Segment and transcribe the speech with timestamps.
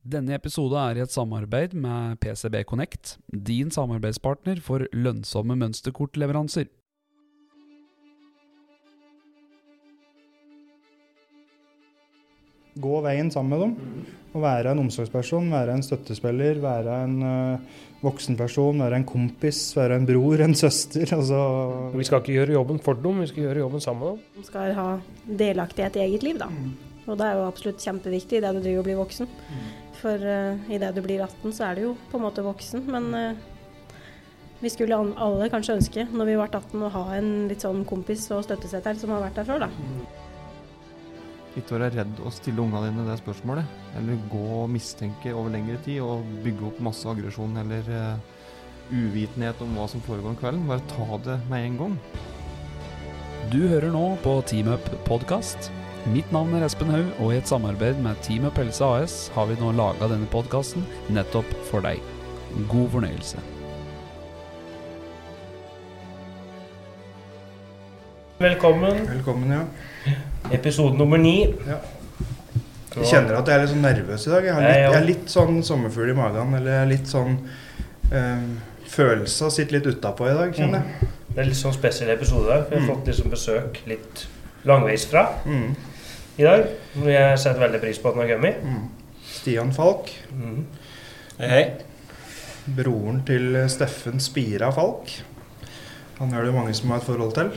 [0.00, 6.70] Denne episoden er i et samarbeid med PCB Connect, din samarbeidspartner for lønnsomme mønsterkortleveranser.
[12.80, 14.06] Gå veien sammen med dem.
[14.30, 19.98] Og være en omsorgsperson, være en støttespiller, være en uh, voksenperson, være en kompis, være
[20.00, 21.12] en bror, en søster.
[21.18, 21.42] Altså.
[21.92, 24.24] Vi skal ikke gjøre jobben for dem, vi skal gjøre jobben sammen med dem.
[24.38, 24.88] De skal ha
[25.44, 26.48] delaktighet i eget liv, da.
[27.10, 29.28] Og det er jo absolutt kjempeviktig idet du driver og blir voksen.
[30.00, 32.86] For uh, idet du blir 18, så er du jo på en måte voksen.
[32.90, 33.50] Men uh,
[34.60, 38.26] vi skulle alle kanskje ønske, når vi ble 18, å ha en litt sånn kompis
[38.36, 39.70] og støttesetter som har vært der før, da.
[41.58, 43.78] Ikke være redd å stille ungene dine det spørsmålet.
[43.98, 48.38] Eller gå og mistenke over lengre tid og bygge opp masse aggresjon eller uh,
[48.92, 50.68] uvitenhet om hva som foregår om kvelden.
[50.70, 51.98] Bare ta det med en gang.
[53.50, 55.72] Du hører nå på Team Up podkast.
[56.08, 59.56] Mitt navn er Espen Haug, og i et samarbeid med Team Pelse AS har vi
[59.60, 62.00] nå laga denne podkasten nettopp for deg.
[62.70, 63.42] God fornøyelse.
[68.40, 69.02] Velkommen.
[69.10, 70.14] Velkommen, ja.
[70.56, 71.34] Episode nummer ni.
[72.96, 74.46] Jeg kjenner at jeg er litt sånn nervøs i dag.
[74.48, 76.56] Jeg, har litt, jeg er litt sånn sommerfugl i magen.
[76.58, 77.36] Eller er litt sånn
[78.10, 78.48] øh,
[78.90, 81.10] Følelsa sitter litt utapå i dag, kjenner jeg.
[81.30, 82.64] Det er litt sånn spesiell episode i dag.
[82.72, 82.88] Vi har Mm.
[82.90, 84.24] fått liksom besøk litt
[84.66, 85.76] langveisfra Mm.
[86.40, 86.64] I dag.
[87.04, 88.62] Vi har sett veldig pris på at han har kommet.
[88.64, 88.88] Mm.
[89.30, 90.64] Stian Falk, Mm.
[91.40, 91.70] Hei, hei.
[92.76, 95.10] broren til Steffen Spira Falk.
[96.18, 97.50] Han er det mange som har et forhold til.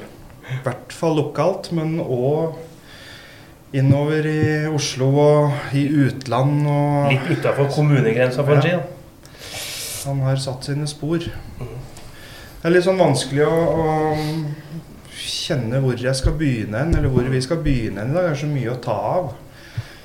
[0.52, 2.56] I hvert fall lokalt, men òg
[3.74, 6.68] innover i Oslo og i utland.
[6.68, 8.70] Og Litt utafor kommunegrensa, for å si.
[8.70, 8.84] det.
[10.06, 11.18] Han har satt sine spor.
[11.60, 11.80] Mhm.
[12.64, 14.16] Det er litt sånn vanskelig å, å
[15.24, 18.28] kjenne hvor jeg skal begynne eller hvor vi skal begynne i dag.
[18.28, 19.34] Det er så mye å ta av.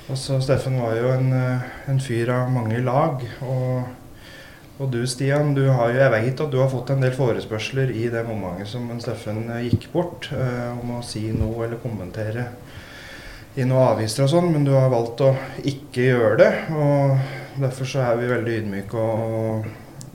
[0.09, 3.21] Altså, Steffen var jo en, eh, en fyr av mange lag.
[3.45, 3.83] Og,
[4.79, 7.91] og du Stian, du har jo, jeg vet at du har fått en del forespørsler
[7.93, 12.47] i det momentet som Steffen eh, gikk bort, eh, om å si noe eller kommentere
[13.59, 15.33] i noen aviser og sånn, men du har valgt å
[15.67, 16.51] ikke gjøre det.
[16.73, 19.65] og Derfor så er vi veldig ydmyke og,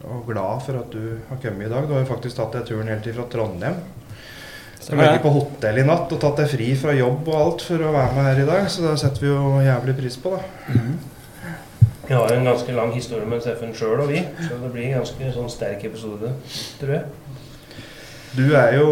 [0.09, 1.87] og glad for at du har kommet i dag.
[1.87, 3.83] Du har jo faktisk tatt deg turen helt fra Trondheim.
[4.85, 7.81] Stemmer ligger på hotell i natt og tatt deg fri fra jobb og alt for
[7.89, 10.43] å være med her i dag, så det setter vi jo jævlig pris på, da.
[12.05, 14.91] Vi har jo en ganske lang historie med Steffen sjøl og vi, så det blir
[14.91, 16.35] en ganske sånn sterk episode,
[16.83, 17.05] tror jeg.
[18.37, 18.89] Du er jo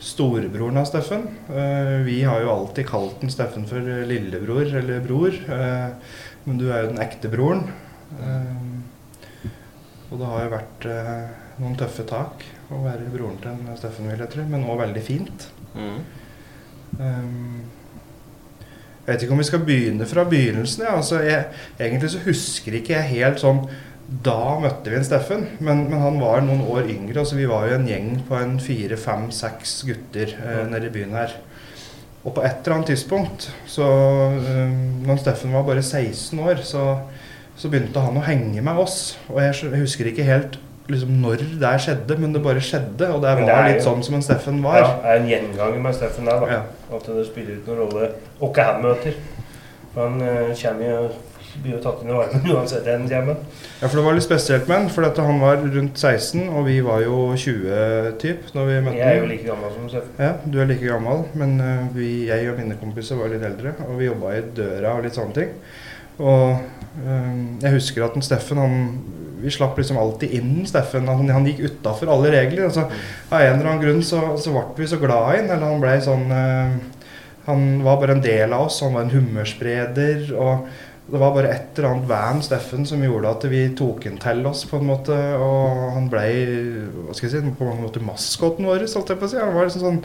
[0.00, 1.26] storebroren av Steffen.
[1.52, 6.16] Eh, Vi har jo alltid kalt den Steffen for lillebror eller bror, eh,
[6.46, 7.66] men du er jo den ekte broren.
[8.16, 9.50] Eh,
[10.10, 10.84] Og det har jo vært
[11.60, 15.02] noen tøffe tak å være broren til en Steffen, vil jeg tro, men òg veldig
[15.04, 15.46] fint.
[15.74, 16.00] Mm.
[17.00, 17.60] Um,
[19.04, 20.84] jeg vet ikke om vi skal begynne fra begynnelsen.
[20.86, 20.96] Ja.
[21.00, 21.48] Altså, jeg,
[21.80, 23.64] egentlig så husker ikke jeg helt sånn
[24.10, 27.20] Da møtte vi en Steffen, men, men han var noen år yngre.
[27.22, 30.94] Altså, vi var jo en gjeng på en fire, fem, seks gutter eh, nede i
[30.94, 31.36] byen her.
[32.24, 36.84] Og på et eller annet tidspunkt, så um, når Steffen var bare 16 år, så,
[37.56, 38.98] så begynte han å henge med oss.
[39.30, 40.58] Og jeg, jeg husker ikke helt
[40.90, 43.08] liksom, når det skjedde, men det bare skjedde.
[43.14, 44.78] Og det det var litt jo- sånn som en Steffen var.
[44.82, 46.46] Ja, er en gjenganger med Steffen der, da.
[46.58, 46.62] Ja.
[46.96, 49.18] At det spiller ut noen rolle hvem han møter.
[49.94, 51.02] For han uh, kommer jo
[51.60, 53.38] blir jo tatt inn i varmen uansett han kommer.
[53.80, 56.66] Ja, for det var litt spesielt med han, for dette, han var rundt 16, og
[56.68, 60.18] vi var jo 20 typ når vi møtte Jeg er jo like gammel som Steffen.
[60.20, 63.74] Ja, du er like gammel, men eh, vi, jeg og mine kompiser var litt eldre,
[63.88, 65.56] og vi jobba i døra og litt sånne ting.
[66.20, 66.46] Og
[67.02, 67.32] eh,
[67.64, 68.78] jeg husker at en Steffen, han
[69.42, 71.08] vi slapp liksom alltid inn Steffen.
[71.08, 72.66] Han, han gikk utafor alle regler.
[72.68, 72.86] Altså,
[73.30, 75.82] av en eller annen grunn så, så ble vi så glad i han, eller han
[75.82, 76.78] ble sånn eh,
[77.46, 78.82] Han var bare en del av oss.
[78.84, 80.30] Han var en humørspreder.
[80.36, 80.68] og
[81.10, 84.44] det var bare et eller annet van Steffen som gjorde at vi tok han til
[84.46, 85.16] oss, på en måte.
[85.42, 86.26] Og han ble
[87.06, 89.40] hva skal jeg si, på mange måter maskoten vår, holdt jeg på å si.
[89.40, 90.04] Han var liksom sånn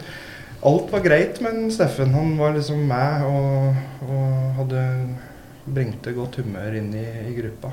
[0.66, 2.14] Alt var greit men Steffen.
[2.16, 3.76] Han var liksom med og,
[4.08, 4.82] og hadde
[5.66, 7.70] bringte godt humør inn i, i gruppa.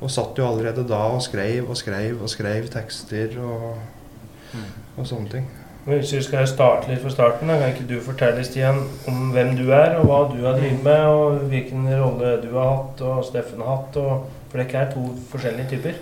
[0.00, 3.78] Og satt jo allerede da og skrev og skrev og skrev tekster og,
[4.96, 5.46] og sånne ting.
[5.86, 9.28] Men Hvis vi skal starte litt fra starten, da, kan ikke du fortelle Stian om
[9.30, 13.02] hvem du er, og hva du har drevet med, og hvilken rolle du har hatt,
[13.06, 13.98] og Steffen har hatt?
[14.02, 16.00] Og, for dere er to forskjellige typer.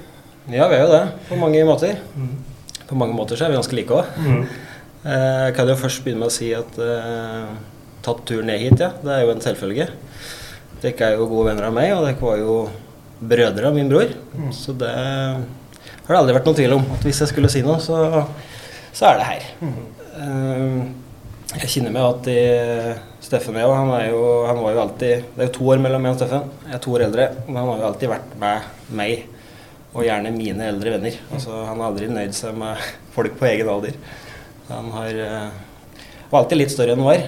[0.48, 2.00] Ja, vi er jo det, på mange måter.
[2.16, 2.32] Mm.
[2.88, 4.16] På mange måter så er vi ganske like òg.
[4.24, 4.46] Mm.
[5.04, 7.52] Jeg kan jo først begynne med å si at eh,
[8.04, 8.88] tatt turen ned hit, ja.
[9.04, 9.90] Det er jo en selvfølge.
[10.80, 12.56] Dere er jo gode venner av meg, og dere var jo
[13.20, 14.10] brødre av min bror.
[14.34, 14.50] Mm.
[14.52, 16.84] Så det har det aldri vært noen tvil om.
[16.96, 18.24] At hvis jeg skulle si noe, så,
[18.94, 19.48] så er det her.
[19.60, 19.80] Mm.
[20.14, 20.84] Eh,
[21.54, 22.38] Jeg kjenner meg at i
[23.22, 25.82] Steffen og jeg, han, er jo, han var jo alltid Det er jo to år
[25.84, 26.48] mellom meg og Steffen.
[26.66, 27.28] Jeg er to år eldre.
[27.46, 29.26] Men han har jo alltid vært med meg,
[29.94, 31.18] og gjerne mine eldre venner.
[31.30, 32.82] Altså, han har aldri nøyd seg med
[33.14, 33.94] folk på egen alder.
[34.72, 35.50] Han har, eh,
[36.32, 37.22] var alltid litt større enn han var.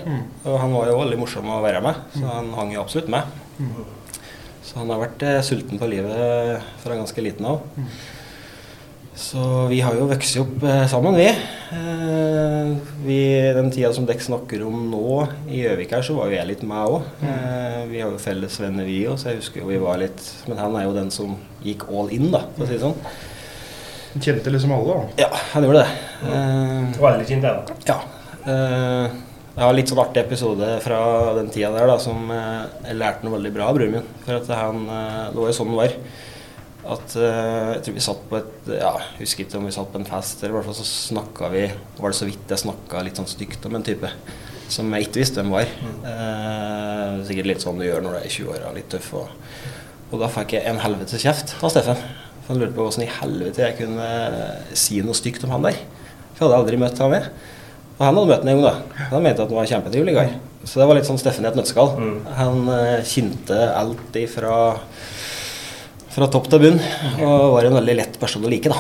[0.49, 3.23] Og han var jo veldig morsom å være med, så han hang jo absolutt med.
[4.67, 7.63] Så han har vært eh, sulten på livet fra ganske liten av.
[9.17, 9.41] Så
[9.71, 11.29] vi har jo vokst opp eh, sammen, vi.
[11.73, 13.21] Eh, vi.
[13.57, 16.65] Den tida som dere snakker om nå i Gjøvik her, så var jo jeg litt
[16.69, 17.07] med òg.
[17.25, 20.21] Eh, vi har jo felles venner, vi òg, så jeg husker jo vi var litt
[20.51, 21.33] Men han er jo den som
[21.65, 23.01] gikk all in, da, for å si det sånn.
[24.13, 25.25] Han kjente liksom alle, da.
[25.25, 25.97] Ja, han gjorde det.
[26.27, 27.79] Eh, litt kjent, kjente da.
[27.89, 27.99] ja.
[28.53, 29.17] Eh,
[29.65, 31.01] har litt sånn artig episode fra
[31.39, 34.09] den tida der da, som eh, jeg lærte noe veldig bra av broren min.
[34.27, 35.95] For at han, eh, det var jo sånn det var.
[36.97, 39.89] At eh, jeg tror vi satt på et Ja, jeg husker ikke om vi satt
[39.95, 42.63] på en fest, eller i hvert fall så snakka vi Var det så vidt jeg
[42.63, 44.13] snakka litt sånn stygt om en type
[44.73, 45.69] som jeg ikke visste hvem var.
[46.11, 49.13] Eh, sikkert litt sånn du gjør når du er i 20-åra, litt tøff.
[49.21, 49.29] Og,
[50.11, 52.01] og da fikk jeg en helvetes kjeft av Steffen.
[52.41, 54.09] For han lurte på åssen i helvete jeg kunne
[54.79, 55.79] si noe stygt om han der.
[56.35, 57.31] For jeg hadde aldri møtt han med.
[57.97, 59.05] Og han hadde møtt ham en gang, da.
[59.11, 60.35] Han mente at han var kjempetrivelig kar.
[60.67, 61.95] Så det var litt sånn Steffen i et nøtteskall.
[61.97, 62.17] Mm.
[62.37, 64.57] Han eh, kjente alt ifra
[66.17, 66.79] fra topp til bunn,
[67.21, 68.79] og var en veldig lett person å like, da.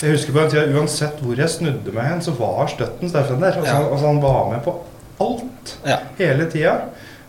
[0.00, 3.42] Jeg husker på en tid, Uansett hvor jeg snudde meg hen, så var støtten Steffen
[3.44, 3.58] der.
[3.60, 3.82] Altså, Ja.
[3.90, 4.72] altså, han var med på
[5.20, 5.98] alt Ja.
[6.18, 6.72] hele tida.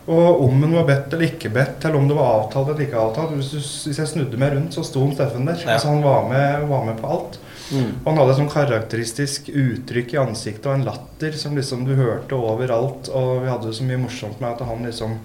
[0.08, 3.00] Og om hun var bedt eller ikke bedt, eller om det var avtalt eller ikke
[3.02, 3.58] avtalt Hvis, du,
[3.90, 5.56] hvis jeg snudde meg rundt, så sto Steffen der.
[5.66, 5.72] Ja.
[5.74, 7.38] Altså, han var med, var med på alt.
[7.72, 7.90] Mm.
[8.02, 11.94] Og han hadde et sånn karakteristisk uttrykk i ansiktet og en latter som liksom du
[11.98, 13.10] hørte overalt.
[13.10, 15.18] Og vi hadde det så mye morsomt med at han liksom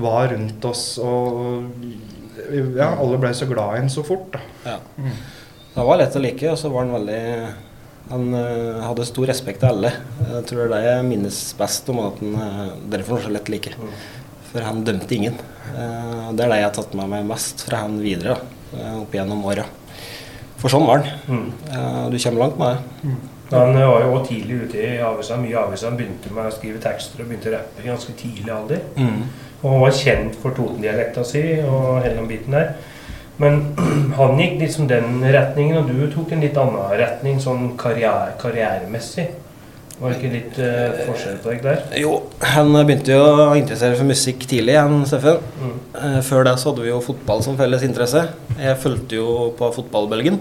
[0.00, 1.66] var rundt oss, og
[2.76, 4.30] ja, alle ble så glad i ham så fort.
[4.36, 4.44] da.
[4.64, 4.78] Ja.
[4.96, 5.18] Mm.
[5.74, 7.20] Han var lett å like, og så var han veldig
[8.10, 9.92] Han uh, hadde stor respekt av alle.
[10.18, 13.34] Jeg tror det er det jeg minnes best om at han uh, Derfor var så
[13.36, 13.74] lett like.
[14.50, 15.36] For han dømte ingen.
[15.70, 18.96] Uh, det er det jeg har tatt med meg mest fra han videre, da, eh,
[19.04, 19.68] opp gjennom åra.
[20.60, 21.20] For sånn var han.
[21.28, 21.50] Mm.
[21.72, 23.14] Eh, du kommer langt med det.
[23.50, 25.88] Han eh, var jo også tidlig ute i avisa, mye avisa.
[25.88, 28.84] Han begynte med å skrive tekster og begynte å rappe i ganske tidlig alder.
[29.60, 32.74] Og han var kjent for Toten-dialekta si og hele den biten der.
[33.40, 33.60] Men
[34.20, 39.30] han gikk liksom den retningen, og du tok en litt annen retning sånn karriere, karrieremessig.
[40.00, 41.80] Var det ikke litt uh, forskjell på deg der?
[42.00, 42.14] Jo,
[42.54, 45.42] han begynte jo å interessere seg for musikk tidlig, han Steffen.
[45.60, 45.74] Mm.
[45.92, 48.22] Uh, Før det så hadde vi jo fotball som felles interesse.
[48.56, 50.40] Jeg fulgte jo på fotballbølgen.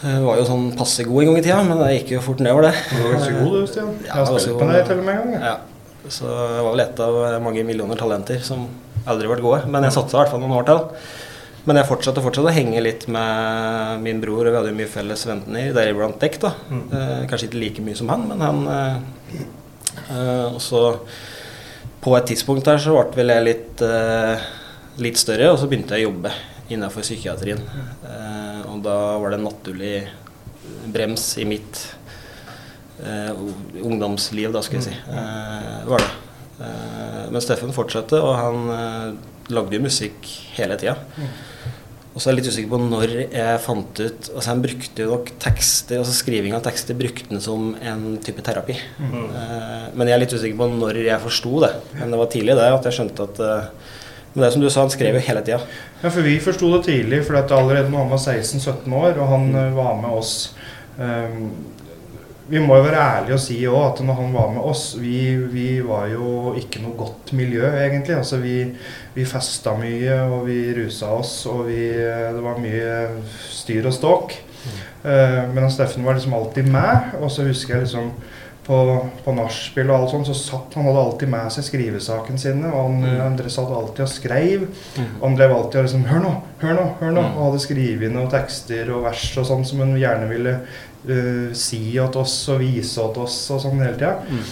[0.00, 2.38] Jeg var jo sånn passe god en gang i tida, men det gikk jo fort
[2.44, 2.84] nedover, det.
[2.88, 3.90] Du var ganske god du, Stian.
[4.06, 5.48] Ja, Jeg har spilt med deg til og med en gang.
[5.50, 6.06] Ja.
[6.10, 8.62] Så jeg var vel et av mange millioner talenter som
[9.10, 9.66] aldri ble gode.
[9.68, 10.80] Men jeg satsa i hvert fall noen år til.
[11.68, 14.90] Men jeg fortsatte fortsatt å henge litt med min bror, og vi hadde jo mye
[14.90, 16.38] felles venner, deriblant dekk.
[16.40, 16.54] da.
[16.70, 16.84] Mm.
[16.88, 19.42] Eh, kanskje ikke like mye som han, men han eh,
[20.06, 20.84] eh, Og så
[22.00, 24.48] på et tidspunkt der så ble vel jeg litt, eh,
[25.04, 26.32] litt større, og så begynte jeg å jobbe
[26.72, 27.60] innenfor psykiatrien.
[28.08, 29.94] Eh, og da var det en naturlig
[30.94, 31.82] brems i mitt
[33.04, 33.36] eh,
[33.82, 34.96] ungdomsliv, da, skal jeg si.
[34.96, 36.10] Eh, var det.
[36.64, 39.18] Eh, men Steffen fortsatte, og han
[39.50, 40.96] lagde jo musikk hele tida.
[42.20, 45.12] Og så er jeg litt usikker på når jeg fant ut altså Han brukte jo
[45.14, 48.76] nok tekster, altså skriving av tekster brukte han som en type terapi.
[48.76, 51.70] Eh, men jeg er litt usikker på når jeg forsto det.
[51.96, 53.96] Men det var tidlig det at jeg skjønte at eh,
[54.34, 55.62] Men det er som du sa, han skrev jo hele tida.
[56.02, 59.48] Ja, for vi forsto det tidlig, for allerede når han var 16-17 år, og han
[59.56, 60.34] eh, var med oss
[62.50, 65.36] Vi må jo være ærlige og si òg at når han var med oss vi,
[65.52, 68.16] vi var jo ikke noe godt miljø, egentlig.
[68.18, 68.56] Altså vi,
[69.14, 72.96] vi festa mye, og vi rusa oss, og vi, det var mye
[73.54, 74.34] styr og ståk.
[75.06, 78.10] Eh, men Steffen var liksom alltid med, og så husker jeg liksom
[78.66, 78.76] på,
[79.24, 82.68] på nachspiel og alt sånt, så satt han hadde alltid med seg skrivesakene sine.
[82.68, 83.16] Og han, Mm.
[83.22, 84.66] han satt alltid og skrev.
[85.20, 87.24] Og han drev alltid og liksom Hør nå, hør nå, hør nå.
[87.24, 87.32] Mm.
[87.38, 90.58] Og hadde skrevet noen tekster og vers og sånn som han gjerne ville
[91.08, 94.16] eh, si til oss og vise til oss og sånn hele tida.
[94.28, 94.44] Mm.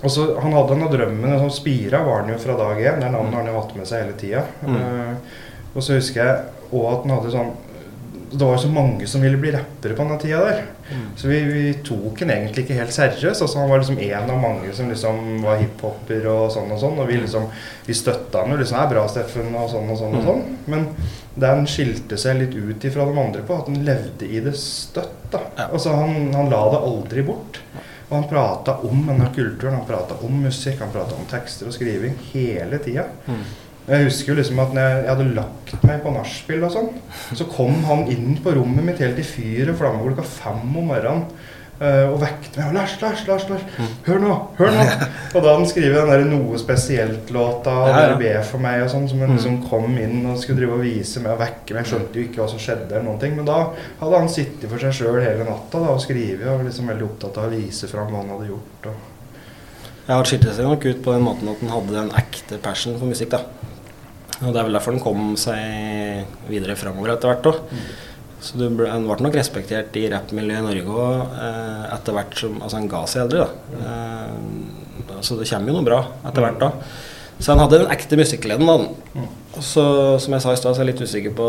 [0.00, 1.32] Og så Han hadde denne drømmen.
[1.34, 3.00] og sånn Spira var han jo fra dag én.
[3.00, 4.44] Det navnet har han jo hatt med seg hele tida.
[4.64, 4.76] Mm.
[4.76, 6.38] Uh, og så husker jeg
[6.72, 7.52] òg at han hadde sånn
[8.30, 10.60] Det var jo så mange som ville bli rappere på denne tida der.
[10.90, 11.06] Mm.
[11.18, 13.42] Så vi, vi tok han egentlig ikke helt seriøst.
[13.42, 16.98] Altså, han var liksom en av mange som liksom var hiphoper og sånn og sånn.
[17.02, 17.48] Og vi liksom
[17.86, 20.14] vi støtta han jo liksom er bra, Steffen', og sånn og sånn.
[20.14, 20.26] og Mm.
[20.26, 20.56] sånn.
[20.66, 20.86] Men
[21.34, 25.16] den skilte seg litt ut ifra de andre på, at han levde i det støtt.
[25.30, 25.40] da.
[25.56, 25.68] Ja.
[25.72, 27.58] Altså, han, han la det aldri bort.
[28.10, 31.72] Og han prata om denne kulturen, han prata om musikk, han prata om tekster og
[31.76, 33.04] skriving hele tida.
[33.26, 33.44] Mm.
[33.88, 36.90] Jeg husker jo liksom at når jeg, hadde lagt meg på nachspiel og sånn,
[37.34, 40.92] så kom han inn på rommet mitt helt i fyr og flamme klokka fem om
[40.92, 41.24] morgenen
[41.80, 42.74] eh, og vekket meg.
[42.76, 43.64] 'Lars, Lars, Lars, Lars,
[44.06, 44.36] hør nå!
[44.60, 44.84] Hør nå!'
[45.34, 48.16] og da hadde han skrevet den der Noe spesielt-låta, og Ja, ja.
[48.20, 51.24] be for meg og sånn, som han liksom kom inn og skulle drive og vise
[51.24, 51.80] meg og vekke meg.
[51.82, 53.58] Jeg skjønte jo ikke hva som skjedde, eller noen ting, men da
[54.04, 57.08] hadde han sittet for seg sjøl hele natta da, og skrevet, og var liksom veldig
[57.08, 58.92] opptatt av å vise fram hva han hadde gjort.
[58.92, 59.08] Og
[60.06, 62.96] Ja, han skilte seg nok ut på den måten at han hadde en ekte passion
[62.98, 63.30] for musikk.
[63.34, 63.44] da.
[64.40, 67.42] Og Det er vel derfor den kom seg videre framover etter hvert.
[67.44, 67.80] da.
[68.40, 72.38] Så du ble, Han ble nok respektert i rappmiljøet i Norge òg eh, etter hvert
[72.40, 73.44] som altså han ga seg aldri.
[73.44, 73.50] da.
[73.84, 76.70] Eh, så det kommer jo noe bra etter hvert da.
[77.40, 78.66] Så han hadde den ekte musikkgleden.
[78.66, 79.26] da.
[79.50, 79.84] Og så,
[80.22, 81.46] som jeg sa i stad, så er jeg litt usikker på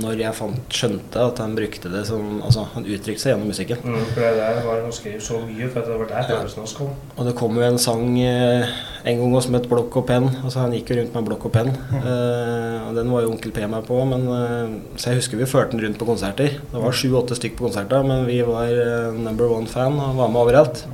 [0.00, 3.82] når jeg fant, skjønte at han brukte det som Altså, han uttrykte seg gjennom musikken.
[3.84, 6.76] Mm, for det der var Han skrev så mye, for det var der følelsen hans
[6.78, 6.94] kom.
[7.18, 8.72] Og det kom jo en sang eh,
[9.04, 10.30] en gang også som het 'Blokk og penn'.
[10.42, 11.68] Altså Han gikk jo rundt med blokk og penn.
[12.00, 15.44] Eh, og Den var jo Onkel P meg på, men eh, så jeg husker vi
[15.44, 16.48] førte den rundt på konserter.
[16.72, 20.40] Det var sju-åtte stykk på konserter, men vi var eh, number one-fan og var med
[20.40, 20.84] overalt.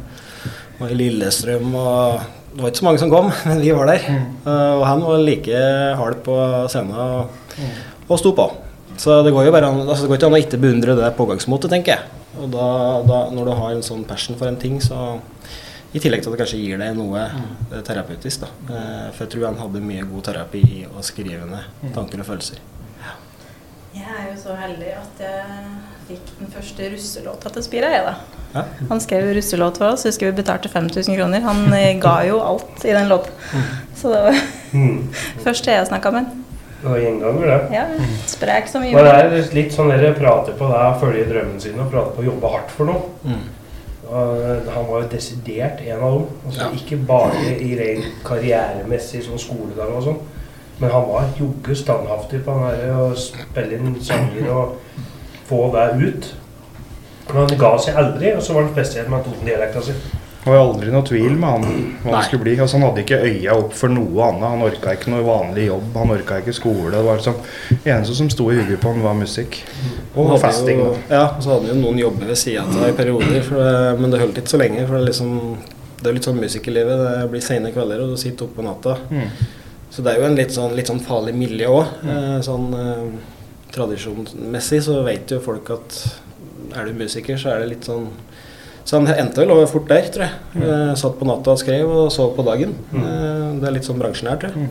[0.80, 4.07] Og i Lillestrøm og Det var ikke så mange som kom, men vi var der.
[4.11, 5.61] Eh, og han var like
[6.00, 6.37] hard på
[6.73, 7.30] scenen og,
[8.09, 8.49] og sto på.
[9.00, 11.12] Så det går jo bare an, altså det går ikke an å ikke beundre det
[11.16, 12.16] pågangsmotet, tenker jeg.
[12.40, 12.66] Og da,
[13.07, 15.19] da, når du har en sånn passion for en ting, så
[15.90, 18.45] i tillegg til at det kanskje gir deg noe eh, terapeutisk.
[18.45, 18.50] da.
[18.75, 22.28] Eh, For jeg tror han hadde mye god terapi i å skrive ned tanker og
[22.28, 22.61] følelser.
[23.95, 25.71] Jeg er jo så heldig at jeg
[26.11, 28.15] fikk den første russelåta til Spira, jeg, da.
[28.55, 28.63] Ja.
[28.91, 30.05] Han skrev russelåt for oss.
[30.07, 31.43] Husker vi betalte 5000 kroner.
[31.47, 33.67] Han eh, ga jo alt i den låten.
[33.99, 35.09] Så det var Mm.
[35.45, 36.45] første jeg snakka med han.
[36.81, 37.75] Det var gjenganger, det.
[37.75, 37.87] Ja,
[38.31, 41.91] sprek som Men det er litt sånn dere prater på det, følge drømmen sin og
[41.91, 43.03] prater på å jobbe hardt for noe.
[43.27, 43.43] Mm.
[44.11, 46.29] Og han var jo desidert en av dem.
[46.47, 46.71] Altså, Ja.
[46.79, 50.23] Ikke bare i ren karrieremessig sånn skoledag og sånn,
[50.81, 54.79] men han var jogge standhaftig på han der å spille inn sanger og
[55.51, 56.31] få det ut.
[57.29, 59.95] Men han ga seg aldri, og så var han spesielt med Toten-dialekta si.
[60.41, 62.55] Det var aldri noe tvil med han hva han skulle bli.
[62.57, 64.47] Altså, han hadde ikke øya opp for noe annet.
[64.55, 66.95] Han orka ikke noe vanlig jobb, han orka ikke skole.
[66.95, 67.43] Det var liksom,
[67.75, 69.61] det eneste som sto i hodet på han, var musikk.
[70.17, 70.81] Og festing.
[70.81, 74.01] Jo, ja, og så hadde jo noen jobber ved sida av i perioder, for det,
[74.01, 74.87] men det holdt ikke så lenge.
[74.89, 75.37] For det er liksom
[76.01, 77.01] det er litt sånn musikerlivet.
[77.05, 78.97] Det blir sene kvelder, og du sitter oppe på natta.
[79.13, 79.27] Mm.
[79.91, 81.95] Så det er jo en litt sånn, litt sånn farlig miljø òg.
[82.07, 82.41] Mm.
[82.47, 83.07] sånn eh,
[83.75, 86.01] tradisjonsmessig så vet jo folk at
[86.77, 88.11] er du musiker, så er det litt sånn
[88.87, 90.39] Så han endte vel over fort der, tror jeg.
[90.57, 90.97] Mm.
[90.99, 92.73] satt på natta og skrev, og sov på dagen.
[92.97, 94.71] Eh, det er litt sånn bransjen her, tror jeg.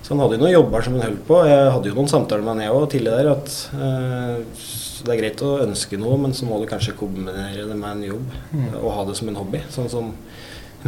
[0.00, 1.40] Så han hadde jo noen jobber som han holdt på.
[1.44, 4.62] Jeg hadde jo noen samtaler med han jeg òg tidligere der at eh,
[5.04, 8.06] det er greit å ønske noe, men så må du kanskje kombinere det med en
[8.06, 8.32] jobb
[8.80, 9.60] og ha det som en hobby.
[9.74, 10.14] Sånn som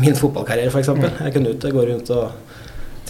[0.01, 0.89] min fotballkarriere, f.eks.
[0.95, 2.57] Jeg kunne ikke gå rundt og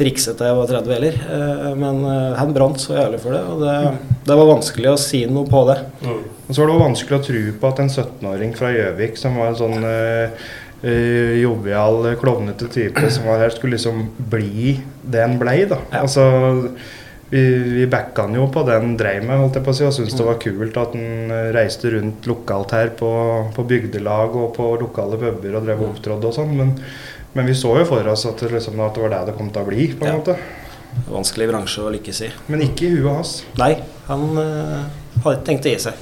[0.00, 1.19] trikse til jeg var 30 heller.
[1.37, 3.76] Eh, Men eh, han brant så jævlig for det, og det,
[4.26, 5.78] det var vanskelig å si noe på det.
[6.04, 6.23] Mm.
[6.49, 9.52] Og så var det vanskelig å tro på at en 17-åring fra Gjøvik, som var
[9.52, 10.49] en sånn eh,
[10.83, 15.78] eh, jovial, klovnete type som var her, skulle liksom bli det en blei, da.
[15.92, 16.02] Ja.
[16.02, 16.25] Altså,
[17.30, 17.45] vi,
[17.76, 19.95] vi backa han jo på det han dreiv med, holdt jeg på å si, og
[19.95, 23.11] syntes det var kult at han reiste rundt lokalt her på,
[23.54, 26.57] på bygdelag og på lokale puber og drev og opptrådde og sånn.
[26.59, 26.75] Men,
[27.34, 29.50] men vi så jo for oss at det, liksom, at det var det det kom
[29.54, 30.18] til å bli, på en Ja.
[30.18, 30.38] måte.
[31.06, 32.30] Vanskelig bransje å lykkes i.
[32.50, 33.34] Men ikke i huet hans.
[33.60, 33.76] Nei,
[34.08, 34.80] han øh,
[35.22, 35.94] hadde ikke tenkt å gi seg.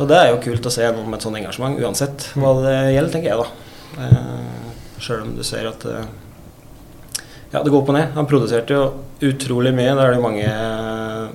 [0.00, 2.74] Og det er jo kult å se noen med et sånt engasjement, uansett hva det
[2.96, 3.46] gjelder, tenker jeg da.
[4.02, 6.04] Eh, Sjøl om du ser at eh,
[7.52, 8.12] ja, det går opp og ned.
[8.16, 8.84] Han produserte jo
[9.28, 9.92] utrolig mye.
[9.94, 10.52] Det er det jo mange,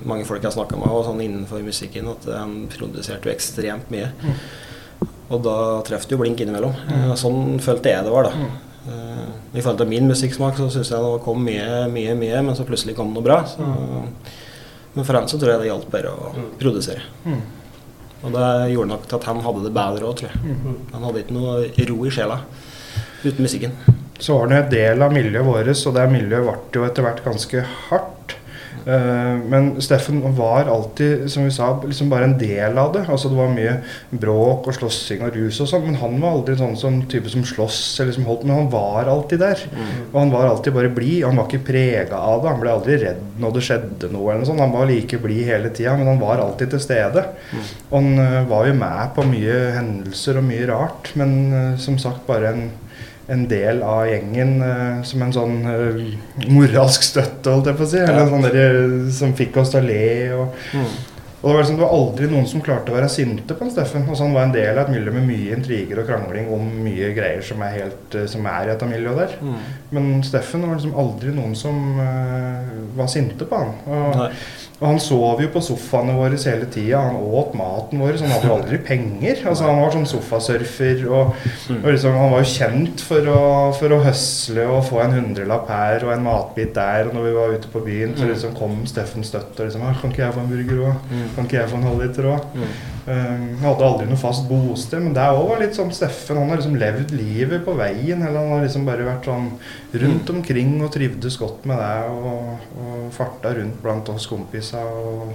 [0.09, 3.91] mange folk jeg har snakka med og sånn innenfor musikken, at han produserte jo ekstremt
[3.93, 4.09] mye.
[5.27, 6.74] Og da traff det jo blink innimellom.
[6.88, 7.12] Mm.
[7.20, 8.48] sånn følte jeg det var, da.
[8.48, 8.56] Mm.
[9.58, 12.63] I forhold til min musikksmak så syns jeg det kom mye, mye, mye, men så
[12.68, 13.42] plutselig kom det noe bra.
[13.50, 13.68] Så,
[14.96, 17.04] men for ham så tror jeg det hjalp bare å produsere.
[17.27, 17.42] Mm.
[18.24, 20.56] Og det gjorde nok til at han hadde det bedre òg, tror jeg.
[20.94, 22.39] Han hadde ikke noe ro i sjela
[23.24, 23.75] uten musikken.
[24.20, 27.24] så var det en del av miljøet vårt, og det miljøet ble jo etter hvert
[27.25, 28.38] ganske hardt.
[28.88, 33.03] Eh, men Steffen var alltid, som vi sa, liksom bare en del av det.
[33.10, 33.74] Altså Det var mye
[34.10, 37.44] bråk og slåssing og rus og sånn, men han var aldri sånn som type som
[37.48, 39.65] slåss, eller som holdt, men han var alltid der.
[40.13, 41.25] Og han var alltid bare blid.
[41.27, 42.53] Han var ikke prega av det.
[42.53, 44.32] Han ble aldri redd når det skjedde noe.
[44.32, 44.63] eller noe sånt.
[44.63, 47.27] Han var like blid hele tida, men han var alltid til stede.
[47.91, 52.00] Og han eh, var jo med på mye hendelser og mye rart, men eh, som
[52.00, 52.70] sagt bare en
[53.27, 57.91] en del av gjengen uh, som en sånn uh, moralsk støtte, holdt jeg på å
[57.91, 58.00] si.
[58.00, 60.07] Eller sånn der, eh, som fikk oss til å le.
[60.38, 60.77] Og,
[61.38, 63.74] og det var liksom, det var aldri noen som klarte å være sinte på en
[63.74, 64.05] Steffen.
[64.07, 67.12] Altså, han var en del av et miljø med mye intriger og krangling om mye
[67.17, 69.36] greier som er, helt, uh, som er i dette miljøet der.
[69.98, 72.00] Men Steffen var liksom aldri noen som
[72.98, 73.75] var sinte på han.
[73.91, 74.31] Og Nei.
[74.77, 77.00] Og han sov jo på sofaene våre hele tida.
[77.07, 79.39] Han åt maten vår, så han hadde jo aldri penger.
[79.50, 81.31] Altså Han var sånn sofasurfer, og,
[81.79, 83.39] og liksom, han var jo kjent for å,
[83.79, 87.10] for å høsle og få en hundrelapp her og en matbit der.
[87.10, 89.98] Og når vi var ute på byen, så liksom kom Steffen støtt og liksom «Ah,
[89.98, 91.10] 'Kan ikke jeg få en burger òg?
[91.36, 92.48] Kan ikke jeg få en halvliter òg?'
[93.08, 96.36] Han hadde aldri noe fast bosted, men det òg var litt sånn Steffen.
[96.42, 98.20] Han har liksom levd livet på veien.
[98.22, 99.52] Eller han har liksom bare vært sånn
[100.04, 101.94] rundt omkring og trivdes godt med det.
[102.12, 104.84] Og, og farta rundt blant oss kompiser.
[104.84, 105.32] Og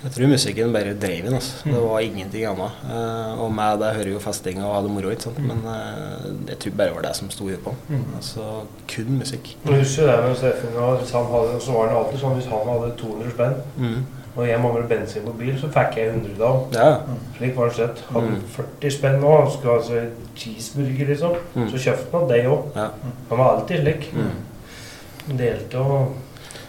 [0.00, 1.34] Jeg tror musikken bare drev inn.
[1.36, 1.58] Altså.
[1.68, 2.78] Det var ingenting annet.
[2.88, 5.10] Eh, og med det hører jo festing og ha det moro.
[5.12, 5.42] ikke sant?
[5.44, 7.74] Men eh, jeg tror bare det var det som sto i på.
[8.16, 8.46] Altså
[8.88, 9.52] kun musikk.
[9.68, 10.72] Jeg husker det med Steffen,
[11.02, 14.00] hvis han hadde, så var han alltid sånn hvis han hadde 200 spenn, Mm.
[14.40, 16.50] Og jeg mangler bensin på bil, så fikk jeg 100 da.
[16.78, 17.18] Ja.
[17.36, 18.02] Slik var det sett.
[18.10, 18.40] Hadde Mm.
[18.56, 21.68] 40 spenn nå, han skulle ha seg cheeseburger, liksom, Mm.
[21.70, 22.62] så kjøpte han det òg.
[22.76, 22.88] Ja.
[23.30, 24.08] Han var alltid slik.
[24.14, 25.36] Mm.
[25.38, 26.14] Delte og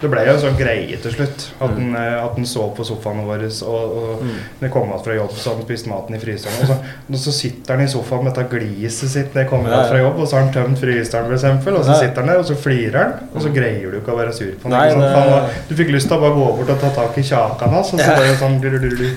[0.02, 1.44] det ble jo en sånn greie til slutt.
[1.62, 2.46] At han, mm.
[2.50, 4.36] sov så på sofaen vår, Og, og Mm.
[4.60, 6.58] når jeg kom igjen fra jobb, så hadde han spist maten i fryseren.
[6.62, 6.76] Og så,
[7.12, 10.02] og så sitter han i sofaen med dette gliset sitt når jeg kommer igjen fra
[10.02, 12.56] jobb, og så har han tømt fryseren, f.eks., Og så sitter han der, og så
[12.56, 14.78] flirer han, og så greier du ikke å være sur på han.
[14.78, 17.22] Nei, det- han du fikk lyst til å bare gå bort og ta tak i
[17.24, 18.16] kjakan hans, og så Ja.
[18.16, 18.62] bare sånn.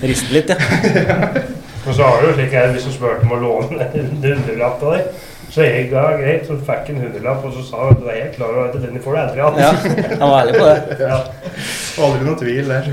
[0.03, 0.57] Riste litt, ja.
[1.87, 4.83] Og så har du jo slik her, hvis du spurte om å låne en hundrelapp
[4.83, 5.05] av deg,
[5.55, 8.21] så jeg ga greit, så fikk han hundrelapp, og så sa han at du er
[8.25, 9.61] helt klar over at denne får du aldri av.
[9.63, 9.71] ja.
[10.19, 10.97] Han var ærlig på det.
[10.99, 11.19] Ja.
[12.09, 12.89] Aldri noe tvil der.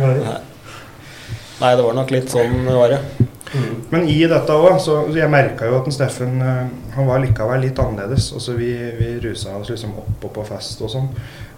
[1.61, 3.27] Nei, det var nok litt sånn det var, ja.
[3.51, 3.73] Mm.
[3.89, 7.19] Men i dette òg, så så jeg merka jo at en Steffen eh, han var
[7.23, 8.29] likevel litt annerledes.
[8.37, 11.09] Altså vi, vi rusa oss liksom opp og på fest og sånn.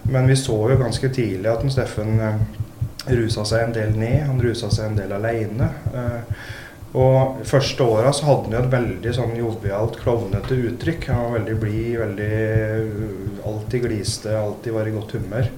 [0.09, 2.41] Men vi så jo ganske tidlig at en Steffen eh,
[3.11, 4.23] rusa seg en del ned.
[4.29, 5.69] Han rusa seg en del aleine.
[5.93, 6.43] Eh,
[6.93, 11.07] og første åra så hadde han jo et veldig sånn jovialt, klovnete uttrykk.
[11.09, 12.33] Han var veldig blid, veldig
[12.89, 15.49] uh, Alltid gliste, alltid var i godt humør.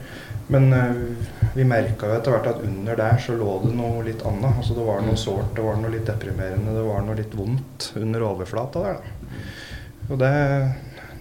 [0.48, 1.01] Men eh,
[1.54, 4.60] vi merka jo etter hvert at under der så lå det noe litt annet.
[4.60, 7.92] Altså det var noe sårt, det var noe litt deprimerende, det var noe litt vondt
[7.98, 9.00] under overflata der.
[9.01, 9.42] Da.
[10.10, 10.32] Og det,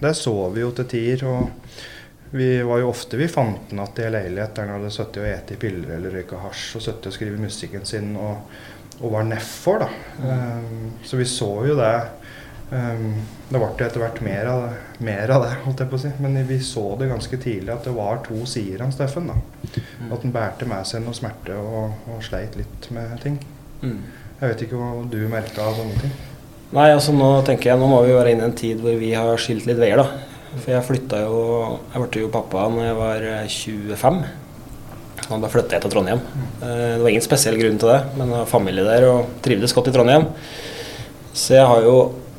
[0.01, 1.25] det så vi jo til tider.
[1.29, 5.21] Og vi var jo ofte vi fant den igjen i leilighet der han hadde sittet
[5.21, 8.41] og spist piller eller røyka hasj og sittet og skrevet musikken sin og,
[9.01, 9.89] og var nedfor, da.
[10.23, 11.95] Um, så vi så jo det.
[12.71, 13.09] Um,
[13.49, 16.11] det ble etter hvert mer av det, mer av det, holdt jeg på å si.
[16.23, 19.31] Men vi så det ganske tidlig at det var to sider av Steffen.
[19.31, 19.39] da.
[20.09, 23.37] At han bærte med seg noe smerte og, og sleit litt med ting.
[23.83, 23.99] Mm.
[24.39, 26.15] Jeg vet ikke hva du merka av sånne ting.
[26.75, 29.13] Nei, altså nå tenker jeg, nå må vi være inne i en tid hvor vi
[29.15, 30.31] har skilt litt veier, da.
[30.55, 31.39] For jeg flytta jo
[31.91, 34.19] Jeg ble jo pappa når jeg var eh, 25.
[35.25, 36.21] Og da flytta jeg til Trondheim.
[36.61, 39.73] Eh, Det var ingen spesiell grunn til det, men jeg har familie der og trivdes
[39.73, 40.27] godt i Trondheim.
[41.33, 41.95] Så jeg har jo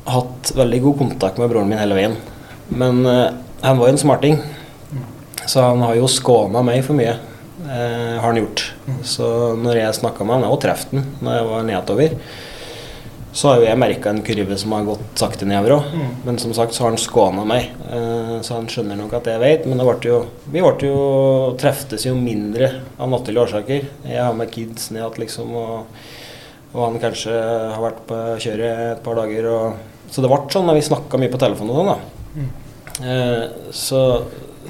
[0.07, 2.15] hatt veldig god kontakt med broren min hele veien.
[2.69, 4.39] Men uh, han var jo en smarting,
[5.45, 7.17] så han har jo skåna meg for mye.
[7.67, 8.63] Uh, har han gjort.
[9.03, 9.27] Så
[9.59, 12.17] når jeg snakka med han, og traff han når jeg var nedover,
[13.33, 15.89] så har jo jeg merka en kurve som har gått sakte nedover òg.
[16.25, 19.41] Men som sagt så har han skåna meg, eh, så han skjønner nok at jeg
[19.43, 19.67] vet.
[19.67, 21.01] Men det ble jo, vi ble jo,
[21.59, 23.89] treftes jo mindre av naturlige årsaker.
[24.07, 26.07] Jeg har med kids ned liksom, og,
[26.73, 29.51] og han kanskje har vært på kjøret et par dager.
[29.53, 31.99] Og, så det ble sånn når vi snakka mye på telefon og sånn, da.
[32.97, 34.01] Eh, så,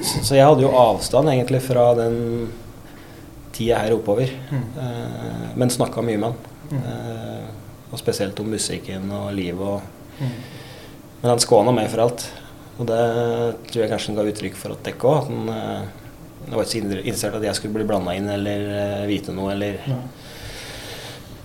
[0.02, 2.18] så, jeg hadde jo avstand egentlig fra den
[3.56, 4.34] tida her oppover.
[4.52, 6.82] Eh, men snakka mye med han.
[6.82, 7.46] Eh,
[7.88, 9.62] og spesielt om musikken og livet.
[9.62, 10.26] Og,
[11.22, 12.26] Men han skåna meg for alt.
[12.78, 12.98] Og det
[13.70, 15.16] tror jeg kanskje han ga uttrykk for at dere òg.
[15.18, 19.06] At han eh, var ikke så interessert at jeg skulle bli blanda inn eller eh,
[19.10, 19.80] vite noe eller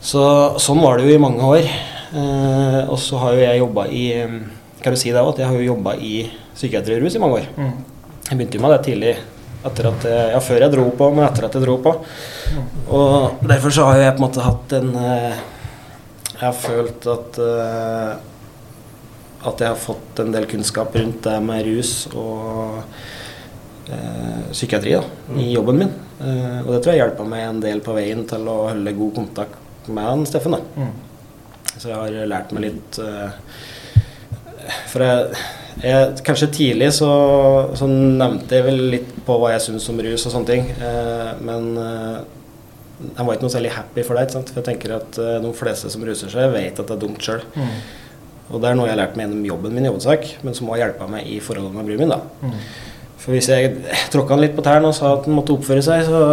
[0.04, 0.24] Så
[0.62, 1.70] sånn var det jo i mange år.
[2.14, 4.36] Eh, og så har jo jeg jobba i eh,
[4.84, 6.16] Kan du si det òg, at jeg har jo jobba i
[6.54, 7.46] psykiatri og rus i mange år.
[8.28, 9.14] Jeg begynte jo med det tidlig.
[9.64, 9.94] At jeg,
[10.34, 11.94] ja, før jeg dro på, men etter at jeg dro på.
[12.92, 15.38] Og derfor så har jeg på en måte hatt en eh,
[16.44, 18.14] Jeg har følt at uh,
[19.48, 25.04] At jeg har fått en del kunnskap rundt det med rus og uh, psykiatri da,
[25.40, 25.94] i jobben min.
[26.20, 29.16] Uh, og det tror jeg hjelper meg en del på veien til å holde god
[29.22, 30.56] kontakt med han Steffen.
[30.56, 30.90] da.
[31.74, 33.00] Så jeg har lært meg litt
[34.92, 35.42] For jeg,
[35.82, 37.10] jeg, kanskje tidlig så,
[37.76, 40.70] så nevnte jeg vel litt på hva jeg syns om rus og sånne ting.
[41.44, 41.74] Men
[43.02, 44.38] jeg var ikke noe særlig happy for det.
[44.38, 47.26] For jeg tenker at eh, de fleste som ruser seg, vet at det er dumt
[47.26, 47.44] sjøl.
[48.54, 50.70] Og det er noe jeg har lært meg gjennom jobben min i hovedsak, men som
[50.74, 52.14] har hjulpet meg i forholdet med bruden min.
[52.14, 52.58] da.
[53.24, 53.78] For hvis jeg
[54.12, 56.24] tråkka han litt på tærne og sa at han måtte oppføre seg, så,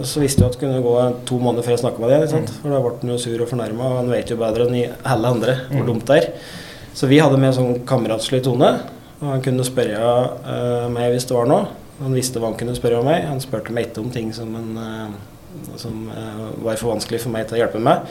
[0.00, 0.94] så visste jeg at det kunne gå
[1.28, 2.28] to måneder før jeg snakka med deg.
[2.32, 2.52] sant?
[2.62, 5.34] For da ble han jo sur og fornærma, og han vet jo bedre enn alle
[5.36, 6.30] andre hvor dumt det er.
[6.96, 8.70] Så vi hadde med sånn kameratslig tone,
[9.20, 10.00] og han kunne spørre
[10.48, 11.68] uh, meg hvis det var noe.
[12.00, 13.26] Han visste hva han kunne spørre meg.
[13.28, 15.12] Han spurte meg ikke om ting som han, eh,
[15.80, 18.06] som eh, var for vanskelig for meg til å hjelpe med.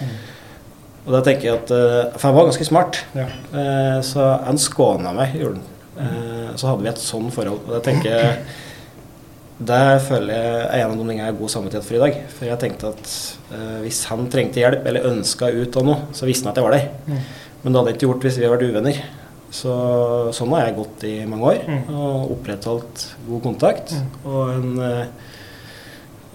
[1.06, 3.28] Og da tenker jeg at eh, For han var ganske smart, Ja.
[3.54, 5.60] eh, så han skåna meg, han.
[5.96, 7.62] Eh, så hadde vi et sånn forhold.
[7.68, 8.40] Og da tenker jeg
[9.56, 12.18] Det føler jeg er en av de tingene jeg har god samvittighet for i dag.
[12.36, 13.12] For jeg tenkte at
[13.56, 16.66] eh, hvis han trengte hjelp, eller ønska ut av noe, så visste han at jeg
[16.66, 16.90] var der.
[17.08, 17.22] Mm.
[17.62, 19.00] Men det hadde jeg ikke gjort hvis vi hadde vært uvenner.
[19.56, 19.72] Så
[20.36, 21.62] sånn har jeg gått i mange år.
[21.72, 21.86] Mm.
[21.96, 23.94] Og opprettholdt god kontakt.
[24.28, 25.25] Og en eh,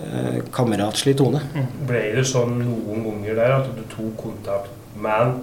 [0.06, 1.42] eh, kameratslig tone.
[1.88, 5.34] Ble det sånn noen ganger der at du tok kontakt med han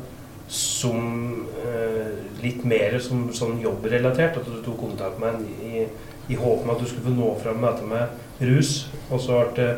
[0.47, 4.39] som eh, litt mer som sånn jobbrelatert?
[4.39, 5.85] At du tok kontakt med han i,
[6.31, 8.75] i håp om at du skulle få nå fram med dette med rus?
[9.11, 9.71] Og så ble det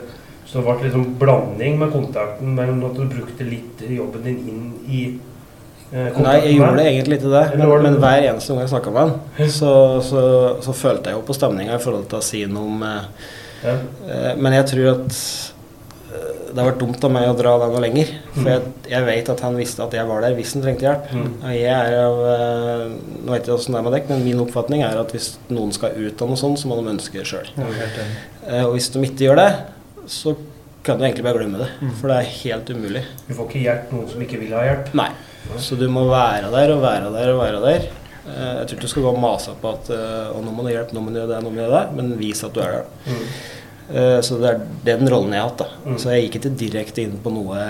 [0.49, 4.63] så det ble liksom blanding med kontakten mellom at du brukte litt jobben din inn
[4.89, 5.01] i
[5.91, 7.43] eh, kontakten Nei, jeg gjorde det egentlig ikke det.
[7.59, 9.73] Men, men hver eneste gang jeg snakka med han, så,
[10.05, 10.23] så,
[10.65, 13.29] så følte jeg jo på stemninga i forhold til å si noe om eh,
[13.63, 13.77] Ja.
[14.07, 15.15] eh, Men jeg tror at
[16.09, 18.13] eh, det har vært dumt av meg å dra den noe lenger.
[18.33, 21.09] For jeg, jeg vet at han visste at jeg var der hvis han trengte hjelp.
[21.13, 21.27] Mm.
[21.43, 22.85] Og jeg er av eh,
[23.25, 25.73] Nå vet jeg åssen det er med dekk, men min oppfatning er at hvis noen
[25.75, 27.49] skal ut av noe sånt, så må de ønske det sjøl.
[27.59, 29.49] Ja, og hvis de ikke gjør det,
[30.09, 30.33] så
[30.87, 31.67] kan du egentlig bare glemme det.
[31.83, 31.89] Mm.
[31.99, 33.01] For det er helt umulig.
[33.27, 34.93] Du får ikke hjelp noen som ikke vil ha hjelp.
[34.97, 35.09] Nei.
[35.61, 37.85] Så du må være der og være der og være der.
[38.27, 40.65] Eh, Jeg tror ikke du skal gå og mase på at eh, å, nå må
[40.65, 42.55] du hjelpe, nå må du gjøre det, nå må du gjøre det, men vis at
[42.55, 42.89] du er der.
[43.07, 43.23] Mm.
[43.89, 45.63] Eh, Så det er den rollen jeg har hatt.
[45.63, 45.69] da.
[45.85, 45.97] Mm.
[46.01, 47.63] Så jeg gikk ikke direkte inn på noe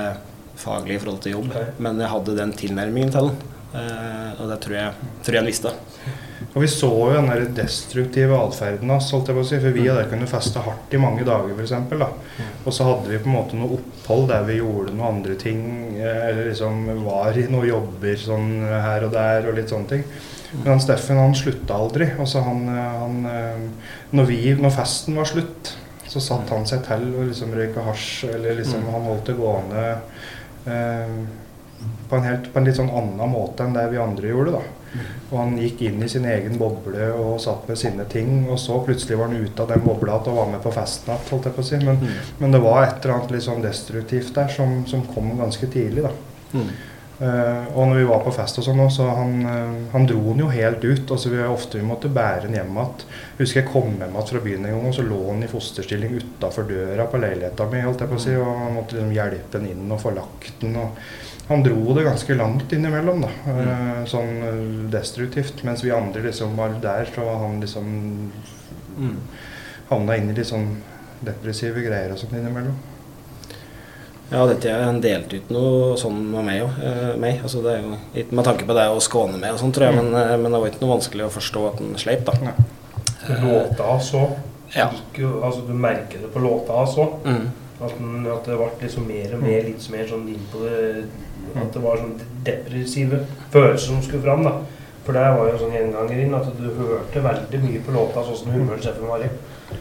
[0.59, 1.69] faglig i forhold til jobb, okay.
[1.79, 3.37] men jeg hadde den tilnærmingen til den.
[3.69, 5.71] Og det tror jeg, tror jeg han visste.
[6.49, 9.59] Og vi så jo den der destruktive atferden hans, holdt jeg på å si.
[9.61, 11.75] For vi hadde kunnet feste hardt i mange dager, f.eks.
[12.65, 15.61] Og så hadde vi på en måte noe opphold der vi gjorde noen andre ting.
[15.99, 20.05] Eller liksom var i noen jobber sånn her og der og litt sånne ting.
[20.51, 22.09] Men han Steffen han slutta aldri.
[22.19, 25.75] Altså han, eh, han eh, når, vi, når festen var slutt,
[26.09, 28.25] så satt han seg til og liksom røyka hasj.
[28.33, 28.91] Eller liksom Mm.
[28.93, 29.85] han holdt det gående
[30.65, 31.15] eh,
[32.09, 34.57] på, en helt, på en litt sånn annen måte enn det vi andre gjorde.
[34.57, 34.65] da.
[35.29, 38.47] Og han gikk inn i sin egen boble og satt med sine ting.
[38.49, 41.27] Og så plutselig var han ute av den bobla og var med på festen igjen,
[41.29, 41.79] holdt jeg på å si.
[41.85, 42.01] Men,
[42.39, 46.13] men det var et eller annet sånn destruktivt der som, som kom ganske tidlig, da.
[46.57, 46.71] Mm.
[47.19, 50.45] Eh, og når vi var på fest og sånn, så han, uh, han dro den
[50.45, 51.11] jo helt ut.
[51.11, 53.01] Altså vi ofte vi måtte bære den hjem igjen.
[53.41, 56.15] Husker jeg kom hjem igjen fra byen en gang, og så lå han i fosterstilling
[56.21, 57.81] utafor døra på leiligheta mi.
[57.83, 60.61] holdt jeg på å si, Og han måtte liksom hjelpe den inn og få lagt
[60.61, 60.77] den.
[60.79, 60.95] og
[61.49, 63.29] han dro det ganske langt innimellom, da.
[63.51, 65.63] eh, sånn destruktivt.
[65.65, 68.31] Mens vi andre liksom var der, så var han liksom
[68.99, 69.15] Mm.
[69.89, 70.81] havna inn i litt sånn
[71.23, 72.75] depressive greier og sånt innimellom.
[74.31, 76.75] Ja, dette er han delt ut noe sånn med meg òg.
[76.85, 77.39] Eh.
[77.43, 79.87] Altså, det er jo litt med tanke på det å skåne med og sånn, tror
[79.89, 82.33] jeg, men, eh, men det var ikke noe vanskelig å forstå at han sleip, da.
[82.43, 82.53] Nei.
[83.41, 84.21] Låta så.
[84.75, 84.91] Ja.
[85.17, 87.07] Altså, du merker det på låta så.
[87.25, 87.49] Mm.
[87.81, 91.05] At, den, at det ble liksom mer og mer litt mer sånn inn på det
[91.55, 93.21] At det var sånn depressive
[93.53, 94.43] følelser som skulle fram.
[94.43, 94.51] da
[95.05, 98.37] For det var jo sånn gjenganger inn at du hørte veldig mye på låta sånn
[98.43, 99.29] som humøret Steffen var i.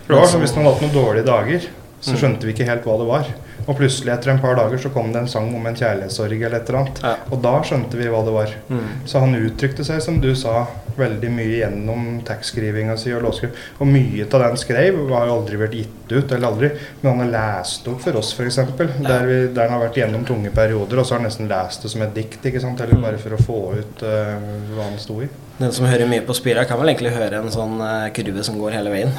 [0.06, 1.66] Det var som Hvis man hadde hatt noen dårlige dager,
[2.00, 2.18] så Mm.
[2.22, 3.26] skjønte vi ikke helt hva det var.
[3.68, 6.56] Og plutselig etter en par dager så kom det en sang om en kjærlighetssorg eller
[6.62, 7.00] et eller annet.
[7.04, 7.14] Ja.
[7.28, 8.54] Og da skjønte vi hva det var.
[8.72, 8.86] Mm.
[9.08, 10.62] Så han uttrykte seg, som du sa,
[10.98, 13.52] veldig mye gjennom tekstskrivinga si og låtskriv.
[13.78, 16.70] Og mye av det han skrev, har jo aldri vært gitt ut, eller aldri.
[17.02, 18.56] Men han har lest opp for oss, f.eks.
[19.04, 21.84] Der, vi- der han har vært gjennom tunge perioder, og så har han nesten lest
[21.84, 22.40] det som et dikt.
[22.48, 22.80] ikke sant?
[22.80, 24.34] Eller bare for å få ut uh,
[24.74, 25.28] hva han sto i.
[25.58, 28.60] Den som hører mye på Spira, kan vel egentlig høre en sånn eh, kurve som
[28.60, 29.10] går hele veien.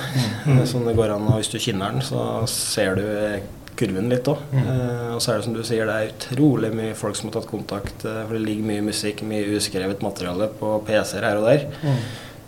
[0.47, 0.61] Mm.
[0.71, 3.41] som det går an, og Hvis du kinner den, så ser du eh,
[3.79, 4.41] kurven litt òg.
[4.53, 4.69] Mm.
[5.15, 7.49] og så er det som du sier, det er utrolig mye folk som har tatt
[7.51, 8.05] kontakt.
[8.05, 11.67] eh, for det ligger mye musikk, mye uskrevet materiale på PC-er her og der.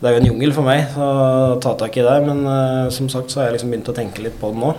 [0.01, 3.09] Det er jo en jungel for meg å ta tak i det, men eh, som
[3.13, 4.71] sagt så har jeg liksom begynt å tenke litt på det nå.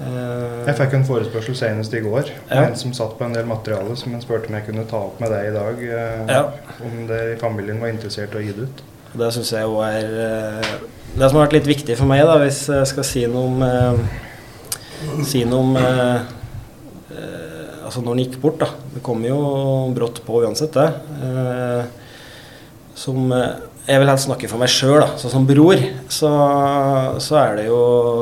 [0.00, 2.30] Eh, Jeg fikk en forespørsel senest i går.
[2.48, 2.62] Ja.
[2.70, 5.20] En som satt på en del materiale som en spurte om jeg kunne ta opp
[5.20, 5.82] med deg i dag.
[5.84, 6.46] eh, Ja.
[6.80, 8.82] Om det i familien var interessert i å gi det ut.
[9.20, 10.72] Det syns jeg òg er eh,
[11.18, 13.62] Det som har vært litt viktig for meg, da, hvis jeg skal si noe om
[13.66, 14.18] eh,
[15.26, 16.20] Si noe om eh,
[17.16, 18.68] eh, Altså når han gikk bort, da.
[18.94, 19.40] Det kommer jo
[19.96, 20.86] brått på uansett, det.
[21.26, 21.88] Eh,
[23.00, 25.02] som jeg vil helst snakke for meg sjøl.
[25.18, 25.80] Så som bror,
[26.12, 26.30] så,
[27.18, 27.80] så er det jo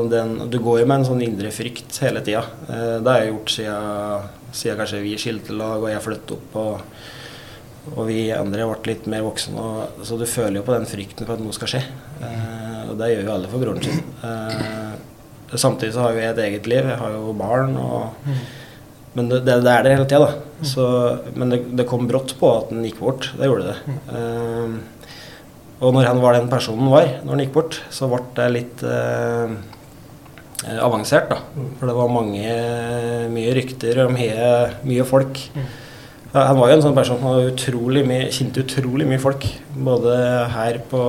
[0.09, 2.47] den Du går jo med en sånn indre frykt hele tida.
[2.65, 6.59] Det har jeg gjort siden, siden kanskje vi skilte lag og jeg flyttet opp.
[6.63, 7.17] og
[7.97, 9.63] og vi andre ble litt mer voksne.
[9.63, 11.83] Og, så du føler jo på den frykten for at noe skal skje.
[12.25, 14.03] Eh, og det gjør jo alle for broren sin.
[14.27, 14.93] Eh,
[15.57, 16.91] samtidig så har jo jeg et eget liv.
[16.93, 17.77] Jeg har jo barn.
[17.81, 18.35] Og,
[19.17, 20.67] men det, det, er det hele tida, da.
[20.67, 20.85] Så,
[21.39, 23.31] men det, det kom brått på at den gikk bort.
[23.39, 23.97] Det gjorde det.
[24.13, 24.77] Eh,
[25.79, 28.81] og når han var den personen var, når han gikk bort, så ble det litt
[28.83, 29.53] eh,
[30.83, 31.43] avansert, da.
[31.79, 32.55] For det var mange,
[33.31, 34.49] mye rykter og mye,
[34.89, 35.45] mye folk.
[36.33, 39.47] Ja, Han var jo en sånn person som utrolig mye, kjente utrolig mye folk.
[39.87, 40.17] Både
[40.53, 41.01] her på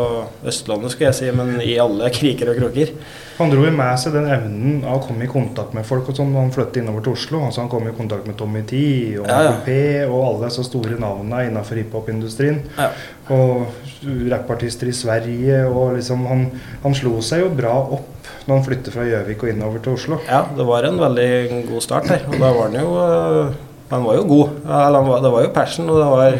[0.47, 2.93] Østlandet, skulle jeg si, men i alle kriker og kroker.
[3.39, 6.17] Han dro jo med seg den evnen av å komme i kontakt med folk og
[6.17, 7.39] sånn han flyttet innover til Oslo.
[7.47, 8.79] Altså Han kom i kontakt med Tommy T
[9.21, 9.53] og Ja, ja.
[9.63, 9.77] P
[10.09, 12.59] og alle disse store navnene innenfor hiphop-industrien.
[12.75, 12.89] Ja.
[13.31, 16.45] Og rappartister i Sverige og liksom han,
[16.83, 20.19] han slo seg jo bra opp når han flyttet fra Gjøvik og innover til Oslo.
[20.27, 21.31] Ja, det var en veldig
[21.71, 22.27] god start her.
[22.27, 23.57] Og da var han jo øh,
[23.89, 24.55] Han var jo god.
[24.67, 26.39] Eller han var, det var jo passion, og det var,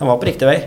[0.00, 0.58] han var på riktig vei.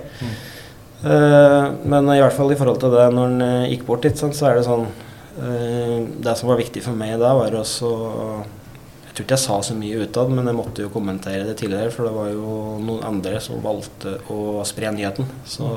[1.05, 4.17] Eh, men i hvert fall i forhold til det når han eh, gikk bort dit,
[4.17, 5.04] sånn, så er det sånn eh,
[5.35, 9.75] Det som var viktig for meg da, var også Jeg tror ikke jeg sa så
[9.75, 13.41] mye utad, men jeg måtte jo kommentere det tidligere, for det var jo noen andre
[13.43, 15.27] som valgte å spre nyheten.
[15.47, 15.67] Så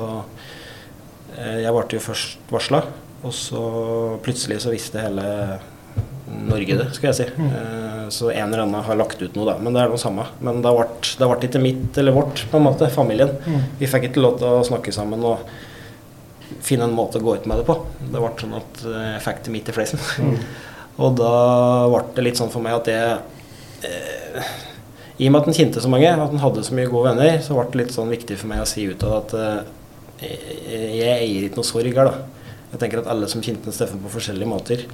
[1.37, 2.81] eh, jeg ble jo først varsla,
[3.23, 3.63] og så
[4.23, 5.27] plutselig så visste hele
[6.29, 7.27] Norge det, skal jeg si.
[7.47, 9.55] Eh, så en eller annen har lagt ut noe, da.
[9.61, 10.27] Men det er noe samme.
[10.45, 10.85] Men det ble,
[11.19, 12.89] det ble ikke mitt eller vårt, på en måte.
[12.93, 13.31] Familien.
[13.79, 15.43] Vi fikk ikke lov til å snakke sammen og
[16.65, 17.75] finne en måte å gå ut med det på.
[17.99, 20.01] Det ble sånn at eh, jeg fikk det midt i fleisen.
[21.03, 21.33] og da
[21.91, 24.51] ble det litt sånn for meg at jeg eh,
[25.19, 27.39] I og med at han kjente så mange, at han hadde så mye gode venner,
[27.43, 29.59] så ble det litt sånn viktig for meg å si utad at eh,
[30.19, 32.45] jeg, eier ikke noe sorg her, da.
[32.69, 34.85] Jeg tenker at alle som kjente Steffen på forskjellige måter,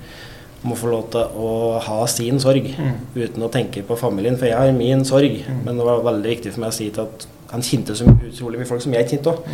[0.66, 1.50] må få lov til å
[1.84, 2.72] ha sin sorg
[3.14, 4.38] uten å tenke på familien.
[4.40, 7.28] For jeg har min sorg, men det var veldig viktig for meg å si at
[7.52, 9.52] han kjente så utrolig mye folk som jeg kjente òg.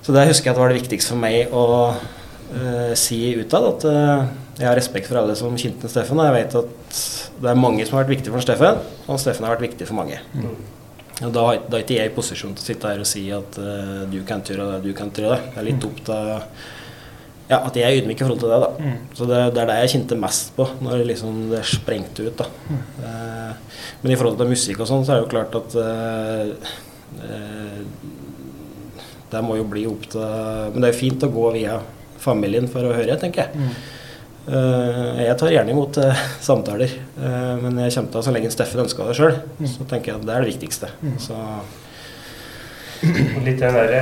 [0.00, 3.68] Så det husker jeg at var det viktigste for meg å uh, si utad.
[3.74, 4.24] At uh,
[4.60, 6.20] jeg har respekt for alle som kjente Steffen.
[6.20, 6.98] Og jeg vet at
[7.40, 10.00] det er mange som har vært viktige for Steffen, og Steffen har vært viktig for
[10.00, 10.20] mange.
[11.20, 13.60] Og da, da er ikke jeg i posisjon til å sitte her og si at
[13.60, 15.54] uh, du kan ikke gjøre det, du kan ikke gjøre det.
[15.54, 16.30] Det er litt opp til
[17.50, 18.58] ja, at jeg er ydmyk i forhold til det.
[18.62, 18.90] da.
[19.18, 22.38] Så det, det er det jeg kjente mest på når liksom det sprengte ut.
[22.38, 22.46] da.
[23.08, 26.76] Eh, men i forhold til musikk og sånn, så er det jo klart at uh,
[29.30, 30.20] Det må jo bli opp til
[30.74, 31.78] Men det er jo fint å gå via
[32.20, 33.72] familien for å høre, tenker jeg.
[34.50, 38.52] Eh, jeg tar gjerne imot eh, samtaler, eh, men jeg kommer til å, så lenge
[38.54, 39.38] Steffen ønsker det sjøl,
[39.68, 40.90] så tenker jeg at det er det viktigste.
[41.20, 41.38] Så
[43.00, 44.00] Litt den derre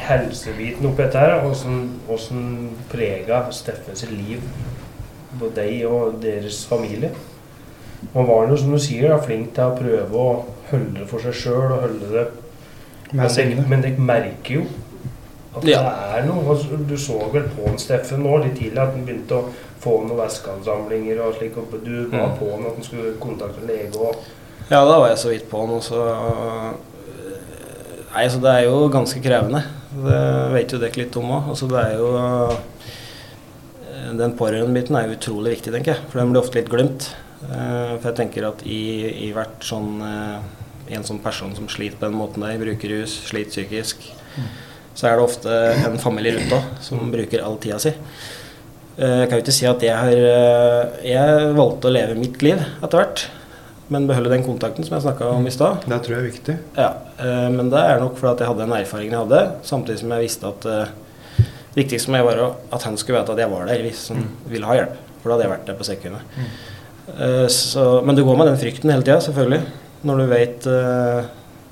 [0.00, 2.54] helsebiten oppi dette her, åssen
[2.90, 4.42] prega Steffens liv
[5.38, 7.12] på deg og deres familie.
[8.10, 10.30] Og var jo, som du sier, flink til å prøve å
[10.70, 12.24] holde det for seg sjøl og holde det
[13.12, 14.62] Men altså, dere, men jeg merker jo
[15.56, 15.80] at Ja.
[15.82, 16.44] det er noe.
[16.54, 19.48] Altså, Du så vel på en Steffen nå litt tidlig at han begynte å
[19.80, 21.56] få noen væskeansamlinger og slik.
[21.56, 22.38] Og du var Mm.
[22.38, 24.14] på han at han skulle kontakte lege og
[24.70, 26.74] Ja, da var jeg så vidt på han, og så
[28.14, 29.62] Nei, så det er jo ganske krevende.
[29.94, 30.20] Det
[30.52, 31.48] vet jo dere litt om òg.
[31.52, 32.56] Altså, det er jo eh,
[34.18, 36.02] Den pårørendebiten er jo utrolig viktig, tenker jeg.
[36.10, 37.10] For den blir ofte litt glemt.
[37.46, 40.40] Eh, For jeg tenker at i, i hvert sånn eh,
[40.90, 44.06] En sånn person som sliter på den måten der, bruker rus, sliter psykisk,
[44.94, 47.92] så er det ofte en familie rundt òg som bruker all tida si.
[48.98, 52.42] Eh, Jeg kan jo ikke si at jeg har eh, Jeg valgte å leve mitt
[52.42, 53.22] liv etter hvert,
[53.88, 55.86] men beholde den kontakten som jeg snakka om i stad.
[55.86, 56.56] Det tror jeg er viktig.
[56.76, 60.02] Ja, eh, men det er nok fordi at jeg hadde den erfaringen jeg hadde, samtidig
[60.02, 62.42] som jeg visste at det viktigste for meg var
[62.74, 64.98] at han skulle vite at jeg var der hvis han ville ha hjelp.
[65.22, 66.22] For da hadde jeg vært der på sekundet.
[67.52, 69.60] Så, men du går med den frykten hele tida, selvfølgelig.
[70.06, 71.28] Når du vet eh,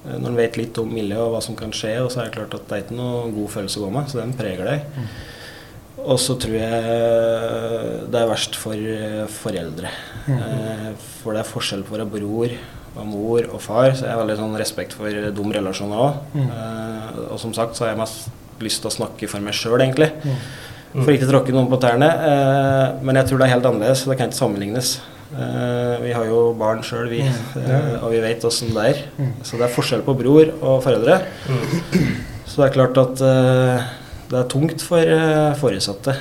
[0.08, 2.36] når du vet litt om miljøet og hva som kan skje, og så er det
[2.38, 5.08] klart at det er ikke noe god følelse å gå med, så den preger deg.
[5.98, 9.90] Og så tror jeg det er verst for eh, foreldre.
[10.32, 12.54] Eh, For det er forskjell på å være bror
[12.98, 16.40] og mor og far, så jeg har veldig sånn respekt for de relasjonene òg.
[17.28, 20.08] Og som sagt så har jeg mest lyst til å snakke for meg sjøl, egentlig.
[20.96, 22.08] For ikke å tråkke noen på tærne.
[22.08, 24.02] Eh, Men jeg tror det er helt annerledes.
[24.02, 24.94] så Det kan ikke sammenlignes.
[25.34, 27.20] Eh, Vi har jo barn sjøl, vi.
[27.20, 29.02] eh, Og vi vet åssen det er.
[29.44, 31.20] Så det er forskjell på bror og foreldre.
[32.48, 33.82] Så det er klart at uh,
[34.30, 35.04] det er tungt for
[35.60, 36.14] foresatte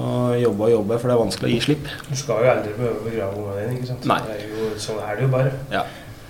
[0.00, 1.90] å jobbe og jobbe, for det er vanskelig å gi slipp.
[2.08, 4.08] Du skal jo aldri behøve å begrave ungene dine, ikke sant?
[4.08, 4.18] Nei.
[4.24, 5.52] Det er jo, sånn er det jo bare.
[5.72, 5.84] Ja.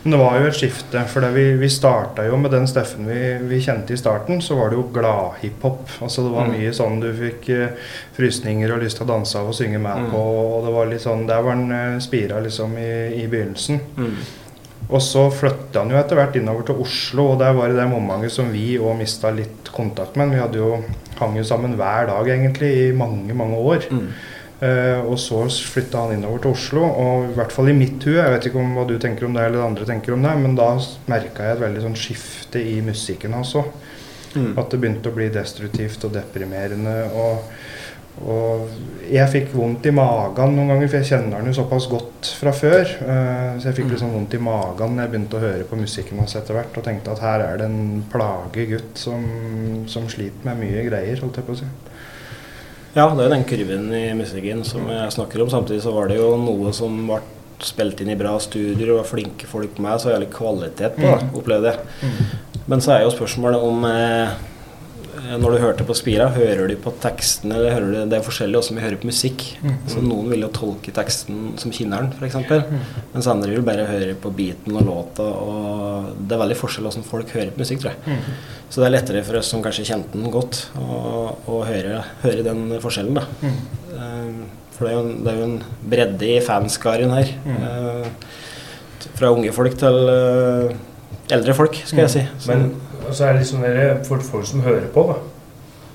[0.04, 3.20] Men det var jo et skifte, for vi, vi starta jo med den Steffen vi,
[3.48, 5.86] vi kjente i starten, så var det jo glad-hiphop.
[6.04, 6.52] Altså det var Mm.
[6.58, 9.96] mye sånn du fikk uh, frysninger og lyst til å danse av og synge med
[10.04, 10.10] Mm.
[10.12, 13.80] på, og det var litt sånn Der var han uh, spira liksom i, i begynnelsen.
[13.96, 14.16] Mm.
[14.90, 17.88] Og så flytta han jo etter hvert innover til Oslo, og der var det det
[17.88, 20.28] momentet som vi òg mista litt kontakt med.
[20.36, 20.82] Vi hadde jo
[21.18, 23.88] hang jo sammen hver dag egentlig i mange, mange år.
[23.90, 24.08] Mm.
[24.64, 25.42] Eh, og så
[25.74, 28.62] flytta han innover til Oslo, og i hvert fall i mitt hue, jeg vet ikke
[28.62, 30.70] om hva du tenker om det eller andre tenker om det, men da
[31.10, 33.56] merka jeg et veldig sånn skifte i musikken hans.
[34.34, 34.54] Mm.
[34.56, 36.94] At det begynte å bli destruktivt og deprimerende.
[37.12, 37.52] Og,
[38.24, 38.72] og
[39.10, 42.54] jeg fikk vondt i magen noen ganger, for jeg kjenner han jo såpass godt fra
[42.56, 42.96] før.
[43.04, 46.22] Uh, så jeg fikk sånn vondt i magen når jeg begynte å høre på musikken
[46.24, 49.26] hans etter hvert, og tenkte at her er det en plagegutt som,
[49.92, 51.74] som sliter med mye greier, holdt jeg på å si.
[52.94, 55.50] Ja, det er den kurven i musikken som jeg snakker om.
[55.50, 57.20] Samtidig så var det jo noe som ble
[57.64, 61.22] spilt inn i bra studier, og var flinke folk med, så jævlig kvalitet på det,
[61.24, 61.34] Mm.
[61.38, 62.12] opplevde jeg.
[62.66, 64.28] Men så er jo spørsmålet om eh,
[65.24, 68.58] Når du hørte på Spira, hører du på teksten, eller hører du Det er forskjellig
[68.58, 69.44] hvordan vi hører på musikk.
[69.62, 69.76] Mm.
[69.88, 72.36] Så noen vil jo tolke teksten som kinneren, f.eks.
[73.14, 75.24] Mens andre vil bare høre på beaten og låta.
[75.24, 78.20] Og det er veldig forskjell hvordan folk hører på musikk, tror jeg.
[78.68, 82.66] Så det er lettere for oss som kanskje kjente den godt, å, høre, høre den
[82.82, 83.26] forskjellen, da.
[83.44, 84.38] Mm.
[84.74, 85.58] For det er, jo en, det er jo en
[85.94, 87.30] bredde i fanskaren her.
[87.46, 88.08] Mm.
[89.14, 90.72] fra unge folk til eh,
[91.36, 92.22] eldre folk, skal jeg si.
[92.42, 92.64] Så- Men
[93.12, 95.18] så er det liksom dere, for folk som hører på, da,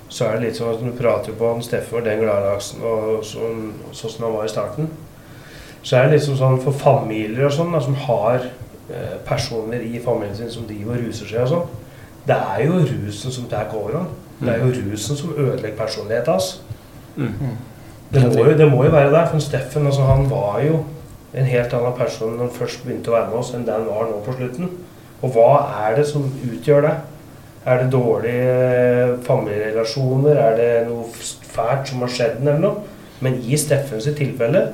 [0.09, 3.19] så er det litt sånn at du prater på han Steffen og den gladlaksen og
[3.25, 4.89] sånn, sånn som han var i starten.
[5.83, 10.01] Så er det liksom sånn for familier og sånn da, som har eh, personer i
[10.03, 11.77] familien sin som driver og ruser seg og sånn.
[12.29, 14.17] Det er jo rusen som tar overhånd.
[14.39, 16.61] Det er jo rusen som ødelegger personligheten hans.
[17.15, 17.57] Mm.
[18.13, 19.27] Det det må jo være der.
[19.29, 20.83] For Steffen altså, han var jo
[21.33, 23.87] en helt annen person når han først begynte å være med oss, enn det han
[23.87, 24.71] var nå på slutten.
[25.19, 25.49] Og hva
[25.85, 26.95] er det som utgjør det?
[27.69, 30.37] Er det dårlige eh, familierelasjoner?
[30.39, 32.85] Er det noe fælt som har skjedd, eller noe?
[33.19, 34.69] Men i Steffens tilfelle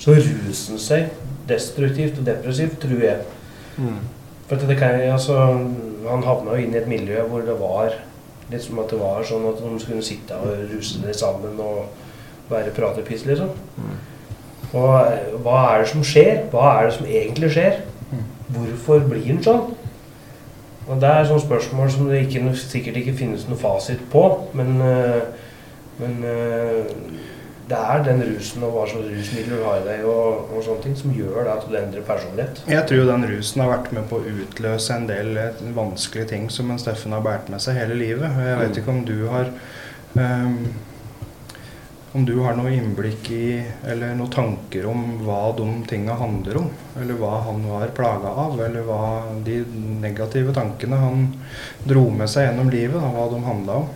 [0.00, 1.10] så ruser han seg
[1.48, 3.18] destruktivt og depressivt, tror jeg.
[3.76, 4.00] Mm.
[4.48, 5.36] For det kan, altså,
[6.08, 7.92] han havna jo inn i et miljø hvor det var
[8.52, 12.50] litt som at det var sånn at de skulle sitte og ruse seg sammen og
[12.50, 13.52] være pratepiss, liksom.
[14.72, 16.46] Og eh, hva er det som skjer?
[16.52, 17.80] Hva er det som egentlig skjer?
[18.52, 19.70] Hvorfor blir han sånn?
[20.88, 24.22] Og det er sånne spørsmål som det ikke, sikkert ikke finnes noe fasit på,
[24.58, 25.22] men, eh,
[26.00, 26.94] men eh,
[27.70, 30.82] det er den rusen og hva slags rusmidler du har i deg og, og sånne
[30.82, 32.62] ting som gjør det at du endrer personlighet.
[32.68, 36.48] Jeg tror den rusen har vært med på å utløse en del eh, vanskelige ting
[36.52, 38.26] som en Steffen har båret med seg hele livet.
[38.42, 38.80] Jeg vet Mm.
[38.82, 39.52] ikke om du har
[40.18, 40.56] ehm,
[42.12, 46.66] om du har noe innblikk i, eller noen tanker om hva de tinga handler om?
[47.00, 48.58] Eller hva han var plaga av?
[48.60, 49.04] Eller hva
[49.46, 49.62] de
[50.02, 51.22] negative tankene han
[51.88, 53.86] dro med seg gjennom livet, da, hva de handla om?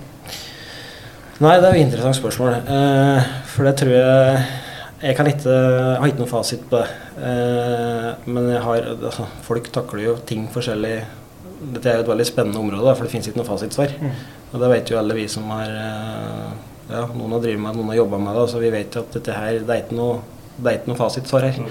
[1.45, 2.55] Nei, det er jo et interessant spørsmål.
[2.65, 4.47] Eh, for det tror jeg
[4.97, 6.87] Jeg kan ikke, jeg har ikke noen fasit på det.
[7.21, 10.95] Eh, men jeg har, altså, folk takler jo ting forskjellig.
[11.75, 13.93] Dette er jo et veldig spennende område, for det finnes ikke noe fasitsvar.
[14.01, 14.17] Mm.
[14.55, 16.57] Og det vet jo alle vi som har eh,
[16.91, 18.47] ja, Noen har drevet med det, noen har jobba med det.
[18.53, 20.19] Så vi vet jo at dette her, det er ikke noe,
[20.57, 21.63] det er ikke noe fasitsvar her.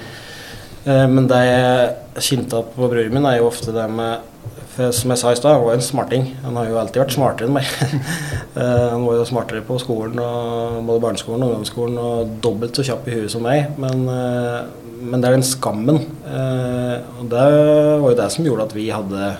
[0.86, 4.32] Eh, men det jeg kjente på broren min, er jo ofte det med
[4.75, 6.25] for Som jeg sa i stad, han var jo en smarting.
[6.43, 7.69] Han har jo alltid vært smartere enn meg.
[8.56, 12.86] Eh, han var jo smartere på skolen, og, både barneskolen og ungdomsskolen, og dobbelt så
[12.88, 13.65] kjapp i huet som meg.
[13.75, 15.99] Men, eh, men det er den skammen.
[16.23, 17.41] eh, og det
[17.99, 19.34] var jo det som gjorde at vi hadde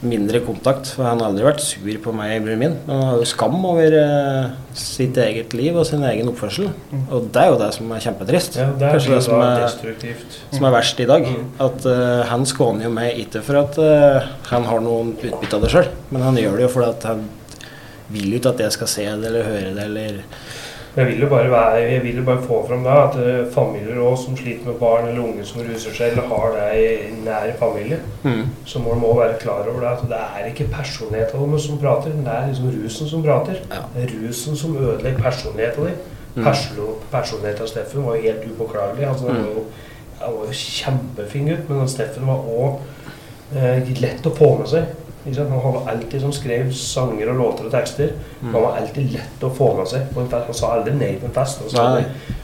[0.00, 0.92] mindre kontakt.
[0.94, 2.76] For han har aldri vært sur på meg, broren min.
[2.88, 6.70] Han har jo skam over eh, sitt eget liv og sin egen oppførsel.
[7.10, 8.60] Og det er jo det som er kjempetrist.
[8.60, 10.24] Ja, det er Kanskje det som er,
[10.56, 11.26] som er verst i dag.
[11.28, 11.50] Mm.
[11.66, 15.66] At uh, han skåner jo meg ikke for at uh, han har noen utbytte av
[15.66, 17.28] det sjøl, men han gjør det jo fordi at han
[18.10, 20.22] vil jo ikke at jeg skal se det eller høre det eller
[20.96, 24.00] Jeg vil jo bare, være, jeg vil jo bare få fram da, at eh, familier
[24.02, 27.52] også, som sliter med barn eller unge som ruser seg, eller har det i nær
[27.60, 27.98] familie,
[28.66, 32.10] så må de være klar over det, at det er ikke personligheten deres som prater,
[32.16, 33.60] det er liksom rusen som prater.
[33.70, 33.84] Ja.
[33.94, 36.00] Det er rusen som ødelegger personligheten din.
[36.34, 36.44] Mm.
[36.46, 39.06] Perso- Personligheten av Steffen var helt upåklagelig.
[39.08, 39.34] Altså, Mm.
[39.34, 39.64] var jo,
[40.20, 42.78] han var jo kjempefin gutt, men Steffen var òg
[43.56, 44.84] eh, lett å få med seg.
[45.20, 45.50] Ikke sant?
[45.52, 48.12] Han var alltid som skrev sanger og låter og tekster.
[48.40, 48.54] Mm.
[48.54, 50.46] Han var alltid lett å få med seg på en fest.
[50.48, 51.64] Han sa aldri nei på en fest.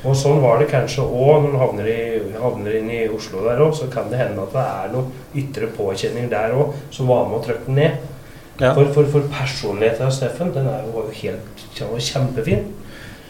[0.05, 3.63] Og sånn var det kanskje òg når han havner, i, havner inn i Oslo der
[3.65, 3.73] òg.
[3.79, 7.41] Så kan det hende at det er noen ytre påkjenninger der òg som var med
[7.41, 8.13] å trykke den ned.
[8.57, 8.73] Ja.
[8.73, 12.71] For, for, for personligheten av Steffen den er jo, helt kjempefin.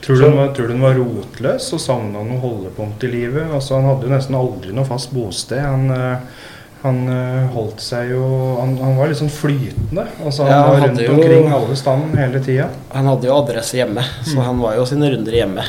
[0.05, 3.49] Tror du, han var, tror du den var rotløs og savna noe holdepunkt i livet?
[3.51, 5.63] Altså, han hadde jo nesten aldri noe fast bosted.
[5.65, 6.45] Han, eh,
[6.87, 8.23] han eh, holdt seg jo
[8.61, 10.07] Han, han var litt sånn flytende.
[10.25, 12.69] Altså, han Ja, han var rundt jo- omkring alle stand hele tida.
[12.95, 14.45] Han hadde jo adresse hjemme, så Mm.
[14.49, 15.67] han var jo sine runder hjemme.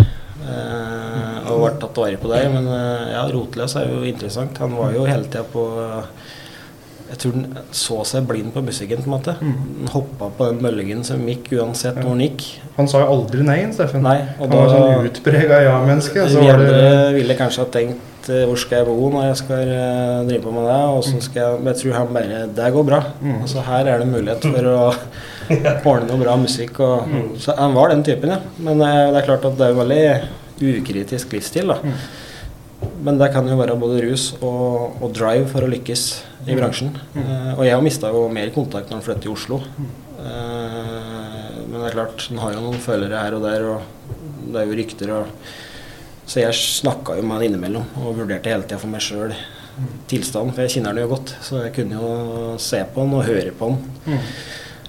[0.47, 2.49] Eh, og ble tatt vare på der.
[2.53, 4.57] Men eh, ja, rotløs er jo interessant.
[4.63, 5.65] Han var jo hele tida på
[7.07, 9.33] Jeg tror han så seg blind på musikken, på en måte.
[9.39, 9.51] Mm.
[9.79, 12.01] Han hoppa på den bølgen som gikk, uansett Ja.
[12.03, 12.43] hvor han gikk.
[12.75, 14.01] Han sa jo aldri nei, Steffen.
[14.03, 16.25] Nei, og Han var sånn utprega ja-menneske.
[16.27, 18.01] Så vi andre ville kanskje ha tenkt
[18.33, 20.81] eh, hvor skal jeg bo når jeg skal eh, drive på med det.
[20.93, 23.01] Og så skal jeg, jeg tror han bare Det går bra.
[23.21, 23.41] Mm.
[23.41, 24.77] Altså Her er det mulighet for å
[25.93, 26.79] ordne noe bra musikk.
[26.83, 28.39] Og, så han var den typen, ja.
[28.57, 30.01] Men eh, det er klart at det er veldig
[30.57, 31.97] ukritisk livsstil, da.
[33.05, 36.03] Men det kan jo være både rus og, og drive for å lykkes
[36.47, 36.91] i bransjen.
[37.15, 39.61] Uh, og jeg mista jo mer kontakt når han flyttet til Oslo.
[40.17, 44.13] Uh, men det er klart, han har jo noen følgere her og der, og
[44.47, 45.49] det er jo rykter og
[46.27, 49.31] Så jeg snakka jo med han innimellom og vurderte hele tida for meg sjøl
[50.09, 51.33] tilstanden, for jeg kjenner han jo godt.
[51.45, 54.23] Så jeg kunne jo se på han og høre på han.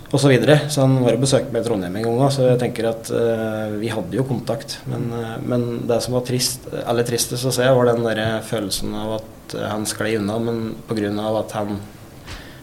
[0.09, 0.57] Og så, videre.
[0.73, 3.75] så han var og besøkte meg i Trondheim en gang så jeg tenker at uh,
[3.77, 4.79] vi hadde jo kontakt.
[4.89, 8.97] Men, uh, men det som var trist, aller tristest å se, var den der følelsen
[8.97, 11.13] av at han sklei unna, men pga.
[11.43, 11.77] at han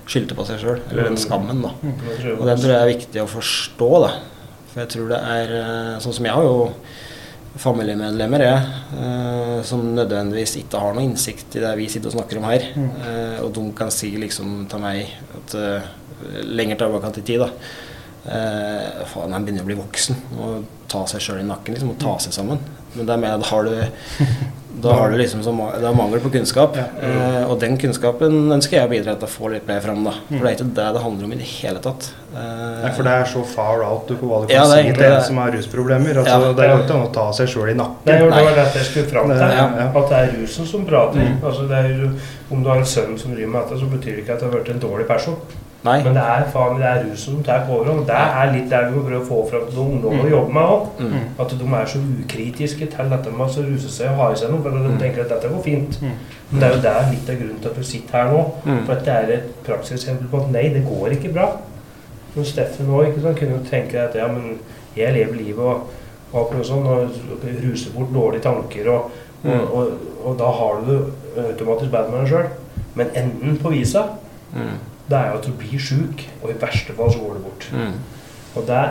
[0.10, 0.82] skyldte på seg sjøl.
[0.90, 1.76] Eller den skammen, da.
[2.34, 4.12] Og den tror jeg er viktig å forstå, da.
[4.72, 6.58] For jeg tror det er uh, Sånn som jeg har jo
[7.62, 12.42] familiemedlemmer, jeg, eh, som nødvendigvis ikke har noe innsikt i det vi sitter og snakker
[12.42, 12.68] om her.
[12.76, 15.90] Eh, og de kan si liksom til meg at eh,
[16.44, 17.50] lenger tilbake i tid, da
[18.32, 22.02] eh, Faen, han begynner å bli voksen og ta seg sjøl i nakken liksom, og
[22.02, 22.62] ta seg sammen.
[22.96, 23.74] Men det er med, da har du
[24.82, 26.76] da har du liksom så, ma- det er mangel på kunnskap.
[26.78, 30.04] Eh, og den kunnskapen ønsker jeg å bidra til å få litt mer fram.
[30.04, 32.10] da For det er ikke det det handler om i det hele tatt.
[32.36, 34.84] Eh, Nei, for det er så far out du på hva du kan Ja, er
[34.84, 35.24] si til en det.
[35.26, 36.18] som har rusproblemer.
[36.22, 36.54] Altså, Ja.
[36.54, 38.06] Det går ikke an å ta seg sjøl i nakken.
[38.06, 39.38] det var det jeg skulle fram til.
[39.38, 39.88] Ja, ja.
[39.96, 41.38] At det er rusen som prater.
[41.44, 42.10] Altså, det er
[42.52, 44.46] om du har en sønn som driver med dette, så betyr det ikke at du
[44.50, 45.36] har vært en dårlig person.
[45.86, 45.96] Nei.
[46.04, 48.06] Men det er faen, det er rusen som tar overhånd.
[48.10, 50.54] Det er litt der vi må prøve å få fram til de ungdommene å jobbe
[50.58, 50.88] med òg.
[51.00, 51.28] Mm.
[51.44, 54.52] At de er så ukritiske til dette med å ruse seg og ha i seg
[54.54, 54.62] noe.
[54.66, 56.00] For de tenker at dette går fint.
[56.02, 58.42] Men det er jo der litt av grunnen til at du sitter her nå.
[58.66, 58.82] Mm.
[58.88, 61.48] For at det er et praksiseksempel på at nei, det går ikke bra.
[62.36, 64.58] Men Steffen òg kunne jo tenke at ja, men
[64.96, 65.94] jeg lever livet og,
[66.34, 68.90] og akkurat sånn, og ruser bort dårlige tanker.
[68.90, 69.62] Og, og, Mm.
[69.78, 69.90] og,
[70.26, 70.94] og da har du
[71.38, 72.48] automatisk med sjøl.
[72.96, 74.08] Men enden på visa,
[74.56, 74.78] Mm.
[75.10, 77.68] Det er jo at du blir sjuk, og i verste fall så går det bort.
[77.74, 77.98] Mm.
[78.56, 78.84] Og det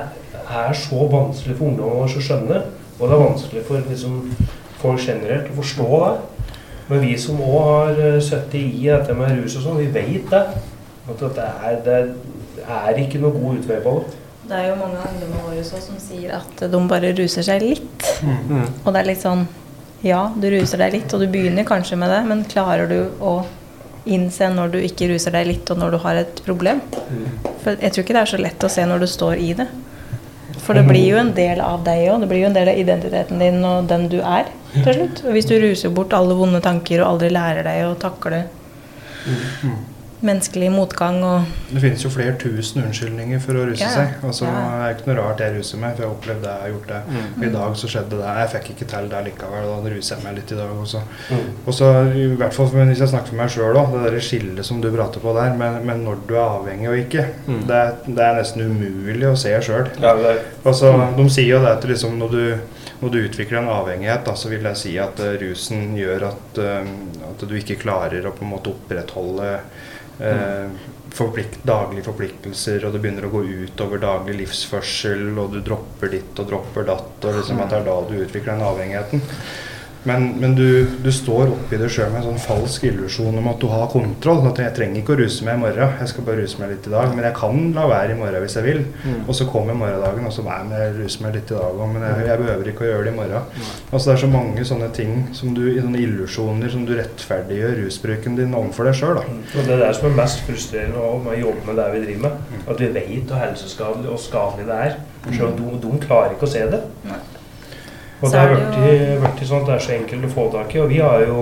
[0.45, 2.61] er så vanskelig for ungdommer å skjønne,
[2.99, 4.21] og det er vanskelig for liksom,
[4.83, 6.15] folk generelt å forstå det.
[6.89, 10.29] Men vi som òg har eh, sittet i dette med rus og sånn, vi vet
[10.31, 10.43] det.
[11.09, 11.97] At det er, det
[12.65, 14.21] er ikke noe god utvei på det.
[14.45, 17.65] Det er jo mange av ungdommene våre også som sier at de bare ruser seg
[17.65, 18.09] litt.
[18.21, 18.67] Mm.
[18.85, 19.47] Og det er litt sånn
[20.05, 23.39] Ja, du ruser deg litt, og du begynner kanskje med det, men klarer du å
[24.05, 26.83] innse når du ikke ruser deg litt, og når du har et problem?
[27.65, 29.69] For jeg tror ikke det er så lett å se når du står i det.
[30.65, 32.23] For det blir jo en del av deg òg.
[32.23, 34.53] Det blir jo en del av identiteten din og den du er.
[34.75, 35.25] til slutt.
[35.25, 38.45] Og hvis du ruser bort alle vonde tanker og aldri lærer deg å takle
[40.25, 43.95] menneskelig motgang og Det finnes jo flere tusen unnskyldninger for å ruse Ja, ja.
[43.95, 44.25] seg.
[44.29, 44.65] Altså, Ja.
[44.75, 46.73] Det er ikke noe rart jeg ruser meg, for jeg har opplevd det, jeg har
[46.75, 47.01] gjort det.
[47.09, 47.27] Mm.
[47.39, 48.33] Og I dag så skjedde det.
[48.41, 49.69] Jeg fikk ikke til det likevel.
[49.85, 51.03] Da ruser jeg meg litt i dag også.
[51.31, 51.47] Mm.
[51.67, 54.21] Og så i hvert fall men hvis jeg snakker for meg sjøl òg, det der
[54.25, 57.67] skillet som du prater på der, men, men når du er avhengig og ikke, Mm.
[57.69, 59.89] det, er, det er nesten umulig å se sjøl.
[60.01, 60.15] Ja,
[60.65, 64.33] Altså, de sier jo det at liksom når, du, når du utvikler en avhengighet, da,
[64.35, 66.87] så vil jeg si at uh, rusen gjør at, uh,
[67.31, 69.83] at du ikke klarer å på en måte opprettholde eh,
[71.15, 76.13] forplikt, daglige forpliktelser, og det begynner å gå ut over daglig livsførsel, og du dropper
[76.15, 79.25] ditt og dropper datt, og liksom at det er da du utvikler den avhengigheten.
[80.05, 80.67] Men, men du,
[81.01, 84.43] du står oppi det sjøl med en sånn falsk illusjon om at du har kontroll.
[84.51, 86.89] At jeg trenger ikke å ruse meg i morgen, jeg skal bare ruse meg litt
[86.89, 87.15] i dag.
[87.15, 88.83] Men jeg kan la være i morgen hvis jeg vil.
[89.05, 89.23] Mm.
[89.25, 91.95] Og så kommer morgendagen, og så nei, men jeg ruser meg litt i dag òg,
[91.95, 93.51] men jeg, jeg behøver ikke å gjøre det i morgen.
[93.91, 98.39] Altså Det er så mange sånne ting, som du, sånne illusjoner, som du rettferdiggjør rusbruken
[98.41, 99.23] din overfor deg sjøl.
[99.25, 102.05] og det er det som er mest frustrerende også med å jobbe med det vi
[102.07, 102.59] driver med.
[102.65, 104.99] At vi vet hvor helseskadelig og skadelig det er.
[105.31, 106.83] Selv om de, de klarer ikke å se det.
[107.09, 107.23] Nei.
[108.25, 110.45] Og Så det har vært blitt blitt sånn at det er så enkelt å få
[110.55, 110.81] tak i.
[110.81, 111.41] Og vi har jo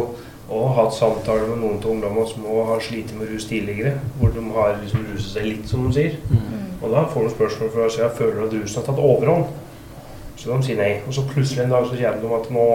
[0.53, 3.95] også hatt samtaler med noen av ungdommene som har slitt med rus tidligere.
[4.19, 6.17] Hvor de har liksom ruset seg litt, som de sier.
[6.83, 9.47] Og da får de spørsmål fra seg føler at rusen har tatt overhånd.
[10.37, 10.93] Så de sier nei.
[11.07, 12.67] Og så plutselig en dag så kommer de at nå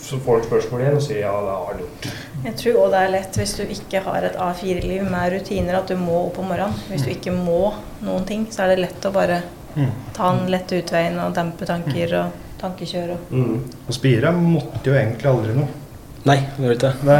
[0.00, 2.06] så får de spørsmål igjen og sier ja, det har han gjort.
[2.44, 5.90] Jeg tror også det er lett hvis du ikke har et A4-liv med rutiner, at
[5.90, 6.78] du må opp om morgenen.
[6.88, 7.74] Hvis du ikke må
[8.06, 9.42] noen ting, så er det lett å bare
[10.16, 13.14] ta den lette utveien og dempe tanker og tankekjør.
[13.16, 13.30] Og.
[13.34, 13.60] Mm.
[13.86, 15.68] Og Spira måtte jo egentlig aldri noe.
[16.28, 17.14] Nei, han gjør ikke det.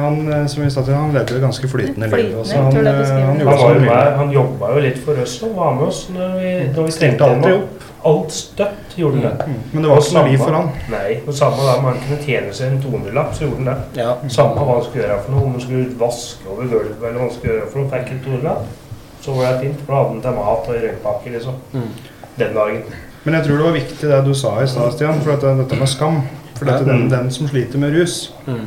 [0.00, 2.14] Han, som vi sa til, han levde jo ganske flytende liv.
[2.14, 2.54] Flytende, også.
[2.56, 6.06] Han, Han, han Han, med, han jobba jo litt for oss og var med oss
[6.14, 7.44] når vi, når vi trengte ham.
[7.50, 7.84] opp.
[8.06, 9.46] Alt støtt gjorde han det.
[9.50, 9.60] Mm.
[9.74, 10.72] Men det var ikke noe liv for han.
[10.94, 14.00] Nei, og samme da om han kunne tjene seg en 200-lapp, så gjorde han det.
[14.00, 14.12] Ja.
[14.38, 17.24] Samme hva han skulle gjøre for noe, om han skulle vaske over gulvet eller hva
[17.26, 18.62] han skulle gjøre for noe, fikk en 200-lapp,
[19.26, 19.82] så var det fint.
[19.82, 21.60] For da hadde han til mat og røykpakke, liksom.
[21.76, 21.90] Mm.
[22.40, 22.96] Den dagen.
[23.26, 25.20] Men jeg tror det var viktig det du sa i stad, Stian.
[25.24, 26.20] For at det, dette med skam.
[26.56, 28.66] For dette, den, den som sliter med rus, Mm.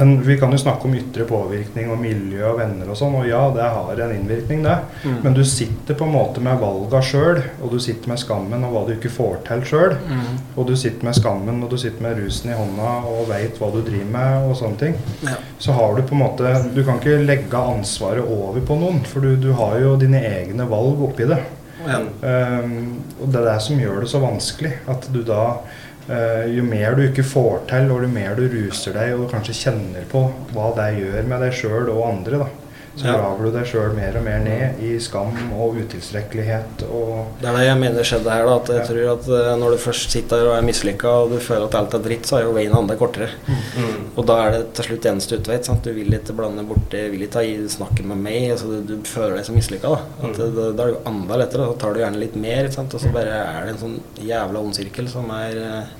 [0.00, 3.28] en, Vi kan jo snakke om ytre påvirkning og miljø og venner og sånn, og
[3.28, 4.74] ja, det har en innvirkning, det.
[5.04, 5.18] Mm.
[5.22, 8.72] Men du sitter på en måte med valga sjøl, og du sitter med skammen og
[8.74, 9.94] hva du ikke får til sjøl.
[10.08, 10.40] Mm.
[10.56, 13.70] Og du sitter med skammen og du sitter med rusen i hånda og veit hva
[13.72, 14.96] du driver med og sånne ting.
[15.28, 15.36] Ja.
[15.60, 19.20] Så har du på en måte Du kan ikke legge ansvaret over på noen, for
[19.24, 21.40] du, du har jo dine egne valg oppi det.
[21.86, 22.00] Ja.
[22.02, 24.72] Um, og det er det som gjør det så vanskelig.
[24.90, 28.96] At du da uh, Jo mer du ikke får til, og jo mer du ruser
[28.96, 32.65] deg og kanskje kjenner på hva det gjør med deg sjøl og andre, da,
[32.96, 37.48] så graver du deg sjøl mer og mer ned i skam og utilstrekkelighet og Det
[37.50, 38.46] er det jeg mener skjedde her.
[38.46, 41.38] da, at jeg tror at eh, Når du først sitter og er mislykka og du
[41.38, 43.28] føler at alt er dritt, så er jo veien andre kortere.
[43.46, 44.06] Mm.
[44.16, 45.58] Og da er det til slutt eneste utvei.
[45.62, 45.84] sant?
[45.84, 48.50] Du vil ikke blande borti, vil ikke snakke med meg.
[48.52, 49.88] altså Du, du føler deg så mislykka.
[49.88, 50.32] Da Mm.
[50.36, 51.66] da er det jo enda lettere.
[51.68, 54.74] Så tar du gjerne litt mer, og så bare er det en sånn jævla ond
[54.74, 55.94] sirkel som er eh,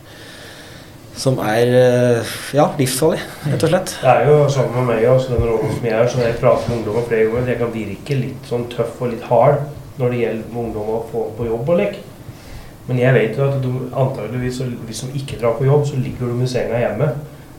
[1.16, 3.94] Som er eh, ja, livsfarlig, rett og slett.
[4.02, 6.40] Det er jo sånn med meg også, den rollen som jeg er, så når jeg
[6.42, 9.62] prater med ungdommer flere ganger, jeg kan virke litt sånn tøff og litt hard
[9.96, 11.96] når det gjelder ungdom å få på jobb og lek.
[12.86, 16.30] Men jeg vet jo at du, antageligvis, hvis de ikke drar på jobb, så ligger
[16.30, 17.08] de i senga hjemme.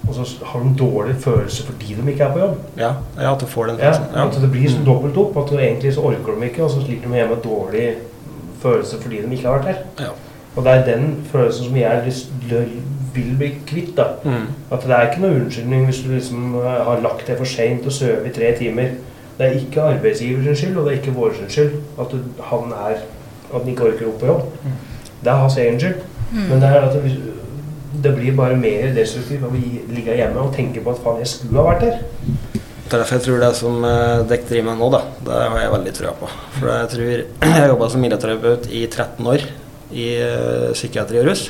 [0.08, 2.60] Og så har de dårlig følelse fordi de ikke er på jobb.
[2.80, 3.90] Ja, ja at du får den Ja,
[4.24, 5.36] at det blir så dobbelt opp.
[5.42, 7.90] At egentlig så orker de ikke, og så ligger de hjemme med dårlig
[8.62, 9.84] følelse fordi de ikke har vært her.
[10.06, 10.14] Ja.
[10.56, 12.14] Og det er den følelsen som jeg
[13.18, 13.94] vil bli kvitt.
[13.98, 14.08] da.
[14.24, 14.48] Mm.
[14.72, 17.86] At det er ikke noe unnskyldning hvis du liksom eh, har lagt deg for seint
[17.86, 18.98] og sovet i tre timer.
[19.38, 23.02] Det er ikke arbeidsgivers skyld, og det er ikke vår skyld at du, han er
[23.48, 24.48] at han ikke orker opp på jobb.
[25.24, 26.00] Det er hans egen skyld.
[26.36, 27.12] Men det er at det,
[28.04, 31.22] det blir bare mer destruktivt når å ligger ligge hjemme og tenke på at faen,
[31.24, 32.02] jeg skulle ha vært der.
[32.88, 35.58] Det er derfor jeg tror det som eh, dere driver med nå, da, det har
[35.60, 36.30] jeg veldig trua på.
[36.58, 37.10] For jeg tror
[37.48, 39.48] Jeg har jobba som miljøterapeut i 13 år
[39.92, 41.48] i eh, psykiatri og rus.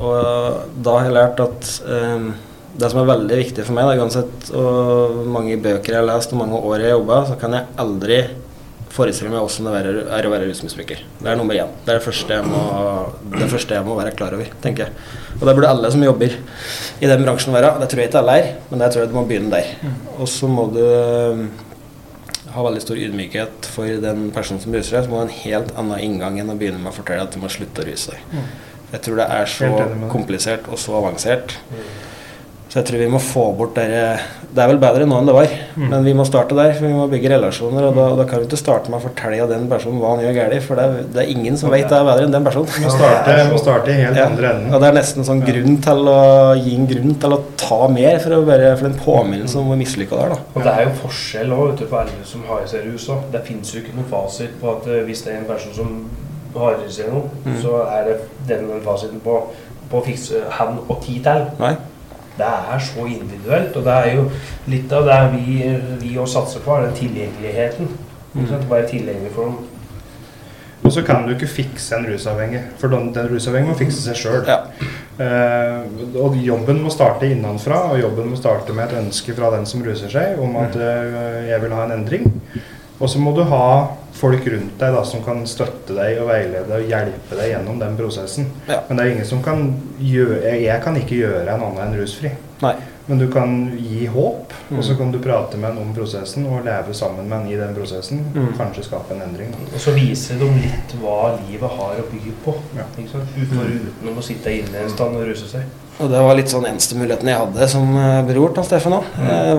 [0.00, 2.30] Og da har jeg lært at eh,
[2.80, 6.32] det som er veldig viktig for meg, da, uansett hvor mange bøker jeg har lest
[6.32, 8.22] og mange år jeg har jobba, så kan jeg aldri
[8.92, 10.98] forestille meg hvordan det er- å være rusmisbruker.
[11.20, 11.68] Det er nummer én.
[11.84, 12.62] Det er det første jeg må,
[13.32, 14.92] det første jeg må være klar over, tenker jeg.
[15.40, 16.34] Og det burde alle som jobber
[17.00, 17.70] i den bransjen være.
[17.80, 19.70] Det tror jeg ikke alle er, men jeg tror jeg du må begynne der.
[20.18, 20.82] Og så må du
[22.52, 25.06] ha veldig stor ydmykhet for den personen som ruser deg.
[25.06, 27.32] Så må du ha en helt annen inngang enn å begynne med å fortelle at
[27.32, 28.42] du må slutte å ruse deg.
[28.92, 29.72] Jeg tror det er så
[30.12, 31.56] komplisert og så avansert.
[32.72, 34.14] Så jeg tror vi må få bort dere
[34.56, 36.70] Det er vel bedre nå enn det var, men vi må starte der.
[36.76, 37.84] For vi må bygge relasjoner.
[37.90, 40.34] Og da, da kan vi ikke starte med å fortelle den personen hva han gjør
[40.38, 40.56] galt.
[40.64, 42.72] For det er, det er ingen som vet det er bedre enn den personen.
[42.84, 44.72] må starte, må starte i helt Ja, andre enden.
[44.72, 46.18] og det er nesten sånn grunn til å
[46.60, 49.80] gi en grunn til å ta mer, for, å bare, for en påminnelse om hvor
[49.84, 50.34] mislykka det er.
[50.36, 50.40] da.
[50.56, 53.08] Og det er jo forskjell også, vet du, på alle som har i seg rus
[53.12, 53.24] òg.
[53.36, 55.96] Det fins jo ikke noen fasit på at eh, hvis det er en person som
[56.54, 57.56] har i noe, Mm.
[57.62, 58.16] så er det
[58.48, 59.38] den fasiten på,
[59.90, 61.46] på å fikse han og ti til.
[61.58, 61.74] Nei?
[62.38, 64.30] Det er så individuelt, og det er jo
[64.72, 65.58] litt av det vi,
[66.00, 67.88] vi også satser på, er den tilgjengeligheten.
[68.34, 68.68] Ikke sant?
[68.70, 69.58] bare tilgjengelig for dem.
[70.82, 74.16] Og så kan du ikke fikse en rusavhengig, for den, den rusavhengige må fikse seg
[74.18, 74.40] sjøl.
[74.48, 74.56] Ja.
[75.22, 75.84] Eh,
[76.18, 79.84] og jobben må starte innenfra, og jobben må starte med et ønske fra den som
[79.86, 82.26] ruser seg, om at eh, jeg vil ha en endring.
[83.02, 83.66] Og så må du ha
[84.14, 87.96] folk rundt deg da, som kan støtte deg og veilede og hjelpe deg gjennom den
[87.98, 88.46] prosessen.
[88.68, 88.78] Ja.
[88.86, 89.64] Men det er ingen som kan
[89.98, 92.30] gjøre Jeg, jeg kan ikke gjøre en annen enn rusfri.
[92.62, 92.76] Nei.
[93.06, 94.82] Men du kan gi håp, og Mm.
[94.86, 97.74] så kan du prate med en om prosessen og leve sammen med en i den
[97.74, 98.20] prosessen.
[98.34, 98.52] Mm.
[98.56, 99.50] Kanskje skape en endring.
[99.74, 102.54] Og så viser de litt hva livet har å by på.
[102.76, 102.84] Ja.
[102.98, 103.28] Ikke sant?
[103.36, 105.62] Utenfor utenom å sitte inne en stand og ruse seg.
[106.00, 109.04] Og det var litt sånn eneste muligheten jeg hadde som eh, bror til Steffen òg.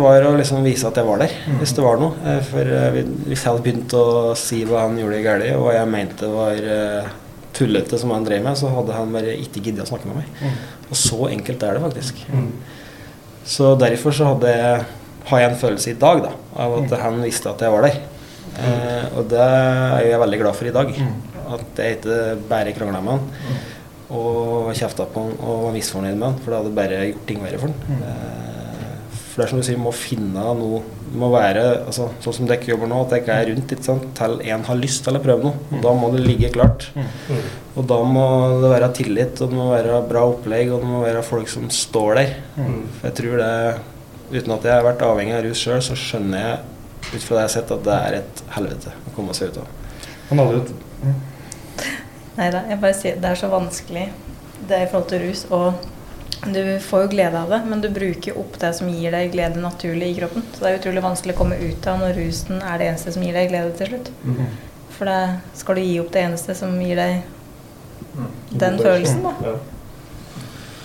[0.02, 2.14] Var å liksom vise at jeg var der, hvis det var noe.
[2.26, 5.74] Eh, For eh, hvis jeg hadde begynt å si hva han gjorde galt, og hva
[5.78, 7.12] jeg mente var eh,
[7.54, 10.56] tullete som han drev med, så hadde han bare ikke giddet å snakke med meg.
[10.89, 12.24] Og så enkelt er det faktisk.
[13.46, 14.86] Så derfor så hadde jeg,
[15.30, 16.32] har jeg en følelse i dag da,
[16.64, 17.98] av at han visste at jeg var der.
[18.54, 20.91] Eh, og det er jeg veldig glad for i dag.
[21.54, 22.18] At jeg ikke
[22.50, 23.62] bare krangla med han
[24.14, 27.39] og kjefta på han og var misfornøyd med han, for det hadde bare gjort ting
[27.44, 28.02] verre for han.
[28.10, 28.53] Eh,
[29.34, 30.81] for det er som du sier, må finne noe
[31.13, 34.39] må være altså, sånn som dere jobber nå, at dere er rundt ikke sant, til
[34.49, 35.67] en har lyst til å prøve noe.
[35.69, 36.88] Og da må det ligge klart.
[37.77, 38.25] Og da må
[38.63, 41.67] det være tillit, og det må være bra opplegg, og det må være folk som
[41.73, 42.36] står der.
[42.55, 43.55] For jeg tror det
[44.34, 46.53] Uten at jeg har vært avhengig av rus sjøl, så skjønner jeg
[47.11, 49.59] ut fra det jeg har sett, at det er et helvete å komme seg ut
[49.61, 49.67] av.
[50.31, 50.61] Hadde jo
[52.34, 54.07] Nei da, jeg bare sier det er så vanskelig
[54.65, 55.43] det er i forhold til rus.
[55.53, 55.84] Og
[56.52, 59.62] du får jo glede av det, men du bruker opp det som gir deg glede
[59.64, 60.44] naturlig i kroppen.
[60.52, 63.24] Så det er utrolig vanskelig å komme ut av når rusen er det eneste som
[63.24, 64.12] gir deg glede til slutt.
[64.94, 65.20] For da
[65.58, 67.22] skal du gi opp det eneste som gir deg
[68.50, 69.34] den følelsen, da.
[69.46, 69.56] Ja.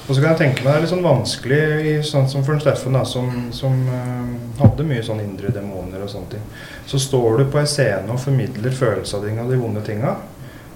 [0.08, 2.56] Og så kan jeg tenke meg det er litt sånn vanskelig i sånn som for
[2.56, 4.30] en Steffen, da, som, som uh,
[4.62, 6.46] hadde mye sånn indre demoner og sånne ting.
[6.88, 10.14] Så står du på en scene og formidler følelsene dine og de vonde tinga.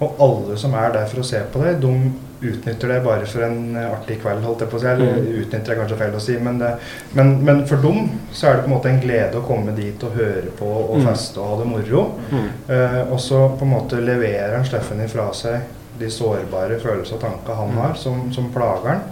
[0.05, 2.13] Og alle som er der for å se på deg, de
[2.43, 4.87] utnytter det bare for en eh, artig kveld, holdt jeg på å si.
[4.87, 5.29] Eller Mm.
[5.43, 6.73] utnytter det kanskje feil å si, men, det,
[7.13, 10.03] men, men for dem så er det på en måte en glede å komme dit
[10.05, 11.07] og høre på og Mm.
[11.07, 12.05] feste og ha det moro.
[12.31, 12.49] Mm.
[12.69, 15.61] Eh, og så på en måte leverer han Steffen ifra seg
[15.99, 19.03] de sårbare følelser og tanker han har, som, som plager han.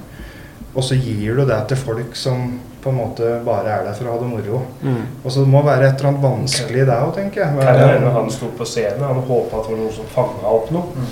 [0.75, 4.07] Og så gir du det til folk som på en måte bare er der for
[4.09, 4.61] å ha det moro.
[4.83, 5.01] Mm.
[5.25, 7.59] Og så det må være et eller annet vanskelig i det òg, tenker jeg.
[7.61, 10.71] Kan det han sto på scenen han håpa at det var noen som fanga opp
[10.73, 11.05] noe?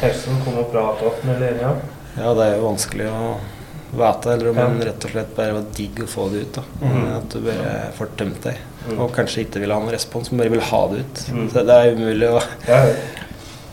[0.00, 1.74] Teksten kom og prate opp med eller ja.
[2.16, 3.34] Ja, det er jo vanskelig å
[3.96, 4.64] vite, eller om Ja.
[4.66, 6.52] en rett og slett bare var digg å få det ut.
[6.54, 6.62] da.
[6.80, 7.16] Mhm.
[7.16, 8.56] At du bare får tømt deg.
[8.88, 8.98] Mm.
[9.00, 11.22] Og kanskje ikke vil ha noen respons, men bare vil ha det ut.
[11.32, 11.48] Mm.
[11.50, 12.84] Så det er umulig å Ja.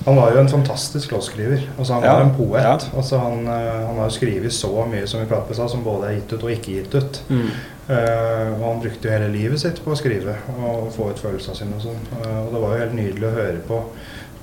[0.06, 1.62] Han var jo en fantastisk låtskriver.
[1.80, 2.62] Altså, han Ja, var en poet.
[2.64, 2.78] ja.
[2.98, 6.04] Altså, han, eh, han har jo skrevet så mye som vi pratet på som både
[6.10, 7.22] er gitt ut og ikke gitt ut.
[7.30, 7.50] mm.
[7.90, 11.56] Eh, og han brukte jo hele livet sitt på å skrive og få ut følelsene
[11.56, 11.76] sine.
[11.76, 12.00] Og sånn.
[12.26, 13.84] Eh, og det var jo helt nydelig å høre på,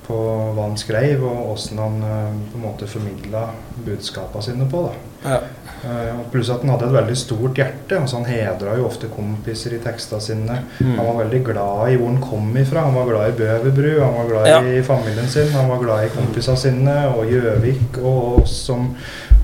[0.07, 0.17] på
[0.55, 3.49] hva han skrev, og åssen han eh, på en måte formidla
[3.85, 4.81] budskapene sine på.
[4.87, 4.93] da.
[5.23, 5.39] Ja.
[5.85, 7.97] Eh, pluss at han hadde et veldig stort hjerte.
[7.99, 10.57] altså Han hedra jo ofte kompiser i tekstene sine.
[10.79, 10.95] Mm.
[10.97, 12.85] Han var veldig glad i hvor han kom ifra.
[12.87, 14.59] Han var glad i Bøverbru, han var glad Ja.
[14.61, 18.95] i familien sin, han var glad i kompisene sine og Gjøvik og oss som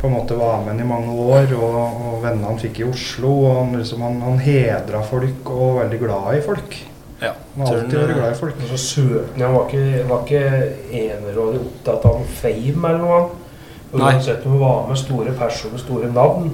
[0.01, 2.89] på en måte var med han i mange år, og, og vennene han fikk i
[2.89, 3.31] Oslo.
[3.47, 6.77] og Han, liksom, han, han hedra folk og var veldig glad i folk.
[7.21, 7.33] Ja.
[7.55, 8.63] Han har alltid vært glad i folk.
[8.69, 9.53] Så søkte han.
[9.55, 10.41] var ikke, var ikke
[11.01, 13.19] enerådig opptatt av fame eller noe.
[13.19, 13.43] annet.
[13.97, 16.51] Uansett om han var med store personer, store navn,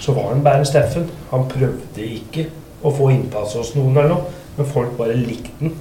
[0.00, 1.10] så var han bare Steffen.
[1.30, 2.46] Han prøvde ikke
[2.82, 5.74] å få innpass hos noen eller noe, men folk bare likte han.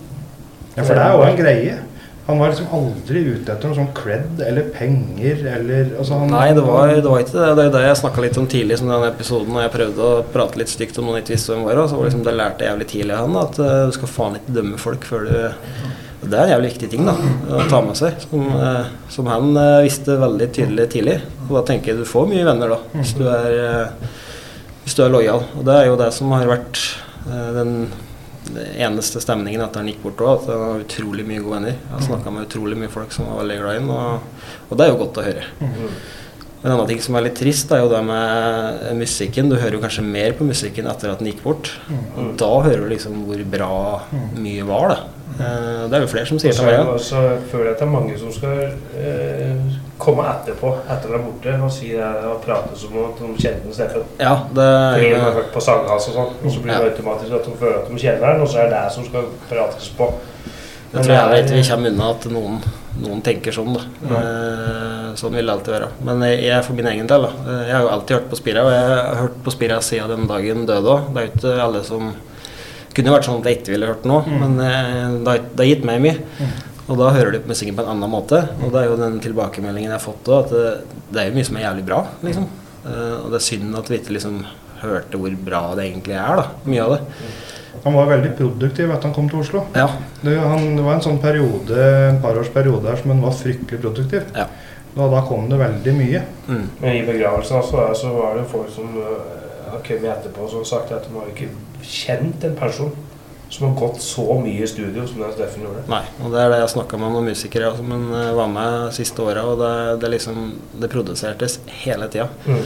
[0.75, 1.77] Ja, For det er jo en greie.
[2.29, 6.51] Han var liksom aldri ute etter noe sånn cred eller penger eller altså han, Nei,
[6.53, 7.47] det var, det var ikke det.
[7.57, 10.19] Det er det jeg snakka litt om tidlig, i den episoden og jeg prøvde å
[10.29, 11.79] prate litt stygt om noen ikke visste hvem var.
[11.89, 14.37] Så var liksom, det lærte jeg jævlig tidlig av han, at uh, du skal faen
[14.37, 15.33] ikke dømme folk før du
[16.19, 17.15] Det er en jævlig viktig ting da,
[17.55, 21.15] å ta med seg, som, eh, som han eh, visste veldig tydelig tidlig.
[21.47, 24.19] Og da tenker jeg du får mye venner da, hvis du er, eh,
[24.83, 25.47] hvis du er lojal.
[25.55, 26.83] Og det er jo det som har vært
[27.23, 27.49] eh,
[28.55, 31.75] den eneste stemningen etter han gikk bort òg, at han har utrolig mye gode venner.
[31.77, 34.77] Jeg har snakka med utrolig mye folk som var veldig glad i ham, og, og
[34.79, 35.45] det er jo godt å høre.
[36.59, 39.47] En annen ting som er litt trist, er jo det med musikken.
[39.47, 41.69] Du hører jo kanskje mer på musikken etter at den gikk bort.
[42.19, 43.69] Og da hører du liksom hvor bra
[44.35, 44.97] mye var, da.
[45.39, 47.21] Eh, Det er jo flere som sier Og til meg er det- så
[47.51, 48.59] føler jeg at det er mange som skal
[48.99, 53.29] eh, komme etterpå, etter de er borte, og si det og prate som om de
[53.35, 54.05] kjenner den Steffen.
[54.21, 56.35] Ja, det Fordi de har hørt på sangene hans og sånn.
[56.39, 58.69] Og så blir det automatisk at de føler at de kjenner den, og så er
[58.71, 60.11] det det som skal prates på.
[60.89, 62.55] Det tror jeg ikke vi kommer unna at noen,
[63.03, 63.83] noen tenker sånn, da.
[64.09, 65.91] Eh, sånn vil det alltid være.
[66.07, 67.43] Men jeg, jeg for min egen del, da.
[67.43, 70.15] eh, Jeg har jo alltid hørt på Spira, og jeg har hørt på Spira siden
[70.15, 71.11] den dagen døde òg.
[71.13, 72.09] Det er jo ikke alle som
[72.89, 74.39] Kunne jo vært sånn at jeg ikke ville hørt noe, mm.
[74.41, 76.47] men eh, det har, gitt meg mye.
[76.89, 78.41] Og da hører du på musikken på en annen måte.
[78.63, 81.37] Og det er jo den tilbakemeldingen jeg har fått òg, at det, det er jo
[81.37, 82.49] mye som er jævlig bra, liksom.
[82.79, 84.39] Uh, og det er synd at vi ikke liksom
[84.79, 86.45] hørte hvor bra det egentlig er, da.
[86.65, 87.29] Mye av det.
[87.83, 89.63] Han var veldig produktiv etter han kom til Oslo.
[89.77, 89.85] Ja.
[90.23, 91.77] Det, han, det var en sånn periode,
[92.09, 94.25] en par års periode der som han var fryktelig produktiv.
[94.35, 94.47] Ja.
[94.95, 96.23] Da, da kom det veldig mye.
[96.49, 96.65] Mm.
[96.81, 99.19] Men i begravelsen altså, så var det folk som øh,
[99.69, 101.51] har kommet etterpå som sagt at de har ikke
[101.85, 102.95] kjent en person
[103.49, 105.85] som har gått så mye i studio som den Steffen gjorde.
[105.89, 109.25] Nei, og det er det jeg snakka med noen musikere som eh, var med siste
[109.25, 109.73] åra, og det,
[110.03, 110.45] det liksom
[110.83, 112.29] Det produsertes hele tida.
[112.45, 112.61] Mm.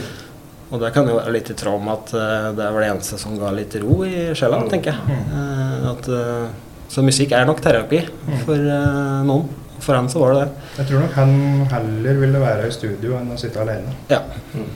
[0.74, 3.18] Og det kan jo være litt i tråd med at eh, det var det eneste
[3.20, 5.18] som ga litt ro i sjela, tenker jeg.
[5.40, 6.12] Eh, at,
[6.94, 8.04] så musikk er nok terapi
[8.44, 9.60] for eh, noen.
[9.84, 10.68] For han så var det det.
[10.78, 11.32] Jeg tror nok han
[11.72, 13.92] heller ville være i studio enn å sitte alene.
[14.08, 14.20] Ja.
[14.54, 14.70] Mm.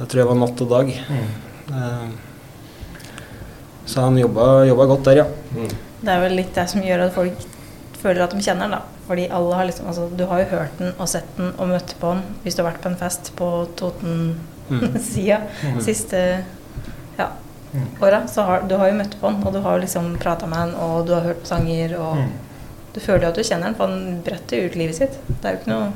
[0.00, 0.90] Det tror jeg var natt og dag.
[3.86, 5.24] Så han jobba, jobba godt der, ja.
[5.54, 5.68] Mm.
[6.02, 7.32] Det er vel litt det som gjør at folk
[8.02, 8.82] føler at de kjenner den, da.
[9.06, 11.94] Fordi alle har liksom Altså, du har jo hørt den og sett den og møtt
[12.00, 15.80] på den hvis du har vært på en fest på Toten-sida Mm.
[15.80, 16.44] siste
[17.18, 17.28] ja,
[17.72, 17.86] Mm.
[18.02, 18.26] åra.
[18.28, 20.74] Så har du har jo møtt på den, og du har liksom prata med den,
[20.74, 22.32] og du har hørt sanger, og Mm.
[22.94, 25.16] du føler jo at du kjenner den, for han bretter ut livet sitt.
[25.40, 25.92] Det er jo ikke noe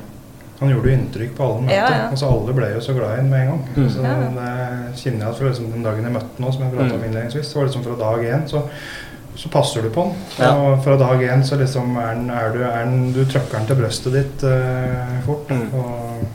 [0.59, 1.75] Han gjorde jo inntrykk på alle han møtte.
[1.77, 2.05] Ja, ja.
[2.11, 3.59] Altså, alle ble jo så glad i ham med en gang.
[3.75, 3.89] Mm.
[3.93, 6.71] Så den, det kjenner jeg at fra liksom, den dagen jeg møtte ham som jeg
[6.73, 7.05] pratet om Mm.
[7.11, 8.63] innledningsvis, så var liksom fra dag én så,
[9.37, 10.15] så passer du på han.
[10.39, 10.49] Ja.
[10.57, 13.67] Og fra dag én så liksom er, den, er du er den, Du trykker den
[13.69, 15.49] til brøstet ditt uh, fort.
[15.53, 15.69] Mm.
[15.77, 16.25] Og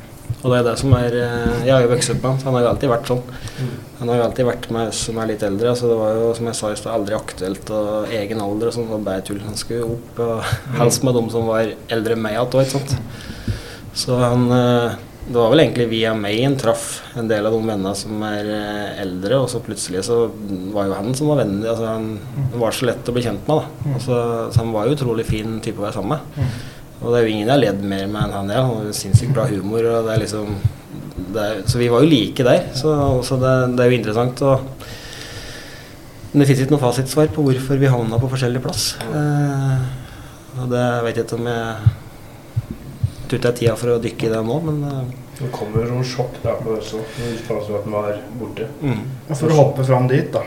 [0.42, 2.46] Og det er det som er eh, Jeg har jo vokst opp med han, så
[2.48, 3.20] han har jo alltid vært sånn.
[3.62, 3.74] Mm.
[3.98, 5.74] Han har jo alltid vært med oss som er litt eldre.
[5.78, 8.74] Så det var jo, som jeg sa i stad, aldri aktuelt og egen alder og
[8.74, 8.88] sånn.
[8.88, 9.38] Det var bare tull.
[9.46, 10.50] Han skulle opp og
[10.80, 12.96] helst med dem som var eldre enn meg igjen òg, ikke sant.
[13.94, 17.60] Så han eh, det var vel egentlig via meg en traff en del av de
[17.62, 20.24] vennene som er eh, eldre, og så plutselig så
[20.74, 22.08] var jo han som var vennen altså Han
[22.52, 23.60] han var så lett å bli kjent med.
[23.62, 23.92] da.
[23.94, 24.16] Altså,
[24.52, 26.56] så han var jo utrolig fin type å være sammen med.
[27.02, 28.60] Og det er jo ingen jeg har ledd mer med enn han er.
[28.62, 29.86] Han har sinnssykt bra humor.
[29.90, 30.52] og det er liksom
[31.32, 32.68] det er, Så vi var jo like der.
[32.78, 32.92] Så,
[33.26, 34.42] så det, det er jo interessant.
[34.42, 34.60] Og,
[36.32, 38.92] men det fins ikke noe fasitsvar på hvorfor vi havna på forskjellig plass.
[39.02, 39.82] Eh,
[40.60, 41.98] og det vet jeg ikke om jeg
[43.32, 46.34] tror av tida for å dykke i det nå, men eh, Det kommer som sjokk
[46.42, 47.04] da på Østfold.
[47.48, 48.66] når at den var borte.
[48.82, 49.00] mm.
[49.30, 50.42] Og For å hoppe fram dit, da.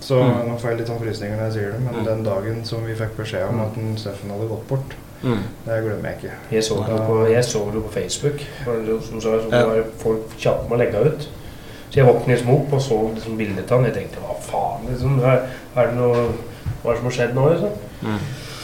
[0.00, 0.48] Så Mm.
[0.48, 2.04] nå får jeg litt sånn frysninger når jeg sier det, men Mm.
[2.04, 5.42] den dagen som vi fikk beskjed om at en Steffen hadde gått bort, Mm.
[5.66, 6.32] det glemmer jeg ikke.
[6.52, 8.40] Jeg så det på, jeg så det på Facebook.
[9.02, 11.28] Som sa, så var folk kjappe med å legge ut.
[11.90, 13.84] Så jeg våknet liksom opp og så liksom bildet av han.
[13.92, 15.20] Jeg tenkte hva faen, liksom.
[15.24, 16.28] Er, er det noe
[16.84, 17.70] Hva er det som har skjedd nå, liksom?
[18.02, 18.18] Mm.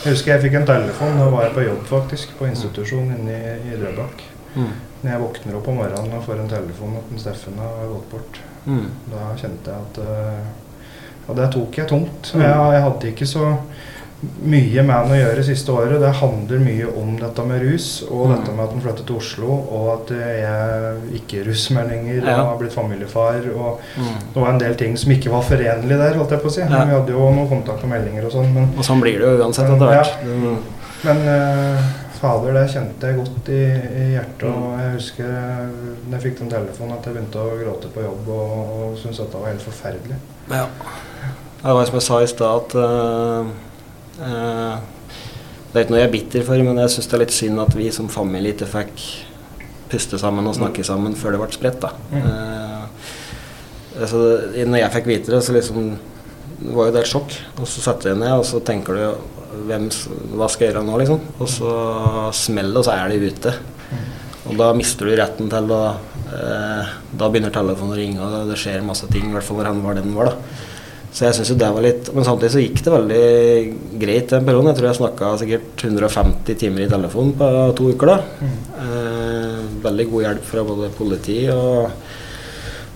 [0.05, 3.37] Jeg husker jeg fikk en telefon, da var jeg på jobb faktisk, på institusjon inne
[3.39, 4.21] i, i Drøbak.
[4.55, 4.69] Mm.
[5.03, 8.11] Når jeg våkner opp om morgenen og får en telefon at en Steffen har gått
[8.13, 8.87] bort, Mm.
[9.13, 12.31] da kjente jeg at uh, Og det tok jeg tungt.
[12.33, 13.51] Jeg, jeg hadde ikke så
[14.45, 16.01] mye med han å gjøre siste året.
[16.01, 18.35] Det handler mye om dette med rus, og Mm.
[18.37, 22.41] dette med at han flyttet til Oslo, og at jeg ikke er lenger, Ja.
[22.41, 23.41] og har blitt familiefar.
[23.57, 24.19] og Mm.
[24.35, 26.61] Det var en del ting som ikke var forenlig der, holdt jeg på å si.
[26.61, 26.85] Ja.
[26.85, 29.45] Vi hadde jo noen kontakt og meldinger og sånn, men Og sånn blir det jo
[29.45, 30.17] uansett etter hvert.
[30.25, 30.57] Ja.
[31.05, 31.83] Men uh,
[32.21, 33.63] fader, det kjente jeg godt i,
[34.01, 34.49] i hjertet.
[34.49, 34.63] Mm.
[34.63, 35.67] Og jeg husker da
[36.09, 38.51] når jeg fikk den telefonen at jeg begynte å gråte på jobb og,
[38.93, 40.17] og syntes at det var helt forferdelig.
[40.51, 40.67] Ja.
[41.65, 43.45] Det var som jeg sa i stad, at eh, eh,
[44.19, 47.63] Det er ikke noe jeg er bitter for, men jeg syns det er litt synd
[47.65, 49.07] at vi som familie ikke fikk
[49.91, 51.81] puste sammen og snakke sammen før det ble spredt.
[51.83, 51.93] da.
[52.13, 52.27] Mm.
[52.31, 53.07] Eh,
[54.01, 55.95] altså, når jeg fikk vite det, så liksom
[56.65, 57.37] det var jo det et sjokk.
[57.59, 59.89] Og så setter jeg ned, og så tenker du hvem,
[60.35, 61.23] hva skal jeg gjøre nå, liksom?
[61.39, 61.73] Og så
[62.35, 63.55] smeller det, og så er det ute.
[64.45, 65.83] Og da mister du retten til å
[66.29, 69.29] eh, Da begynner telefonen å ringe, og det skjer masse ting.
[69.31, 70.71] I hvert fall hvor han var den var, da.
[71.15, 74.47] Så jeg synes jo det var litt Men samtidig så gikk det veldig greit den
[74.49, 74.71] perioden.
[74.73, 78.19] Jeg tror jeg snakka sikkert 150 timer i telefon på to uker da.
[78.83, 81.93] Eh, veldig god hjelp fra både politi og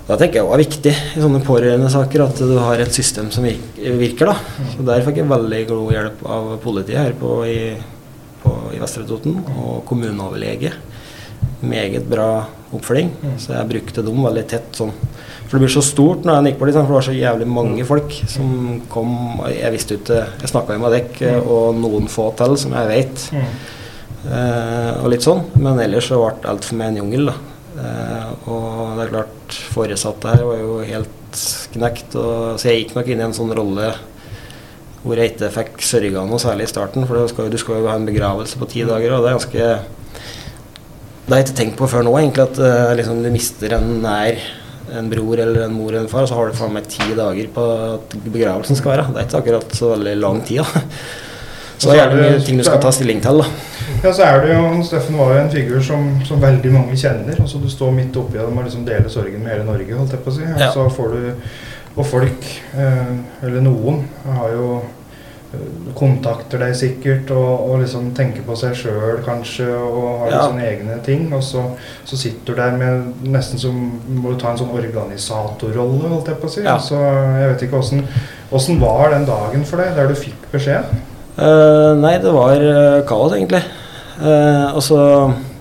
[0.08, 3.44] da tenker jeg òg er viktig i sånne pårørendesaker at du har et system som
[3.44, 4.30] virker.
[4.30, 4.36] da.
[4.72, 7.74] Så Der fikk jeg veldig god hjelp av politiet her på, i,
[8.40, 10.72] på, i Vestre Toten og kommuneoverlege.
[11.60, 14.72] Meget bra oppfølging, så jeg brukte dem veldig tett.
[14.80, 14.96] sånn.
[15.48, 17.84] For det blir så stort når jeg gikk liksom, for det var så jævlig mange
[17.88, 18.48] folk som
[18.92, 19.12] kom
[19.48, 22.90] Jeg visste jo ikke Jeg snakka jo med dere og noen få til som jeg
[22.90, 23.24] vet.
[24.28, 25.46] Eh, og litt sånn.
[25.56, 27.36] Men ellers så ble alt for meg en jungel, da.
[27.78, 31.40] Eh, og det er klart, foresatte her var jo helt
[31.74, 32.18] knekt.
[32.18, 33.92] Og, så jeg gikk nok inn i en sånn rolle
[34.98, 37.08] hvor jeg ikke fikk sørga noe særlig i starten.
[37.08, 39.38] For du skal, du skal jo ha en begravelse på ti dager, og det er
[39.38, 39.68] ganske
[41.28, 43.98] Det har jeg ikke tenkt på før nå, egentlig, at eh, liksom, du mister en
[44.04, 44.40] nær
[44.96, 47.02] en bror eller en mor eller en far, og så har du faen meg ti
[47.16, 47.64] dager på
[47.94, 49.06] at begravelsen skal være.
[49.14, 50.58] Det er ikke akkurat så veldig lang tid.
[50.64, 50.84] da.
[51.78, 53.38] Så det er gjerne mye ting du skal ta stilling til.
[53.38, 53.46] da.
[54.02, 57.38] Ja, så er det jo, Steffen var jo en figur som, som veldig mange kjenner.
[57.40, 60.24] altså Du står midt oppi dem og liksom deler sorgen med hele Norge, holdt jeg
[60.24, 60.42] på å si.
[60.42, 60.70] Og Ja.
[60.74, 61.32] så får du
[61.98, 62.44] Og folk,
[62.78, 64.04] eh, eller noen,
[64.36, 64.82] har jo
[65.96, 70.42] kontakter deg sikkert og, og liksom tenker på seg sjøl kanskje og har Ja.
[70.44, 71.32] sånne egne ting.
[71.32, 71.62] Og så,
[72.04, 73.78] så sitter du der med nesten som
[74.08, 76.64] må du ta en sånn organisatorrolle, holdt jeg på å si.
[76.66, 76.76] Ja.
[76.78, 80.92] Så jeg vet ikke åssen var den dagen for deg der du fikk beskjed?
[81.38, 83.62] Uh, nei, det var uh, kaos, egentlig.
[84.20, 85.00] Uh, og så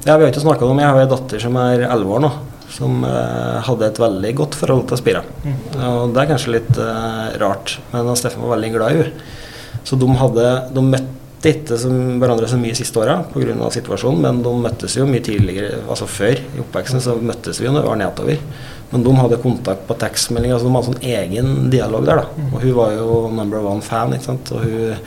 [0.08, 2.30] Ja, vi har ikke snakka om Jeg har en datter som er 11 år nå,
[2.72, 5.22] som eh, hadde et veldig godt forhold til Spira.
[5.84, 9.28] Og det er kanskje litt eh, rart, men Steffen var veldig glad i henne.
[9.88, 13.70] Så de hadde De møtte ikke som hverandre så mye siste åra pga.
[13.72, 17.72] situasjonen, men de møttes jo mye tidligere, altså før i oppveksten, så møttes vi jo
[17.72, 18.42] når vi var nedover.
[18.92, 22.48] Men de hadde kontakt på tekstmelding, altså de hadde sånn egen dialog der, da.
[22.50, 24.52] Og hun var jo number one fan, ikke sant.
[24.56, 24.98] Og hun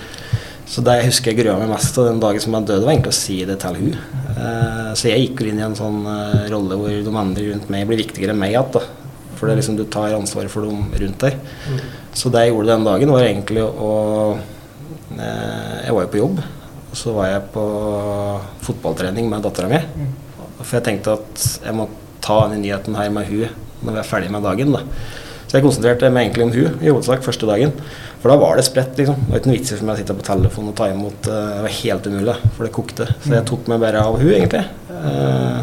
[0.70, 2.94] så det jeg husker jeg grua meg mest av den dagen som jeg døde, var
[2.94, 3.94] egentlig å si det til hun.
[4.36, 7.72] Eh, så jeg gikk jo inn i en sånn eh, rolle hvor de andre rundt
[7.74, 8.68] meg blir viktigere enn meg igjen.
[8.76, 8.84] da.
[9.34, 11.40] For det er liksom du tar ansvaret for dem rundt deg.
[12.14, 13.90] Så det jeg gjorde den dagen, var egentlig å
[15.16, 16.38] Jeg var jo på jobb,
[16.90, 17.64] og så var jeg på
[18.66, 19.80] fotballtrening med dattera mi.
[20.60, 21.88] For jeg tenkte at jeg må
[22.22, 23.48] ta denne nyheten her med hun
[23.80, 24.72] når vi er ferdig med dagen.
[24.76, 24.82] da.
[25.48, 27.72] Så jeg konsentrerte meg egentlig om hun i hovedsak første dagen.
[28.20, 29.16] For da var det spredt, liksom.
[29.24, 31.26] Det var ikke noe vitser for meg å sitte på telefon og ta imot.
[31.26, 33.06] eh, Det var helt umulig, for det kokte.
[33.24, 34.64] Så jeg tok meg bare av hun, egentlig.
[34.90, 35.62] Eh,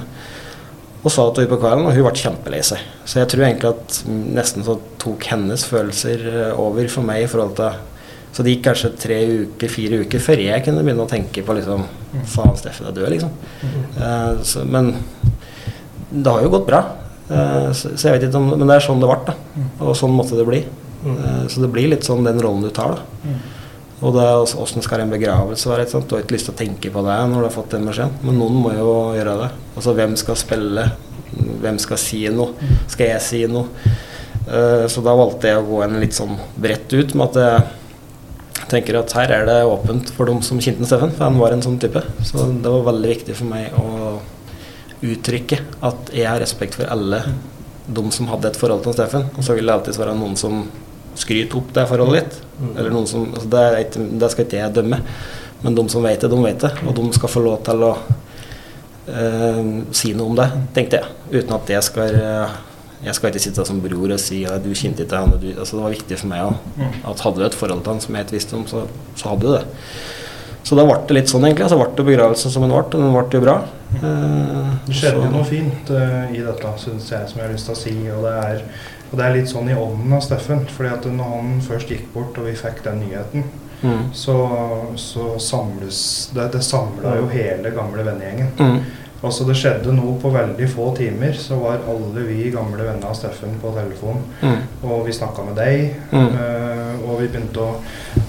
[1.04, 2.82] og sa til hun på kvelden, og hun ble kjempelei seg.
[3.06, 7.24] Så jeg tror egentlig at mm, nesten så tok hennes følelser eh, over for meg
[7.24, 7.78] i forhold til
[8.38, 11.54] Så det gikk kanskje tre uker, fire uker før jeg kunne begynne å tenke på
[11.58, 11.88] liksom
[12.30, 13.32] Faen, Steffen er død, liksom.
[13.98, 14.92] Uh, så, men
[16.12, 16.84] det har jo gått bra.
[17.32, 19.66] Uh, så, så jeg vet ikke om Men det er sånn det ble, da.
[19.82, 20.60] Og sånn måtte det bli.
[21.02, 23.34] Uh, så det blir litt sånn den rollen du tar, da.
[24.06, 25.90] Og det er åssen skal en begravelse være?
[25.90, 28.22] Du har ikke lyst til å tenke på det når du har fått den beskjeden,
[28.22, 29.50] men noen må jo gjøre det.
[29.74, 30.86] Altså hvem skal spille?
[31.66, 32.70] Hvem skal si noe?
[32.86, 33.98] Skal jeg si noe?
[34.46, 37.87] Uh, så da valgte jeg å gå en litt sånn bredt ut med at jeg
[38.72, 41.64] tenker at her er det åpent for dem som kjente Steffen, for han var en
[41.66, 42.02] sånn type.
[42.26, 44.18] Så det var veldig viktig for meg å
[45.06, 47.22] uttrykke at jeg har respekt for alle
[47.88, 49.28] de som hadde et forhold til Steffen.
[49.36, 50.66] Og så vil det alltid være noen som
[51.18, 52.40] skryter opp det forholdet litt.
[52.76, 55.02] Eller noen som, altså det, ikke, det skal ikke jeg dømme.
[55.64, 56.74] Men de som vet det, de vet det.
[56.86, 57.92] Og de skal få lov til å
[59.10, 59.62] eh,
[59.96, 61.16] si noe om det, tenkte jeg.
[61.40, 62.58] Uten at jeg skal eh,
[63.06, 65.34] Jeg skal ikke sitte som bror og si at du kjente ikke han.
[65.58, 66.86] Altså det var viktig for meg òg.
[67.12, 69.42] at hadde du et forhold til han som jeg ikke visste om, så, så hadde
[69.46, 69.66] du det.
[70.68, 71.70] Så da ble det litt sånn, egentlig.
[71.72, 73.54] Så ble det begravelsen som den ble, og den ble jo bra.
[74.02, 77.70] Eh, Det skjedde jo noe fint uh, i dette, syns jeg, som jeg har lyst
[77.70, 77.94] til å si.
[78.12, 78.66] Og det, er,
[79.12, 80.66] og det er litt sånn i ånden av Steffen.
[80.74, 84.08] fordi at når han først gikk bort, og vi fikk den nyheten, Mm.
[84.10, 84.34] så,
[84.98, 88.48] så samles Det, det samla jo hele gamle vennegjengen.
[88.58, 88.80] Mm.
[89.26, 91.34] Altså Det skjedde noe på veldig få timer.
[91.34, 94.22] Så var alle vi gamle venner av Steffen på telefon.
[94.44, 94.60] Mm.
[94.84, 95.96] Og vi snakka med deg.
[96.12, 96.28] Mm.
[96.28, 97.76] eh, og vi begynte å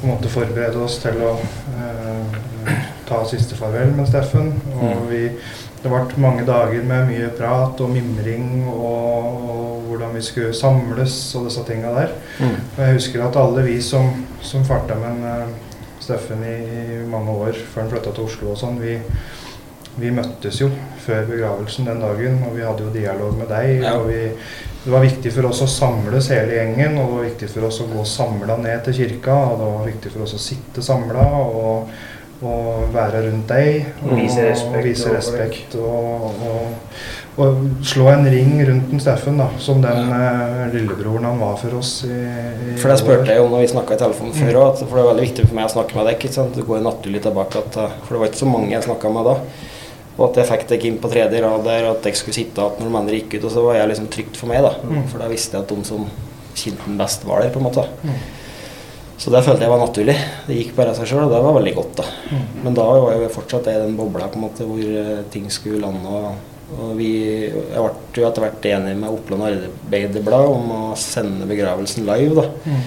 [0.06, 1.34] måte forberede oss til å
[1.76, 2.78] eh,
[3.08, 4.52] ta siste farvel med Steffen.
[4.78, 5.06] Og Mm.
[5.10, 5.22] vi,
[5.82, 11.14] det ble mange dager med mye prat og mimring og, og hvordan vi skulle samles
[11.38, 12.14] og disse tinga der.
[12.40, 12.56] Mm.
[12.76, 14.08] Og jeg husker at alle vi som,
[14.42, 15.56] som farta med en, eh,
[16.00, 16.56] Steffen i,
[16.96, 18.94] i mange år før han flytta til Oslo og sånn, vi,
[20.00, 20.68] vi møttes jo
[21.04, 23.82] før begravelsen den dagen, og vi hadde jo dialog med deg.
[23.82, 23.96] Ja.
[23.98, 24.28] og vi,
[24.84, 27.80] Det var viktig for oss å samles hele gjengen, og det var viktig for oss
[27.82, 29.34] å gå samla ned til kirka.
[29.50, 31.90] Og det var viktig for oss å sitte samla og,
[32.42, 33.88] og være rundt deg.
[34.06, 36.92] Og vise respekt Og, vise respekt og, og,
[37.42, 41.76] og slå en ring rundt den Steffen, da, som den eh, lillebroren han var for
[41.82, 42.04] oss.
[42.08, 44.38] I, i For det spurte jeg jo når vi snakka i telefonen Mm.
[44.44, 46.16] før òg, for det er veldig viktig for meg å snakke med deg.
[46.22, 46.54] ikke sant?
[46.56, 49.28] Det går naturlig tilbake at, eh, For det var ikke så mange jeg snakka med
[49.32, 49.36] da.
[50.18, 52.58] Og at jeg fikk deg inn på tredje rad der, og at jeg skulle sitte
[52.58, 53.44] igjen når de andre gikk ut.
[53.44, 54.72] Og så var jeg liksom trygt for meg, da.
[54.82, 55.04] Mm.
[55.12, 56.08] For da visste jeg at de som
[56.58, 57.84] kjente den best, var der, på en måte.
[58.02, 58.18] Mm.
[59.18, 60.14] Så det følte jeg var naturlig.
[60.46, 62.06] Det gikk bare av seg sjøl, og det var veldig godt, da.
[62.30, 62.42] Mm.
[62.64, 65.82] Men da var jeg fortsatt i den bobla på en måte hvor eh, ting skulle
[65.82, 66.18] lande.
[66.18, 67.12] Og, og vi
[67.46, 72.46] jeg ble jo etter hvert enig med Oppland Arbeiderblad om å sende begravelsen live, da.
[72.66, 72.82] Mm.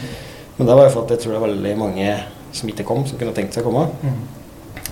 [0.57, 2.13] Men det var jo for at jeg tror det er veldig mange
[2.55, 3.87] som ikke kom, som kunne tenkt seg å komme.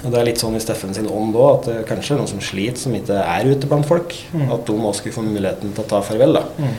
[0.03, 2.29] Og det er litt sånn i Steffen sin ånd òg, at det kanskje er noen
[2.31, 4.13] som sliter, som ikke er ute blant folk.
[4.31, 4.45] Mm.
[4.55, 6.33] At de òg skulle få muligheten til å ta farvel.
[6.39, 6.43] da.
[6.57, 6.77] Mm.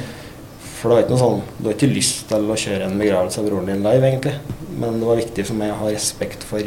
[0.81, 3.39] For det var ikke noe sånn, Du har ikke lyst til å kjøre en begravelse
[3.43, 4.35] av broren din live, egentlig.
[4.81, 6.61] Men det var viktig for meg å ha respekt for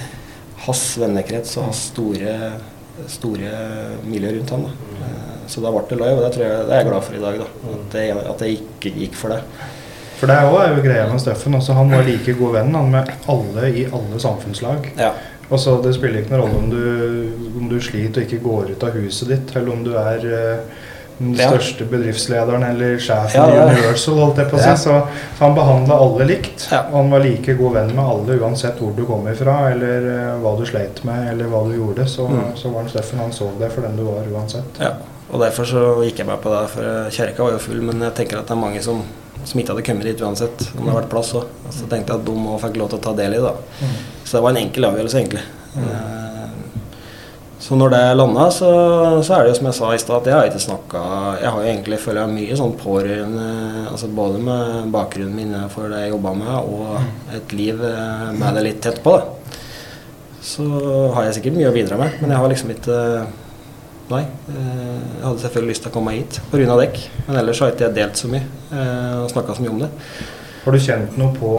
[0.66, 2.36] hans vennekrets og hans store,
[3.10, 3.50] store
[4.06, 4.68] miljø rundt ham.
[4.68, 4.70] da.
[5.00, 7.14] Eh, Så da ble det live, og det tror jeg det er jeg glad for
[7.18, 7.38] i dag.
[7.42, 7.46] da.
[7.74, 9.40] At jeg, at jeg ikke gikk for det.
[10.20, 11.54] For det er jo greia med Steffen.
[11.56, 14.90] Altså, han var like god venn han, med alle i alle samfunnslag.
[15.00, 15.14] Ja.
[15.50, 18.84] Altså, det spiller ikke noen rolle om du, om du sliter og ikke går ut
[18.86, 20.86] av huset ditt, eller om du er uh,
[21.20, 21.50] den Ja.
[21.50, 24.14] største bedriftslederen eller sjefen Ja, i Universal.
[24.22, 24.68] holdt jeg på å si.
[24.70, 24.76] Ja.
[24.80, 24.94] Så,
[25.36, 26.68] så han behandla alle likt.
[26.72, 30.38] Og han var like god venn med alle uansett hvor du kom ifra, eller uh,
[30.40, 32.06] hva du sleit med, eller hva du gjorde.
[32.08, 32.54] Så, Mm.
[32.56, 33.18] så var han Steffen.
[33.20, 34.78] Han så deg for den du var uansett.
[34.80, 34.94] Ja,
[35.32, 36.62] og derfor så gikk jeg med på det.
[36.76, 39.02] For kjerka var jo full, men jeg tenker at det er mange som,
[39.44, 41.44] som ikke hadde kommet dit uansett, om det hadde vært plass òg.
[41.74, 43.52] Så tenkte jeg at de òg fikk lov til å ta del i det.
[43.82, 44.00] Mm.
[44.30, 45.42] Så det var en enkel avgjørelse, egentlig.
[45.74, 46.20] Mm.
[47.60, 48.68] Så når det landa, så,
[49.26, 51.00] så er det jo som jeg sa i stad, at jeg har ikke snakka
[51.42, 53.48] Jeg har jo egentlig føler jeg mye sånn pårørende,
[53.90, 58.56] altså både med bakgrunnen min for det jeg jobba med, og et liv eh, med
[58.56, 59.12] det litt tett på.
[59.18, 59.60] da.
[60.46, 60.64] Så
[61.14, 62.98] har jeg sikkert mye å bidra med, men jeg har liksom ikke
[64.10, 64.24] Nei.
[64.50, 66.78] eh, Jeg hadde selvfølgelig lyst til å komme hit pga.
[66.80, 68.46] dekk, men ellers har ikke jeg delt så mye
[69.20, 69.90] og snakka så mye om det.
[70.64, 71.58] Har du kjent noe på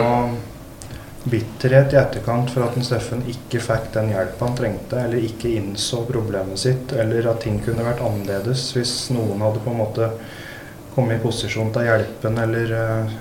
[1.24, 6.02] bitterhet i etterkant for at Steffen ikke fikk den hjelpa han trengte, eller ikke innså
[6.08, 10.10] problemet sitt, eller at ting kunne vært annerledes hvis noen hadde på en måte
[10.96, 13.14] kommet i posisjon til å hjelpe han, eller uh,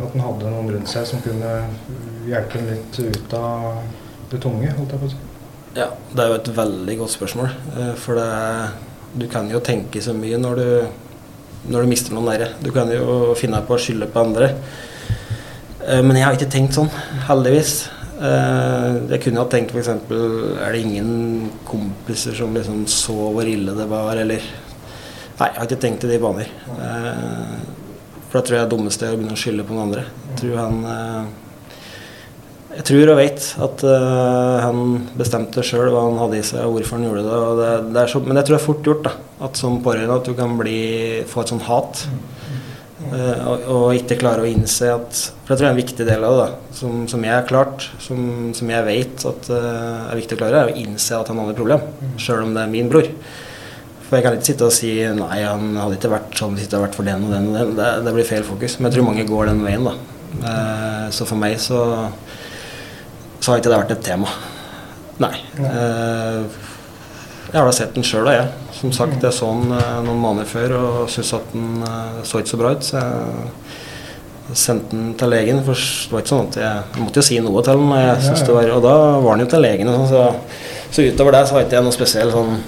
[0.00, 1.52] at han hadde noen rundt seg som kunne
[2.26, 3.82] hjelpe han litt ut av
[4.32, 5.22] det tunge, holdt jeg på å si.
[5.76, 7.50] Ja, det er jo et veldig godt spørsmål.
[7.76, 8.28] eh, For det,
[9.20, 10.68] du kan jo tenke så mye når du,
[11.68, 12.48] når du mister noen nære.
[12.64, 14.54] Du kan jo finne på å skylde på andre.
[15.86, 16.90] Eh, Men jeg har ikke tenkt sånn,
[17.28, 17.74] heldigvis.
[18.16, 23.74] Eh, Jeg kunne ha tenkt f.eks.: Er det ingen kompiser som liksom så hvor ille
[23.76, 24.40] det var, eller
[25.36, 26.46] Nei, jeg har ikke tenkt i de baner.
[26.80, 27.56] Eh,
[28.30, 30.04] For da tror jeg er det dummeste er å begynne å skylde på noen andre.
[30.30, 31.26] Jeg tror han
[32.76, 33.82] jeg tror og vet at
[34.60, 34.80] han
[35.16, 37.36] bestemte sjøl hva han hadde i seg, og hvorfor han gjorde det.
[37.60, 39.12] det, det så, men jeg tror det er fort gjort da,
[39.46, 42.02] at som pårørende at du kan bli, få et sånt hat.
[43.06, 46.06] Uh, og, og, ikke klare å innse at For jeg tror det er en viktig
[46.08, 48.20] del av det, da, som, som jeg har klart, som,
[48.56, 51.54] som jeg vet at uh, er viktig å klare, er å innse at han hadde
[51.54, 51.84] et problem,
[52.22, 53.10] sjøl om det er min bror.
[54.06, 56.76] For jeg kan ikke sitte og si nei, han hadde ikke vært sånn hvis det
[56.76, 57.72] hadde vært for den og den og den.
[57.78, 58.76] Det, det blir feil fokus.
[58.78, 59.96] Men jeg tror mange går den veien, da.
[61.14, 61.80] så for meg så
[63.46, 64.30] så har ikke det vært et tema.
[65.22, 65.36] Nei.
[65.62, 66.56] Eh,
[67.46, 68.46] jeg har da sett den sjøl, jeg.
[68.74, 72.40] Som sagt, jeg så den eh, noen måneder før og syntes at den eh, så
[72.42, 72.86] ikke så bra ut.
[72.86, 73.02] Så
[74.46, 75.62] jeg sendte den til legen.
[75.66, 77.94] For det var ikke sånn at jeg, jeg måtte jo si noe til den.
[78.02, 79.92] Jeg synes det var, og da var den jo til legen.
[79.94, 80.24] Sånn, så,
[80.90, 82.58] så, utover det så har ikke jeg noe spesiell sånn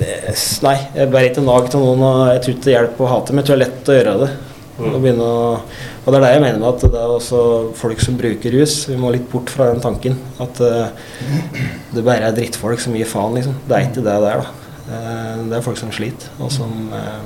[0.00, 2.02] Nei, jeg bærer ikke nag til noen.
[2.06, 3.96] og Jeg tror ikke det hjelper å hate, men jeg tror det er lett å
[3.96, 4.28] gjøre det.
[4.80, 5.40] Å begynne å
[6.00, 7.40] og det er det jeg mener med at det er også
[7.76, 8.76] folk som bruker rus.
[8.88, 10.16] Vi må litt bort fra den tanken.
[10.40, 10.88] At uh,
[11.92, 13.58] det bare er drittfolk som gir faen, liksom.
[13.68, 14.72] Det er ikke det det er, da.
[14.86, 17.20] Uh, det er folk som sliter, og som uh,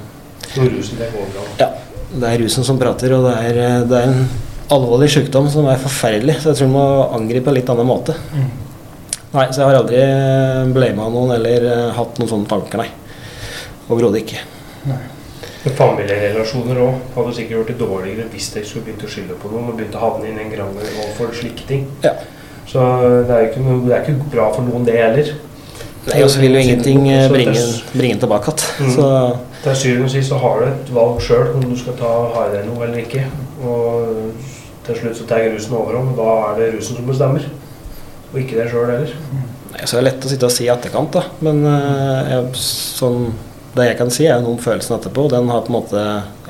[0.59, 1.47] rusen det går bra?
[1.62, 1.70] Ja.
[2.14, 4.27] Det er rusen som prater, og det er, det er en
[4.75, 6.41] alvorlig sykdom som er forferdelig.
[6.43, 8.18] Så jeg tror vi må angripe på en litt annen måte.
[8.35, 8.53] Mm.
[9.35, 10.03] Nei, så jeg har aldri
[10.75, 12.91] blama noen eller hatt noen sånne tanker, nei.
[13.89, 14.47] Overhodet ikke.
[14.91, 15.03] Nei.
[15.65, 19.71] Familierelasjoner òg hadde sikkert gjort det dårligere hvis de skulle begynt å skylde på noen
[19.71, 21.87] og begynt å havne inn en krangel overfor slike ting.
[22.05, 22.12] Ja.
[22.69, 22.85] Så
[23.29, 25.33] det er, ikke, det er ikke bra for noen, det heller.
[26.05, 27.62] Nei, og så vil jo ingenting eh, bringe,
[27.95, 28.93] bringe tilbake igjen.
[28.93, 29.41] Mm.
[29.65, 32.45] Til syvende og sist så har du et valg sjøl om du skal ta, ha
[32.51, 33.25] i deg noe eller ikke.
[33.65, 34.53] Og
[34.85, 37.49] til slutt så tar rusen overhånd, og da er det rusen som bestemmer.
[38.35, 39.17] Og ikke deg sjøl heller.
[39.73, 41.25] Nei, så er det lett å sitte og si i etterkant, da.
[41.47, 42.65] Men øh, jeg,
[43.01, 43.31] sånn
[43.75, 45.27] det jeg kan si, er noe om følelsen etterpå.
[45.33, 46.03] Den har på en måte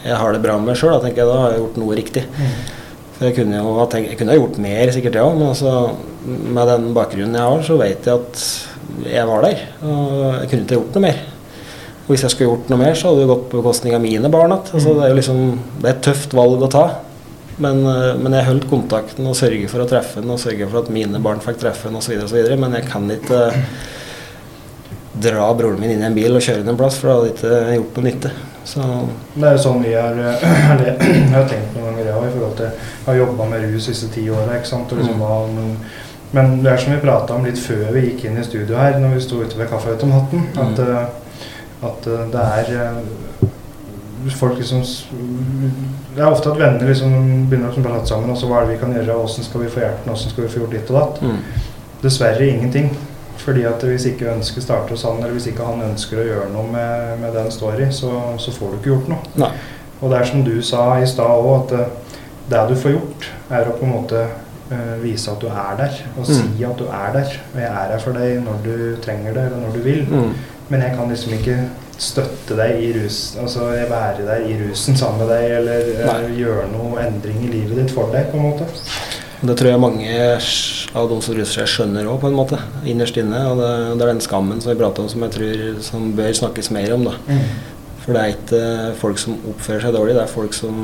[0.04, 0.92] Jeg har det bra med meg sjøl.
[0.96, 2.24] Da tenker jeg da har jeg gjort noe riktig.
[2.36, 2.56] Mm.
[3.14, 5.28] For jeg kunne jo tenkt, jeg kunne gjort mer, sikkert, ja.
[5.32, 5.74] Men altså,
[6.26, 9.64] med den bakgrunnen jeg har, så vet jeg at jeg var der.
[9.86, 10.10] Og
[10.42, 11.22] jeg kunne ikke gjort noe mer.
[12.04, 14.30] Og hvis jeg skulle gjort noe mer, så hadde det gått på bekostning av mine
[14.32, 14.52] barn.
[14.58, 15.42] Altså, det er jo liksom,
[15.80, 16.84] det er et tøft valg å ta.
[17.64, 17.84] Men,
[18.18, 21.20] men jeg holdt kontakten og sørget for å treffe den og sørget for at mine
[21.22, 22.34] barn fikk treffe den osv.
[22.60, 23.44] Men jeg kan ikke
[25.14, 27.32] dra broren min inn i en bil og kjøre den en plass, for det hadde
[27.34, 28.32] ikke gjort noe nytte.
[28.64, 28.86] Så.
[29.34, 32.70] Det er jo sånn vi har, jeg har tenkt noen ganger, ja, i forhold til
[32.70, 34.46] Jeg har jobba med rus disse ti åra.
[34.56, 35.74] Liksom, mm.
[36.34, 38.96] Men det er som vi prata om litt før vi gikk inn i studio her,
[38.98, 40.62] når vi sto ute ved kaffeautomaten, mm.
[40.64, 43.44] at, eh, at, eh, det er eh,
[44.34, 44.82] folk liksom
[46.16, 47.14] Det er ofte at venner liksom
[47.50, 48.32] begynner å prate sammen.
[48.32, 49.20] Og så hva er det vi kan gjøre?
[49.26, 50.08] Åssen skal vi få hjelp?
[50.10, 51.22] Åssen skal vi få gjort ditt og datt?
[51.22, 51.68] Mm.
[52.02, 52.90] Dessverre ingenting.
[53.40, 56.52] Fordi at Hvis ikke ønsker starter hos han, eller hvis ikke han ønsker å gjøre
[56.52, 59.34] noe med, med den story, så, så, får du ikke gjort noe.
[59.42, 59.52] Nei.
[60.00, 63.28] Og det er som du sa i stad òg, at det, eh, du får gjort,
[63.50, 66.02] er å på en måte uh, vise at du er der.
[66.14, 66.32] Og mm.
[66.32, 67.38] si at du er der.
[67.52, 68.74] Og jeg er her for deg når du
[69.04, 70.04] trenger det, eller når du vil.
[70.10, 70.34] Mm.
[70.68, 71.58] Men jeg kan liksom ikke
[72.00, 76.64] støtte deg i rusen, altså være der i rusen sammen med deg, eller eller gjøre
[76.72, 78.66] noe endring i livet ditt for deg, på en måte.
[79.44, 80.14] Det tror jeg mange
[80.96, 82.58] av de som ruser seg, skjønner òg, på en måte.
[82.88, 83.42] Innerst inne.
[83.50, 86.32] Og det, det er den skammen som vi prater om, som jeg tror som bør
[86.40, 87.04] snakkes mer om.
[87.10, 87.14] da.
[87.28, 87.44] Mm.
[88.04, 88.64] For det er ikke
[89.00, 90.82] folk som oppfører seg dårlig, det er folk som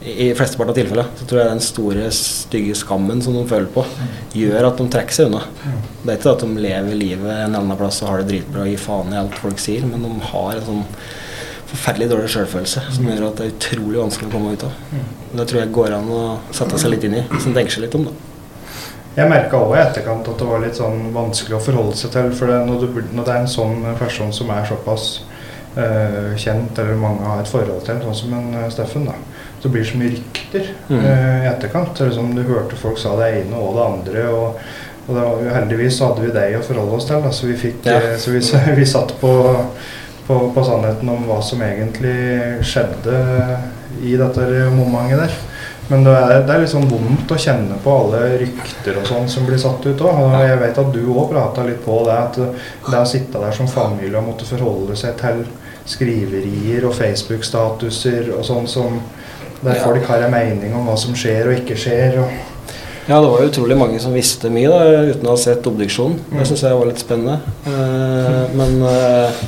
[0.00, 3.82] i flesteparten av tilfellene så tror jeg den store, stygge skammen som de føler på,
[3.84, 4.12] mm.
[4.40, 5.42] gjør at de trekker seg unna.
[5.60, 5.82] Mm.
[6.00, 8.70] Det er ikke at de lever livet en annen plass og har det dritbra og
[8.72, 10.86] gir faen i alt folk sier, men de har en sånn
[11.70, 14.74] forferdelig dårlig selvfølelse som gjør at det er utrolig vanskelig å komme ut av.
[15.30, 17.96] Det tror jeg går an å sette seg litt inn i, en tenker seg litt
[17.98, 18.08] om.
[18.10, 18.16] da.
[19.16, 22.30] Jeg merka òg i etterkant at det var litt sånn vanskelig å forholde seg til.
[22.36, 25.06] For det, når, du, når, det er en sånn person som er såpass
[25.74, 29.16] uh, kjent, eller mange har et forhold til, sånn som en uh, Steffen, da,
[29.60, 30.94] så blir det så mye rykter mm.
[30.94, 31.98] uh, i etterkant.
[31.98, 34.28] Eller som du hørte folk sa det ene og det andre.
[34.30, 34.62] og
[35.10, 37.80] og da, heldigvis så hadde vi deg å forholde oss til, da, så vi, fikk,
[37.88, 38.12] ja.
[38.20, 38.42] så vi,
[38.78, 39.32] vi satt på
[40.30, 43.16] på, på, sannheten om hva som egentlig skjedde
[44.06, 45.38] i dette momentet der.
[45.90, 49.26] Men det er, det er litt sånn vondt å kjenne på alle rykter og sånn
[49.32, 50.20] som blir satt ut òg.
[50.22, 52.38] Og jeg vet at du òg prata litt på det, at
[52.86, 55.42] det å sitte der som familie og måtte forholde seg til
[55.90, 59.00] skriverier og Facebook-statuser og sånn som
[59.64, 62.20] der folk har en mening om hva som skjer og ikke skjer.
[62.22, 66.20] Og ja, det var utrolig mange som visste mye da, uten å ha sett obduksjonen.
[66.30, 67.40] Det syns jeg var litt spennende.
[67.66, 69.40] Uh, men uh,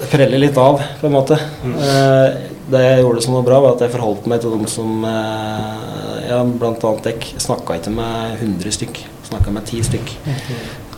[0.00, 1.38] det preller litt av, på en måte.
[1.64, 1.76] Mm.
[1.80, 2.38] Eh,
[2.70, 6.26] det jeg gjorde som var bra, var at jeg forholdt meg til dem som eh,
[6.26, 10.12] ja, annet jeg snakka ikke med 100 stykk, snakka med 10 stykk.
[10.26, 10.36] Mm.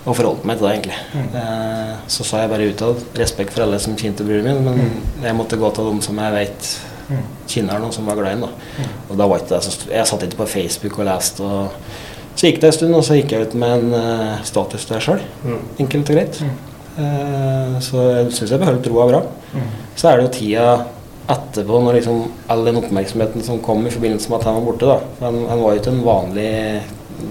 [0.08, 0.98] Og forholdt meg til det, egentlig.
[1.12, 1.30] Mm.
[1.42, 5.24] Eh, så sa jeg bare utad respekt for alle som kjente broren min, men mm.
[5.28, 6.70] jeg måtte gå til dem som jeg vet
[7.10, 7.24] mm.
[7.54, 8.94] kjenner noen som var glad i ham.
[9.08, 11.76] Og da var ikke det så Jeg satt ikke på Facebook og leste og
[12.38, 15.02] Så gikk det en stund, og så gikk jeg ut med en uh, status der
[15.02, 15.22] sjøl.
[15.42, 15.62] Mm.
[15.82, 16.36] Enkelt og greit.
[16.98, 19.20] Eh, så jeg syns jeg beholdt roa bra.
[19.98, 20.68] Så er det jo tida
[21.28, 24.88] etterpå, når liksom all den oppmerksomheten som kom i forbindelse med at han var borte,
[24.88, 25.26] da.
[25.26, 26.52] Han, han var jo ikke en vanlig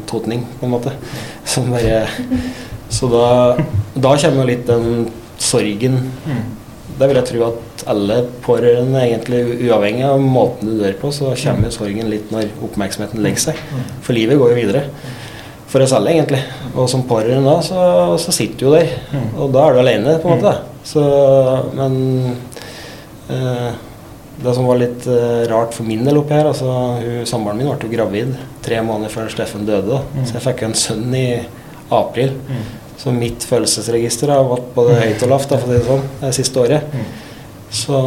[0.09, 0.93] totning, på en måte.
[1.47, 2.05] Som bare
[2.93, 3.57] Så da,
[3.95, 5.07] da kommer jo litt den
[5.41, 5.97] sorgen.
[6.97, 11.33] Der vil jeg tro at alle pårørende, egentlig uavhengig av måten du dør på, så
[11.41, 13.59] kommer jo sorgen litt når oppmerksomheten legger seg.
[14.05, 14.85] For livet går jo videre.
[15.67, 16.39] For oss alle, egentlig.
[16.75, 17.81] Og som pårørende da, så,
[18.21, 18.93] så sitter du jo der.
[19.11, 19.27] Mm.
[19.35, 20.53] Og da er du alene, på en måte.
[20.53, 20.77] da.
[20.87, 21.03] Så,
[21.75, 21.97] men
[23.33, 23.69] eh,
[24.39, 27.67] det som var litt eh, rart for min del oppi her altså, hun, Samboeren min
[27.67, 29.91] ble jo gravid tre måneder før Steffen døde.
[29.91, 30.01] da.
[30.15, 30.23] Mm.
[30.23, 31.27] Så jeg fikk jo en sønn i
[31.91, 32.35] april.
[32.47, 32.65] Mm.
[32.97, 36.63] Så mitt følelsesregister har vært både høyt og lavt da, for det sånn, det siste
[36.63, 36.95] året.
[36.95, 37.07] Mm.
[37.67, 37.99] Så,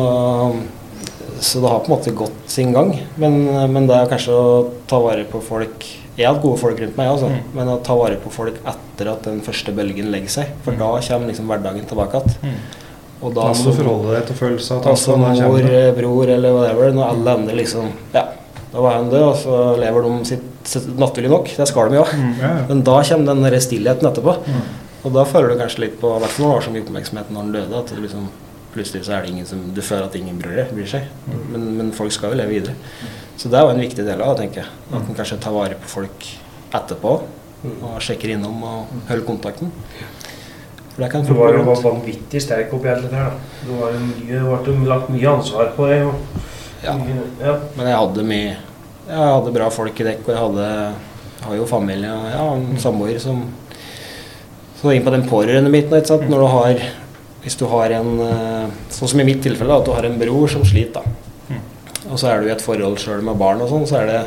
[1.44, 2.96] så det har på en måte gått sin gang.
[3.20, 4.52] Men, men det er kanskje å
[4.88, 5.84] ta vare på folk
[6.20, 7.54] Jeg har hatt gode folk rundt meg, altså, Mm.
[7.56, 10.46] men å ta vare på folk etter at den første bølgen legger seg.
[10.62, 10.78] For Mm.
[10.78, 12.36] da kommer liksom hverdagen tilbake igjen.
[12.42, 12.58] Mm.
[13.22, 15.34] Og Da må du forholde deg til følelser og Altså tanker.
[15.34, 16.92] da kommer mor, bror eller whatever.
[16.92, 18.24] Når alle andre liksom Ja,
[18.72, 21.48] da var han død, og så lever de sitt, sitt naturlig nok.
[21.56, 22.04] Det skal de jo.
[22.04, 22.64] Mm, ja, ja.
[22.68, 24.36] Men da kommer den der stillheten etterpå.
[24.46, 24.62] Mm.
[25.04, 26.84] Og da føler du kanskje litt på I hvert fall når du har så mye
[26.84, 28.28] oppmerksomhet når han døde, at det liksom,
[28.74, 31.02] plutselig så er det ingen som Du føler at ingen bryr, bryr seg.
[31.52, 32.74] Men, men folk skal jo leve videre.
[33.40, 34.72] Så det er jo en viktig del av det, tenker jeg.
[34.92, 36.26] At en kanskje tar vare på folk
[36.76, 37.12] etterpå.
[37.70, 39.70] Og sjekker innom og holder kontakten.
[40.90, 43.30] For det kan Du var jo vanvittig sterk oppi alt dette her.
[43.30, 43.64] da.
[43.64, 46.10] Du var mye, det ble lagt mye ansvar på deg.
[46.84, 46.96] Ja.
[47.40, 47.54] ja.
[47.76, 48.50] Men jeg hadde mye
[49.10, 50.68] Jeg hadde bra folk i dekk, og jeg hadde
[51.40, 53.42] har jo familie og ja, en samboer som
[54.80, 55.96] Så inn på den pårørende-biten.
[55.96, 56.28] ikke sant?
[56.28, 56.84] Når du har
[57.42, 60.48] Hvis du har en eh, Sånn som i mitt tilfelle, at du har en bror
[60.52, 61.29] som sliter, da.
[62.10, 64.20] Og så er du i et forhold sjøl med barn og sånn, så er det,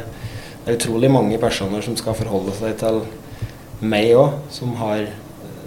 [0.64, 3.04] det er utrolig mange personer som skal forholde seg til
[3.84, 5.06] meg òg, som har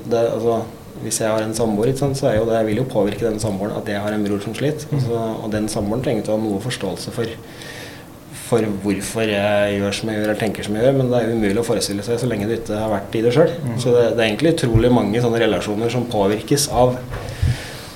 [0.07, 0.63] det, altså,
[0.97, 3.89] Hvis jeg har en samboer, så er jo det, vil jo påvirke den samboeren at
[3.91, 4.89] jeg har en bror som sliter.
[4.97, 7.35] Altså, og den samboeren trenger ikke å ha noe forståelse for
[8.47, 11.33] for hvorfor jeg gjør som jeg gjør eller tenker som jeg gjør, men det er
[11.35, 13.53] umulig å forestille seg så lenge du ikke har vært i det sjøl.
[13.65, 13.73] Mm.
[13.83, 16.95] Så det, det er egentlig utrolig mange sånne relasjoner som påvirkes av,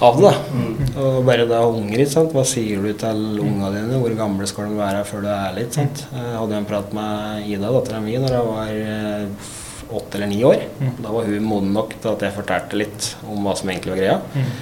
[0.01, 0.33] av det.
[0.57, 0.75] Mm.
[1.03, 2.35] Og bare det å ha unger, sant?
[2.35, 4.01] hva sier du til ungene dine?
[4.01, 5.77] Hvor gamle skal de være før du er litt?
[5.77, 6.05] Sant?
[6.15, 9.51] Jeg hadde en prat med Ida, dattera mi, når jeg var eh,
[10.01, 10.67] åtte eller ni år.
[10.81, 10.93] Mm.
[11.05, 14.03] Da var hun moden nok til at jeg fortalte litt om hva som egentlig var
[14.03, 14.21] greia.
[14.35, 14.53] Mm.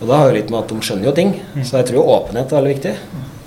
[0.00, 1.36] Og da har jo litt med at de skjønner jo ting.
[1.54, 1.62] Mm.
[1.62, 2.94] Så jeg tror åpenhet er veldig viktig.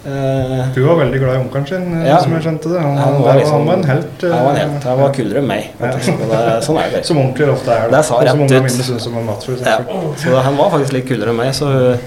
[0.06, 2.20] Eh, Du var veldig glad i onkelen sin, eh, Ja.
[2.22, 2.82] som jeg skjønte det.
[2.82, 4.24] Han, Han var liksom- han var en helt.
[4.24, 4.84] eh, Han var en helt.
[4.84, 5.70] Han var kulere enn meg.
[5.80, 6.18] faktisk.
[6.30, 7.06] Det, sånn er det.
[7.06, 7.90] Som onkler ofte er.
[7.90, 8.50] Det sa rett ut.
[8.50, 9.80] mine syns om mat, for Ja,
[10.16, 11.54] så han var faktisk litt kulere enn meg.
[11.54, 11.98] Så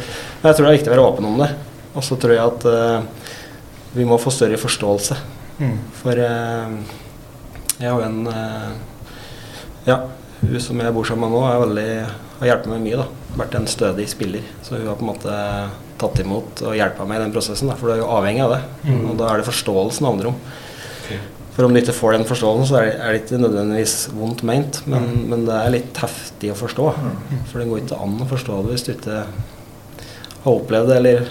[0.45, 1.51] jeg tror det er viktig å være åpen om det.
[1.97, 3.01] Og så tror jeg at uh,
[3.95, 5.17] vi må få større forståelse.
[5.61, 5.79] Mm.
[5.93, 6.69] For uh,
[7.81, 8.69] jeg har jo en uh,
[9.87, 10.01] Ja,
[10.47, 12.07] hun som jeg bor sammen med nå, er veldig,
[12.39, 13.03] har hjulpet meg mye.
[13.03, 13.35] da.
[13.39, 14.47] Vært en stødig spiller.
[14.63, 15.41] Så hun har på en måte
[15.99, 17.71] tatt imot og hjulpet meg i den prosessen.
[17.71, 18.63] Da, for du er jo avhengig av det.
[18.87, 19.03] Mm.
[19.11, 20.41] Og da er det forståelsen det handler om.
[21.59, 24.77] For om du ikke får den forståelsen, så er det, er ikke nødvendigvis vondt meint,
[24.87, 26.85] men, men det er litt heftig å forstå.
[27.51, 29.17] For det går ikke an å forstå det hvis du ikke
[30.45, 31.25] har opplevd det, eller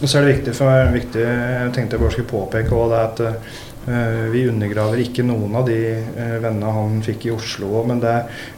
[0.00, 3.02] Og så er det viktig for viktig, jeg tenkte jeg bare skulle påpeke også, det
[3.02, 3.52] at eh,
[4.32, 5.78] vi undergraver ikke noen av de
[6.16, 7.82] uh, vennene han fikk i Oslo.
[7.88, 8.14] Men det,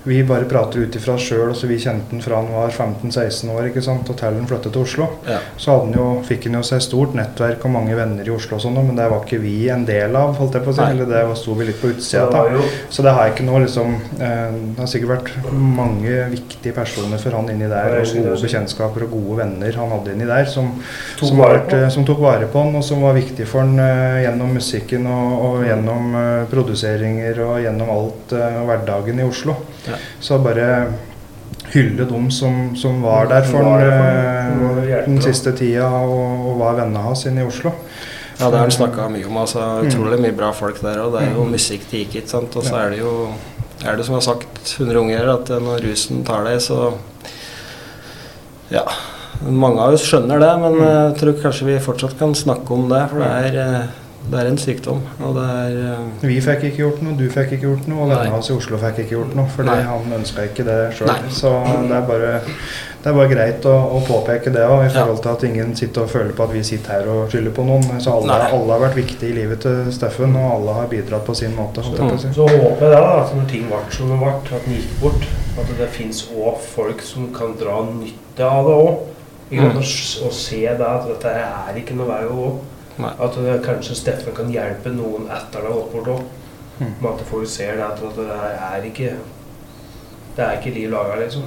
[0.06, 1.54] vi bare prater ut ifra oss sjøl.
[1.66, 4.84] Vi kjente han fra han var 15-16 år ikke sant, og til han flyttet til
[4.86, 5.08] Oslo.
[5.26, 5.40] Ja.
[5.60, 8.64] Så han jo, fikk han jo seg stort nettverk og mange venner i Oslo, og
[8.64, 10.36] sånt, men det var ikke vi en del av.
[10.40, 12.62] holdt jeg på å si, eller Det var- sto vi litt på utsida av.
[12.90, 17.36] Så det har ikke noe liksom eh, Det har sikkert vært mange viktige personer for
[17.36, 20.70] han inni der, og gode bekjentskaper og gode venner han hadde inni der, som,
[21.18, 24.22] som, vært, eh, som tok vare på han, og som var viktig for han eh,
[24.26, 29.54] gjennom musikken og, og gjennom eh, produseringer og gjennom alt eh, hverdagen i Oslo.
[29.88, 29.99] Ja.
[30.20, 30.68] Så bare
[31.72, 36.46] hylle dem som, som var der for var der for eh, den siste tida og,
[36.53, 37.72] og var vennene hans inne i Oslo.
[38.36, 39.36] Ja, det har han snakka mye om.
[39.41, 39.86] altså Mm.
[39.88, 40.99] Utrolig mye bra folk der.
[41.07, 42.57] Og det er jo musikk til gikk, ikke sant.
[42.61, 43.12] Og så er det jo
[43.86, 46.92] er det som jeg har sagt 100 ganger, at når rusen tar deg, så
[48.70, 48.82] Ja.
[49.46, 50.84] Mange av oss skjønner det, men Mm.
[50.86, 53.03] jeg tror kanskje vi fortsatt kan snakke om det.
[53.11, 53.88] For det er,
[54.30, 55.03] det er en sykdom.
[55.22, 58.12] Og det er Uh, Vi fikk ikke gjort noe, du fikk ikke gjort noe, og
[58.12, 59.48] denne hans i Oslo fikk ikke gjort noe.
[59.53, 59.86] Fordi Nei.
[59.86, 61.12] han ønska ikke det sjøl.
[61.34, 61.53] Så
[61.86, 62.32] det er bare,
[63.03, 66.07] det er bare greit å, å påpeke det òg, i forhold til at ingen sitter
[66.07, 67.88] og føler på at vi sitter her og skylder på noen.
[68.03, 71.36] Så alle, alle har vært viktige i livet til Steffen, og alle har bidratt på
[71.38, 71.84] sin måte.
[71.86, 72.32] Så, jeg på si.
[72.36, 75.28] Så håper jeg da at når ting ble som det ble, at den gikk bort,
[75.57, 79.04] at det fins òg folk som kan dra nytte av det òg.
[79.46, 79.76] Mm.
[79.78, 82.48] å se det at dette er ikke noe vei å gå.
[83.02, 83.12] Nei.
[83.20, 86.24] At det, kanskje Steffen kan hjelpe noen etter det har gått bort òg.
[86.80, 86.94] Mm.
[87.08, 88.32] At folk ser det at, det
[88.70, 89.14] er ikke
[90.36, 91.46] Det er ikke liv laga, liksom.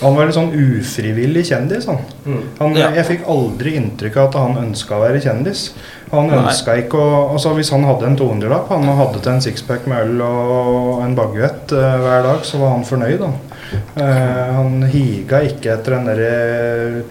[0.00, 2.00] Han var litt sånn ufrivillig kjendis, han.
[2.26, 2.40] Mm.
[2.58, 2.88] han Ja.
[2.96, 5.68] Jeg fikk aldri inntrykk av at han ønska å være kjendis.
[6.10, 9.86] Han ønska ikke å altså Hvis han hadde en 200-lapp, han hadde til en sixpack
[9.90, 13.38] med øl og en baguett eh, hver dag, så var han fornøyd, han.
[13.74, 16.34] Eh, han higa ikke etter den derre
[16.98, 17.06] å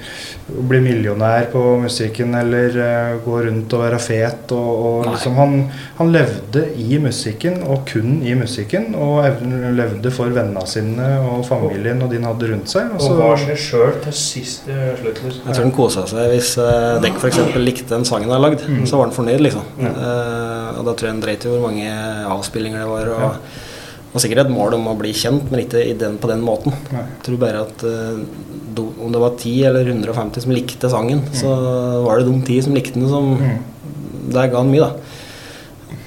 [0.69, 4.53] bli millionær på musikken eller uh, gå rundt og være fet.
[4.55, 5.55] Og, og liksom, han,
[5.97, 8.91] han levde i musikken og kun i musikken.
[8.95, 9.41] Og
[9.77, 12.93] levde for vennene sine og familien og de han hadde rundt seg.
[12.99, 15.21] Og var seg sjøl til siste slutt.
[15.25, 15.43] Liksom.
[15.49, 17.43] Jeg tror han kosa seg hvis uh, Dekk f.eks.
[17.59, 18.65] likte den sangen han har lagd.
[18.69, 18.85] Mm.
[18.89, 19.69] Så var han fornøyd, liksom.
[19.83, 19.93] Ja.
[19.97, 22.01] Uh, og da tror jeg han dreit i hvor mange
[22.37, 23.13] avspillinger det var.
[23.17, 23.69] Og, Ja.
[24.13, 26.73] Og sikkert et mål om å bli kjent, men ikke i den, på den måten.
[26.93, 27.01] Nei.
[27.17, 28.19] Jeg tror bare at eh,
[28.77, 31.49] do, om det var 10 eller 150 som likte sangen, så
[32.05, 33.61] var det de 10 som likte den, som Mm.
[34.33, 34.93] Det ga han mye, da.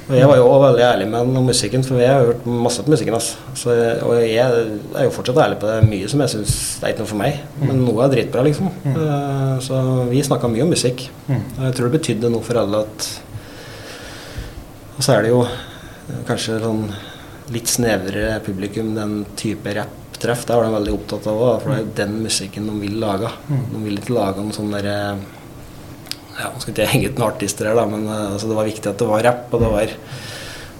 [0.06, 2.44] Og jeg var jo også veldig ærlig med han om musikken, for jeg har hørt
[2.46, 3.36] masse på musikken Altså.
[3.58, 3.74] Så
[4.06, 5.88] Og jeg er jo fortsatt ærlig på det.
[5.90, 8.70] Mye som jeg syns er ikke noe for meg, men noe er dritbra, liksom.
[8.86, 11.08] Eh, Så vi snakka mye om musikk.
[11.28, 11.42] Mm.
[11.58, 13.08] Og jeg tror det betydde noe for alle at
[14.96, 15.42] Og så er det jo
[16.26, 16.86] kanskje sånn
[17.54, 20.44] litt snevrere publikum, den type rapptreff.
[20.48, 22.96] Det var de veldig opptatt av òg, for det er jo den musikken de vil
[23.02, 23.30] lage.
[23.48, 24.96] De vil ikke lage noen sånn derre
[26.36, 28.56] ja, Nå skal ikke jeg henge ut noen artister her, da, men eh, altså, det
[28.58, 29.46] var viktig at det var rapp.
[29.56, 29.94] Og det var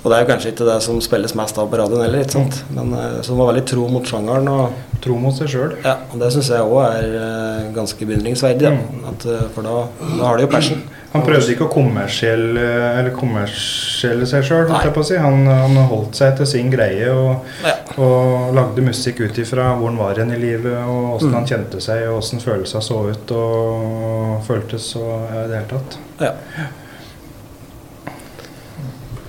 [0.07, 2.37] og det er jo kanskje ikke det som spilles mest av på radioen heller, ikke
[2.37, 2.59] sant?
[2.77, 4.51] Men, eh, så de var veldig tro mot sjangeren.
[4.53, 5.73] Og, Tro mot seg sjøl.
[5.85, 8.69] ja, og det syns jeg òg er eh, ganske beundringsverdig.
[8.71, 9.11] Da.
[9.11, 10.85] At, for da, da har de jo passion.
[11.17, 12.65] Han prøvde ikke å kommersielle,
[13.01, 14.71] eller kommersielle seg sjøl,
[15.09, 15.17] si.
[15.17, 17.75] Han, han holdt seg til sin greie og, Ja.
[17.97, 21.35] og lagde musikk ut ifra hvor han var igjen i livet, og åssen Mm.
[21.41, 25.71] han kjente seg, og åssen følelsene så ut og føltes og ja, i det hele
[25.73, 25.99] tatt.
[26.21, 26.33] Ja.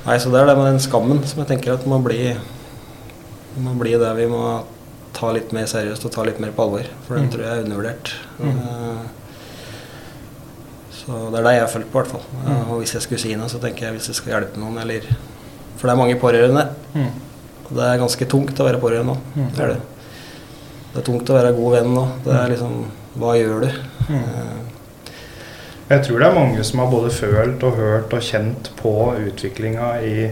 [0.08, 2.30] Nei, så det er det med den skammen som jeg tenker at må bli,
[3.60, 4.42] må bli det vi må
[5.18, 6.86] ta litt mer seriøst og ta litt mer på alvor.
[7.08, 7.32] For den Mm.
[7.34, 8.12] tror jeg er undervurdert.
[8.40, 8.50] Mm.
[8.50, 9.00] Eh,
[11.08, 12.24] Så det er det jeg har følt på, i hvert fall.
[12.44, 12.64] Mm.
[12.68, 15.08] Og hvis jeg skulle si noe, så tenker jeg hvis jeg skal hjelpe noen, eller
[15.78, 16.66] For det er mange pårørende.
[16.94, 17.12] Mm.
[17.68, 19.18] Og det er ganske tungt å være pårørende nå.
[19.38, 19.50] Mm.
[19.56, 19.82] Det er det.
[20.94, 22.06] Det er tungt å være god venn nå.
[22.26, 22.78] Det er liksom
[23.18, 23.70] Hva gjør du?
[24.10, 24.16] Mm.
[24.18, 25.12] Eh,
[25.90, 28.92] Jeg tror det er mange som har både følt og hørt og kjent på
[29.30, 30.30] utviklinga i,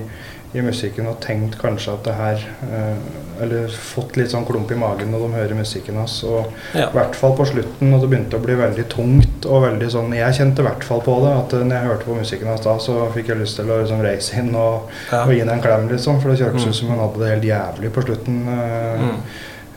[0.56, 2.98] i musikken og tenkt kanskje at det her eh,
[3.44, 6.14] Eller fått litt sånn klump i magen når de hører musikken hans.
[6.24, 6.86] Og Ja.
[6.88, 10.14] i hvert fall på slutten, når det begynte å bli veldig tungt og veldig sånn
[10.16, 11.34] Jeg kjente i hvert fall på det.
[11.42, 13.82] At eh, når jeg hørte på musikken hans da, så fikk jeg lyst til å
[13.82, 15.26] liksom reise inn og, Ja.
[15.26, 16.22] og gi ham en klem, liksom.
[16.22, 16.70] For det kjørtes Mm.
[16.70, 18.48] ut som hun hadde det helt jævlig på slutten.
[18.48, 19.04] eh.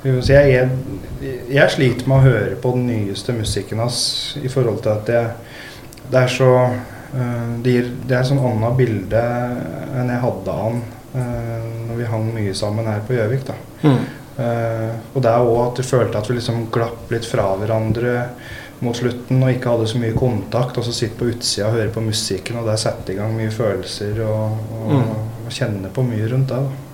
[0.05, 0.22] Mm.
[0.22, 4.78] Så jeg, jeg, jeg sliter med å høre på den nyeste musikken hans i forhold
[4.82, 5.26] til at jeg,
[6.12, 6.52] det er så
[7.64, 9.22] det, gir, det er et sånn annet bilde
[9.97, 10.80] enn jeg hadde av han
[11.14, 13.47] eh, når vi hang mye sammen her på Gjøvik.
[13.48, 13.55] da.
[13.82, 14.01] Mm.
[14.39, 18.16] Eh, og det er òg at du følte at vi liksom glapp litt fra hverandre
[18.85, 20.76] mot slutten og ikke hadde så mye kontakt.
[20.78, 23.51] Og så sitte på utsida og høre på musikken, og der sette i gang mye
[23.51, 25.09] følelser og, og, Mm.
[25.48, 26.60] og kjenne på mye rundt det.
[26.60, 26.85] da.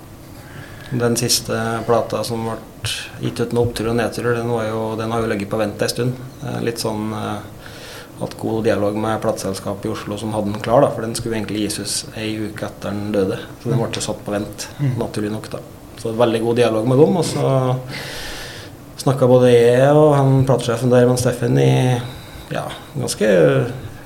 [1.05, 2.57] Den siste plata som ble
[3.21, 5.83] gitt ut med opptur og nedturer, den, var jo, den har jo ligget på vent
[5.83, 6.15] en stund.
[6.45, 7.39] Eh, Litt sånn eh,
[8.21, 11.37] hatt god dialog med plateselskapet i Oslo som hadde den klar, da, for den skulle
[11.37, 13.39] egentlig gis ut ei uke etter den døde.
[13.63, 14.99] Så den ble satt på vent, Mm.
[14.99, 15.51] naturlig nok.
[15.51, 15.59] da.
[15.99, 17.17] Så veldig god dialog med dem.
[17.17, 17.77] Og så
[19.01, 22.01] snakka både jeg og han platesjefen der med Steffen i
[22.53, 22.67] ja,
[22.97, 23.27] ganske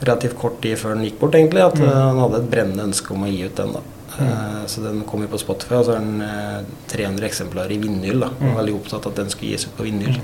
[0.00, 1.60] relativt kort tid før den gikk bort, egentlig.
[1.64, 1.88] At Mm.
[1.88, 3.72] eh, han hadde et brennende ønske om å gi ut den.
[3.72, 3.80] da.
[4.18, 4.66] Mm.
[4.66, 8.20] Så den kom jo på Spotify, og så er den eh, 300 eksemplarer i vinyl.
[8.20, 8.28] da.
[8.40, 8.54] Mm.
[8.56, 10.20] veldig opptatt av at den skulle gis ut på vinyl.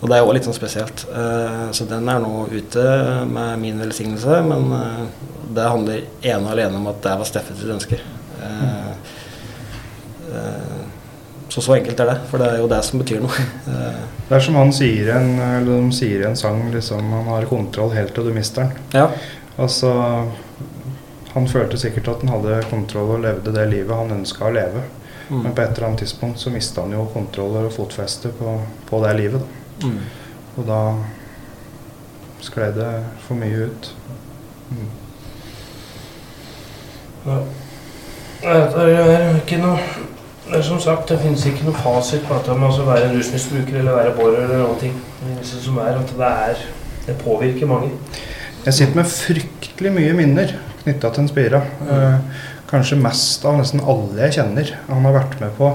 [0.00, 1.04] Og det er jo litt sånn spesielt.
[1.12, 2.84] Eh, Så den er nå ute
[3.28, 5.02] med min velsignelse, men eh,
[5.54, 7.98] det handler ene og alene om at det var Steffens ønske.
[8.40, 8.94] Eh,
[11.50, 13.46] Så så enkelt er det, for det er jo det som betyr noe.
[14.30, 17.26] Det er som han sier i en, eller de sier i en sang, liksom, han
[17.32, 18.76] har kontroll helt til du mister den.
[18.94, 19.08] Ja.
[19.58, 19.90] Altså,
[21.32, 24.84] han følte sikkert at han hadde kontroll og levde det livet han ønska å leve.
[25.30, 25.40] Mm.
[25.42, 28.54] Men på et eller annet tidspunkt så mista han jo kontroll og fotfeste på,
[28.86, 29.42] på det livet.
[29.42, 29.59] Da.
[29.84, 29.98] Mm.
[30.56, 30.80] Og da
[32.44, 32.90] sklei det
[33.24, 33.90] for mye ut.
[34.70, 34.90] Mm.
[37.26, 37.40] Ja.
[38.40, 39.80] Det er ikke noe
[40.50, 43.12] det er som sagt, det finnes ikke noe fasit på dette med å være en
[43.14, 44.96] rusmisbruker eller være borer eller noen ting.
[45.22, 46.64] Det som er at det er
[47.06, 47.90] Det påvirker mange.
[48.64, 50.52] Jeg sitter med fryktelig mye minner
[50.82, 51.60] knytta til en Spira.
[51.90, 54.74] Eh, kanskje mest av nesten alle jeg kjenner.
[54.88, 55.70] Han har vært med på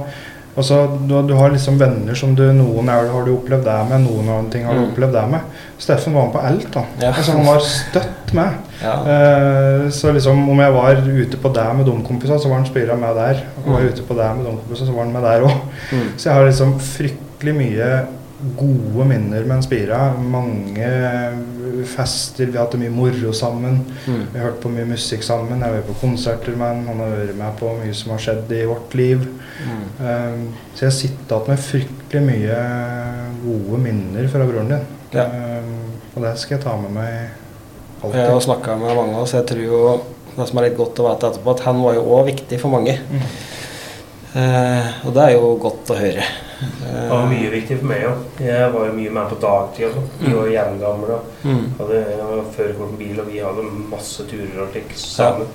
[0.55, 0.75] Og så
[1.07, 4.29] du, du har liksom venner som du Noen er, har du opplevd det med, noen
[4.31, 4.91] annen ting har du Mm.
[4.93, 5.41] opplevd det med.
[5.83, 6.83] Steffen var med på alt, da.
[7.01, 7.09] Ja.
[7.11, 8.53] Altså, han var støtt med.
[8.81, 8.93] Ja.
[9.15, 12.95] Eh, så liksom om jeg var ute på det med domkompisene, så var han spira
[12.95, 13.43] med der.
[13.57, 15.57] Og var jeg ute på det med domkompisene, så var han med der òg.
[15.91, 16.07] Mm.
[16.17, 17.89] Så jeg har liksom fryktelig mye
[18.57, 19.99] gode minner med en Spira.
[20.19, 20.89] Mange
[21.85, 23.79] fester, vi har hatt det mye moro sammen.
[24.05, 24.21] Mm.
[24.33, 25.59] Vi har hørt på mye musikk sammen.
[25.59, 26.83] Jeg har vært på konserter med han.
[26.89, 29.25] Han har vært med på mye som har skjedd i vårt liv.
[29.65, 29.83] Mm.
[29.99, 30.45] Um,
[30.75, 32.59] så jeg sitter igjen med fryktelig mye
[33.43, 34.87] gode minner fra broren din.
[35.15, 35.27] Ja.
[35.31, 35.73] Um,
[36.15, 38.45] og det skal jeg ta med meg Jeg har alltid.
[38.47, 39.35] snakka med mange av oss.
[39.35, 39.83] Jeg tror jo
[40.35, 42.75] det som er litt godt å vite etterpå, at han var jo òg viktig for
[42.75, 42.97] mange.
[43.09, 43.27] Mm.
[44.35, 46.25] Uh, og det er jo godt å høre.
[46.59, 48.23] Det var mye viktig for meg òg.
[48.45, 49.93] Jeg var jo mye med på dagtid.
[49.93, 50.09] sånn.
[50.21, 51.19] Vi var jo jevngamle.
[51.43, 51.63] Mm.
[51.79, 55.47] Hadde var førerkort bil, og vi hadde masse turer og slikt sammen.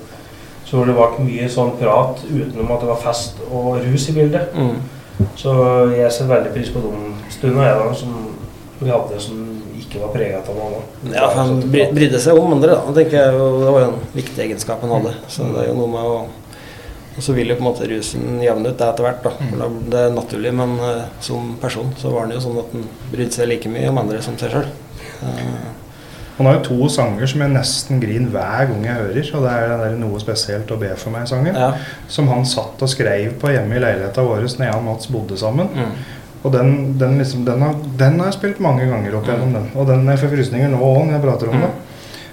[0.68, 4.52] Så det ble mye sånn prat utenom at det var fest og rus i bildet.
[4.54, 4.76] Mm.
[5.36, 5.54] Så
[5.96, 6.92] jeg ser veldig pris på de
[7.32, 8.12] stundene som
[8.80, 9.40] vi hadde som
[9.80, 11.16] ikke var preget av noe annet.
[11.16, 12.94] Ja, han brydde seg om andre, da.
[12.96, 15.16] Det var jo en viktig egenskap han hadde.
[15.28, 16.20] Så det er jo noe med å
[17.20, 19.34] Og så vil jo på en måte rusen jevne ut det etter hvert, da.
[19.50, 22.86] For det er naturlig, men uh, som person så var han jo sånn at han
[23.10, 24.70] brydde seg like mye om andre som seg sjøl.
[26.38, 29.26] Han har jo to sanger som jeg nesten griner hver gang jeg hører.
[29.36, 31.52] Og det er den der 'Noe spesielt å be for meg'-sangen.
[31.52, 31.74] ja.
[32.08, 35.36] Som han satt og skrev på hjemme i leiligheta vår når jeg og Mats bodde
[35.36, 35.68] sammen.
[35.76, 35.92] Mm.
[36.42, 39.68] Og den, den, liksom, den, har, den har jeg spilt mange ganger opp gjennom den.
[39.76, 41.70] Og den er får frysninger nå òg når jeg prater om det.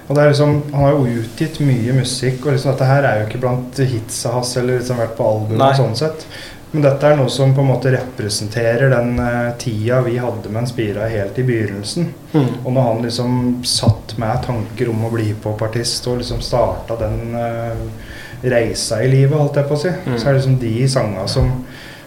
[0.08, 3.18] Og det er liksom, Han har jo utgitt mye musikk, og liksom dette her er
[3.20, 5.58] jo ikke blant hitsa hans eller liksom vært på album.
[5.60, 5.72] Nei.
[5.74, 6.28] og sånn sett.
[6.72, 10.62] Men dette er noe som på en måte representerer den uh, tida vi hadde med
[10.66, 12.10] en Spira helt i begynnelsen.
[12.34, 12.50] Mm.
[12.66, 17.36] Og når han liksom satt med tanker om å bli popartist og liksom starta den
[17.36, 18.12] uh,
[18.44, 20.18] reisa i livet, holdt jeg på å si, Mm.
[20.20, 21.52] så er det liksom de sanga som,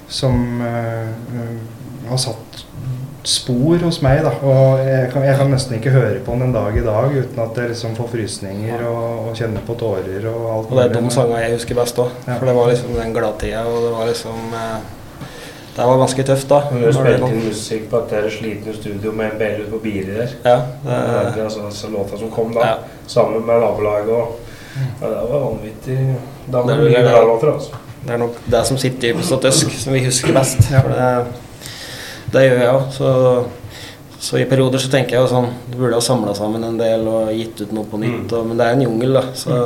[0.08, 1.08] som uh,
[2.10, 2.64] har satt
[3.22, 4.22] spor hos meg.
[4.24, 7.16] da, Og jeg kan, jeg kan nesten ikke høre på den en dag i dag
[7.16, 10.86] uten at jeg liksom får frysninger og, og kjenner på tårer og alt Og det
[10.86, 12.14] er de sangene jeg husker best òg.
[12.26, 12.38] Ja.
[12.38, 14.78] For det var liksom den gladtida, og det var liksom eh,
[15.76, 16.60] Det var ganske tøft, da.
[16.70, 20.32] Vi har det spilt inn musikk på et slitne studio med ut på Biri der.
[20.44, 22.74] Ja, Det er det, altså, altså låta som kom da, Ja.
[23.06, 24.10] sammen med nabolaget.
[24.10, 24.40] Og,
[25.00, 25.98] ja, det var vanvittig.
[26.46, 27.70] Det det låter, altså.
[28.06, 30.70] det er nok det som sitter dypest og tøsk, som vi husker best.
[30.70, 30.80] Ja.
[30.80, 31.49] For det,
[32.34, 32.84] det gjør jeg òg.
[32.94, 33.10] Så,
[34.20, 37.06] så i perioder så tenker jeg jo sånn Du burde ha samla sammen en del
[37.08, 38.32] og gitt ut noe på nytt.
[38.36, 39.24] Og, men det er en jungel, da.
[39.36, 39.56] Så,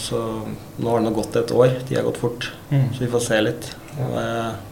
[0.00, 0.22] så
[0.78, 1.76] nå har det nå gått et år.
[1.84, 2.50] Tida har gått fort.
[2.70, 2.88] Mm.
[2.94, 3.70] Så vi får se litt.
[3.98, 4.64] Og, eh,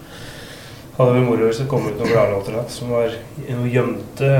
[0.97, 3.13] Hadde vi moro hvis det kom ut noen gladlåter da, som var
[3.69, 4.31] gjemte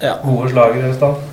[0.00, 0.14] ja.
[0.24, 1.26] gode slagere et stand.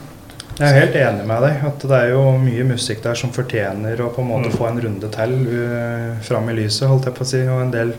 [0.58, 1.58] Jeg er helt enig med deg.
[1.68, 4.56] at Det er jo mye musikk der som fortjener å på en måte Mm.
[4.58, 7.42] få en runde til uh, fram i lyset, holdt jeg på å si.
[7.48, 7.94] Og en del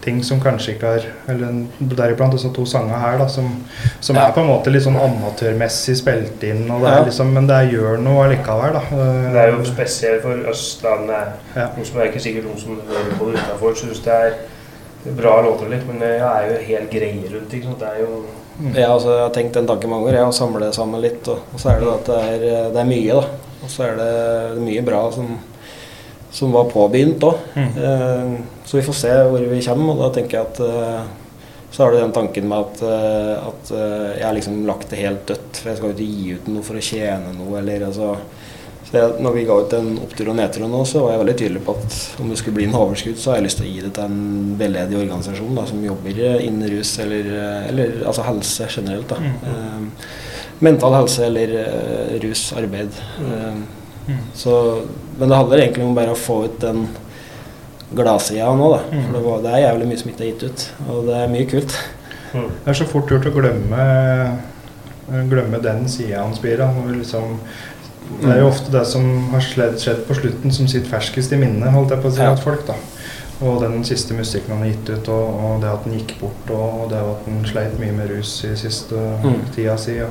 [0.00, 3.64] ting som kanskje ikke har Eller deriblant også to sanger her, da, som,
[4.00, 4.28] som Ja.
[4.28, 6.70] er på en måte litt sånn amatørmessig spilt inn.
[6.70, 7.00] Og det Ja.
[7.00, 8.82] er liksom, men det gjør noe allikevel, da.
[9.32, 11.32] Det er jo spesielt for Østlandet.
[11.56, 11.68] Ja.
[11.76, 14.30] Noe som er ikke sikkert noen som hører på det utenfor syns det er
[15.04, 17.52] det er bra låter litt, men det er jo helt greie rundt.
[17.52, 17.78] ikke sant?
[17.80, 18.24] Det er jo
[18.74, 21.26] Ja, altså, jeg har tenkt den tanken mange ganger, jeg, å samle det sammen litt.
[21.32, 23.50] Og, og så er det at det er, det er mye, da.
[23.64, 25.34] Og så er det mye bra som,
[26.34, 27.50] som var påbegynt òg.
[27.56, 27.76] Mm.
[27.88, 28.32] Eh,
[28.64, 31.12] så vi får se hvor vi kommer, og da tenker jeg at eh,
[31.74, 35.00] så har du den tanken med at, eh, at eh, jeg har liksom lagt det
[35.00, 35.56] helt dødt.
[35.58, 38.12] For jeg skal jo ikke gi ut noe for å tjene noe, eller altså
[38.84, 41.34] så jeg, når vi ga ut en opptur og nedtur nå, så var jeg veldig
[41.40, 43.72] tydelig på at om det skulle bli en overskudd, så har jeg lyst til å
[43.72, 47.30] gi det til en veldedig organisasjon da, som jobber innen rus eller,
[47.70, 49.14] eller altså helse generelt.
[49.14, 49.32] Da.
[49.48, 50.12] Eh,
[50.68, 53.00] mental helse eller eh, rus, arbeid.
[53.24, 54.54] Eh, så,
[55.16, 56.84] men det handler egentlig om bare å få ut den
[57.96, 58.82] gladsida nå, da.
[58.92, 61.30] For det, var, det er jævlig mye som ikke er gitt ut, og det er
[61.32, 61.78] mye kult.
[62.34, 62.50] mm.
[62.64, 63.84] Det er så fort gjort å glemme,
[65.30, 66.68] glemme den sida av Spira.
[66.74, 67.38] når vi Liksom,
[68.20, 71.72] det er jo ofte det som har skjedd, på slutten, som sitter ferskest i minnet
[71.72, 72.32] holdt jeg på å si, Ja.
[72.32, 72.66] at folk.
[72.66, 72.74] da.
[73.42, 76.50] Og den siste musikken han har gitt ut, og, og det at han gikk bort,
[76.50, 78.94] og, og det at han sleit mye med rus i siste
[79.24, 79.40] Mm.
[79.56, 79.98] tida si.
[80.00, 80.10] Og,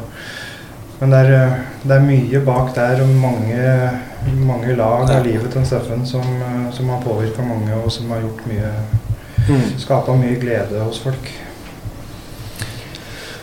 [0.99, 1.53] men det er, eh,
[1.83, 3.91] det er mye bak der, og mange,
[4.45, 5.17] mange lag Ja.
[5.19, 8.73] av livet til Steffen som, eh, som har påvirka mange, og som har gjort mye
[9.77, 11.29] Skapa mye glede hos folk.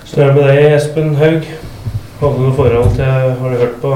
[0.04, 1.44] Så er med deg, Espen Haug.
[2.20, 3.92] Hadde du noe forhold til Har du hørt på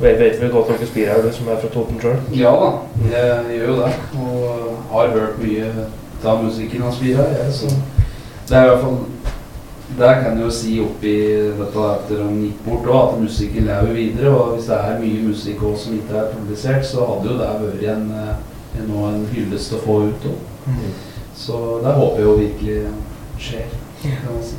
[0.00, 2.18] Vet vet vel godt dere Spira her, du som er fra Toten sjøl?
[2.38, 2.68] Ja da,
[3.10, 3.92] jeg gjør jo det.
[4.22, 5.70] Og har hørt mye
[6.24, 7.70] av musikken hans her, Jeg, så
[8.48, 8.98] det er i hvert fall
[9.98, 11.14] Det kan jeg jo si oppi
[11.58, 14.34] dette etter han gikk bort òg, at musikken lever videre.
[14.34, 17.48] Og hvis det er mye musikk også som ikke er publisert, så hadde jo det
[17.62, 20.76] vært en, eh, en, nå en hyllest å få ut òg.
[21.38, 22.78] Så det håper jeg jo virkelig
[23.38, 23.66] skjer.
[24.02, 24.56] kan man si.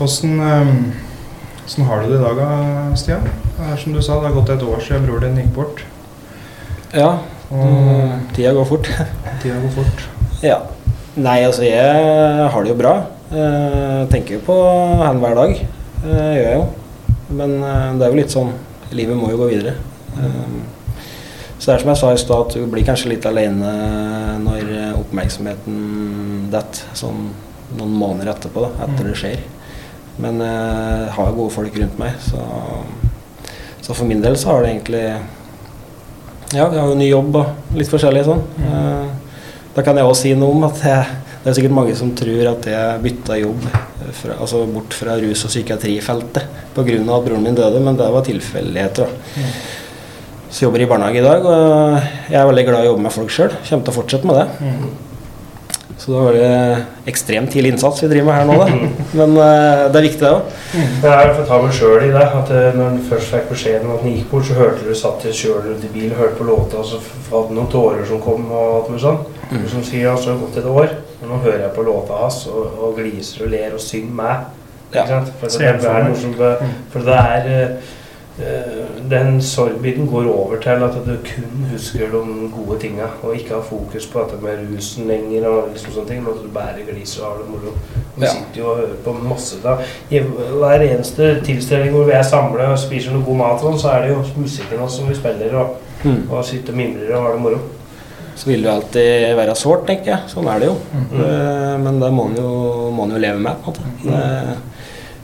[0.00, 0.84] Åssen ehm,
[1.70, 2.38] åssen har du det i dag,
[2.98, 3.26] Stian?
[3.54, 5.82] Det er som du sa, det har gått et år siden bror din gikk bort.
[6.90, 7.10] Ja,
[7.50, 8.88] Og mm, tida går fort.
[9.42, 10.02] tida går fort.
[10.42, 10.56] Ja.
[11.14, 12.94] Nei, altså jeg har det jo bra.
[13.30, 14.56] Jeg tenker jo på
[14.98, 15.54] han hver dag.
[16.02, 16.66] Det gjør jeg jo.
[17.38, 18.50] Men eh, det er jo litt sånn
[18.90, 19.76] Livet må jo gå videre.
[20.18, 20.58] Eh,
[21.60, 23.70] så det er som jeg sa i stad, at du blir kanskje litt alene
[24.42, 26.90] når eh, oppmerksomheten detter.
[26.98, 27.30] Sånn
[27.78, 29.48] noen måneder etterpå, da, etter det skjer.
[30.18, 32.42] Men eh, jeg har jo gode folk rundt meg, så,
[33.80, 35.04] så for min del så har det egentlig
[36.56, 38.42] Ja, vi har jo ny jobb og litt forskjellig sånn.
[38.58, 39.10] Mm.
[39.76, 42.48] da kan jeg også si noe om at jeg, det er sikkert mange som tror
[42.50, 43.68] at jeg bytta jobb
[44.18, 46.96] fra, altså bort fra rus- og psykiatrifeltet pga.
[46.98, 49.06] at broren min døde, men det var tilfeldigheter.
[49.06, 49.44] da.
[50.50, 53.04] Så jeg jobber i barnehage i dag, og jeg er veldig glad i å jobbe
[53.06, 53.52] med folk sjøl.
[53.68, 54.70] Kommer til å fortsette med det.
[56.00, 58.68] Så da var det ekstremt tidlig innsats vi driver med her nå, da.
[59.18, 60.54] Men uh, det er viktig, det òg.
[61.02, 62.22] Det er for å ta meg sjøl i det.
[62.38, 64.96] at eh, Når en først fikk beskjeden om at en gikk bort, så hørte du
[64.96, 68.22] satt i kjølen rundt i bilen, hørte på låta, og så hadde noen tårer som
[68.24, 69.20] kom, og alt mulig sånn.
[69.50, 69.68] Mm.
[69.74, 72.22] Som sier at så har det gått et år, og nå hører jeg på låta
[72.22, 74.48] hans og, og gliser og ler og synger med.
[74.94, 75.04] Ja.
[75.04, 75.32] Ikke sant?
[75.42, 76.76] For det, det, er som Mm.
[76.94, 77.90] For det er eh,
[79.10, 82.20] Den sorgbiten går over til at du kun husker de
[82.54, 86.22] gode tinga, og ikke har fokus på dette med rusen lenger og liksom sånne ting,
[86.24, 87.72] men at du bare gliser og har det moro.
[88.16, 88.30] Vi Ja.
[88.30, 89.76] sitter jo og hører på masse da.
[90.10, 94.00] Hver eneste tilstelning hvor vi er samla og spiser noe god mat, sånn, så er
[94.02, 96.30] det jo musikken også som vi spiller, og, Mm.
[96.30, 97.58] og sitter og mimrer og har det moro.
[98.36, 100.20] Så vil det alltid være sårt, tenker jeg.
[100.28, 100.76] Sånn er det jo.
[100.94, 101.20] Mm.
[101.20, 104.56] Eh, Men det må en jo, jo leve med, på en måte.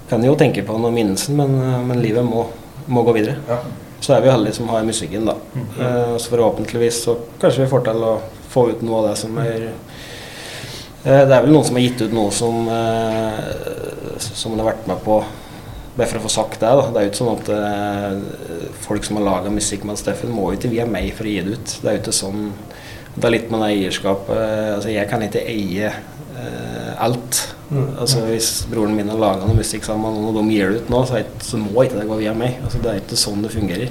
[0.09, 2.47] Det kan jo tenke på noe minnelsen, men, eh, men livet må,
[2.87, 3.37] må gå videre.
[3.49, 3.61] Ja.
[4.01, 5.37] Så er vi heldige som har musikken, da.
[5.57, 8.13] Eh, Så forhåpentligvis så kanskje vi får til å
[8.53, 9.65] få ut noe av det som er
[11.05, 13.41] uh, Det er vel noen som har gitt ut noe som uh,
[14.19, 15.19] Som en har vært med på
[15.97, 16.87] Bare for å få sagt det, da.
[16.93, 20.59] Det er jo ikke sånn at folk som har laga musikk med Steffen, må jo
[20.59, 21.73] ikke via meg for å gi det ut.
[21.81, 22.43] Det er jo ikke sånn
[23.15, 24.43] Det er litt med det eierskapet.
[24.75, 25.95] Altså, jeg kan ikke eie
[27.03, 27.43] alt.
[27.71, 27.89] Mm.
[28.01, 31.01] Altså Hvis broren min har laga noe musikk sammen, og de gir det ut nå,
[31.09, 32.61] så, ikke, så må ikke det gå via meg.
[32.65, 33.91] Altså Det er ikke sånn det fungerer.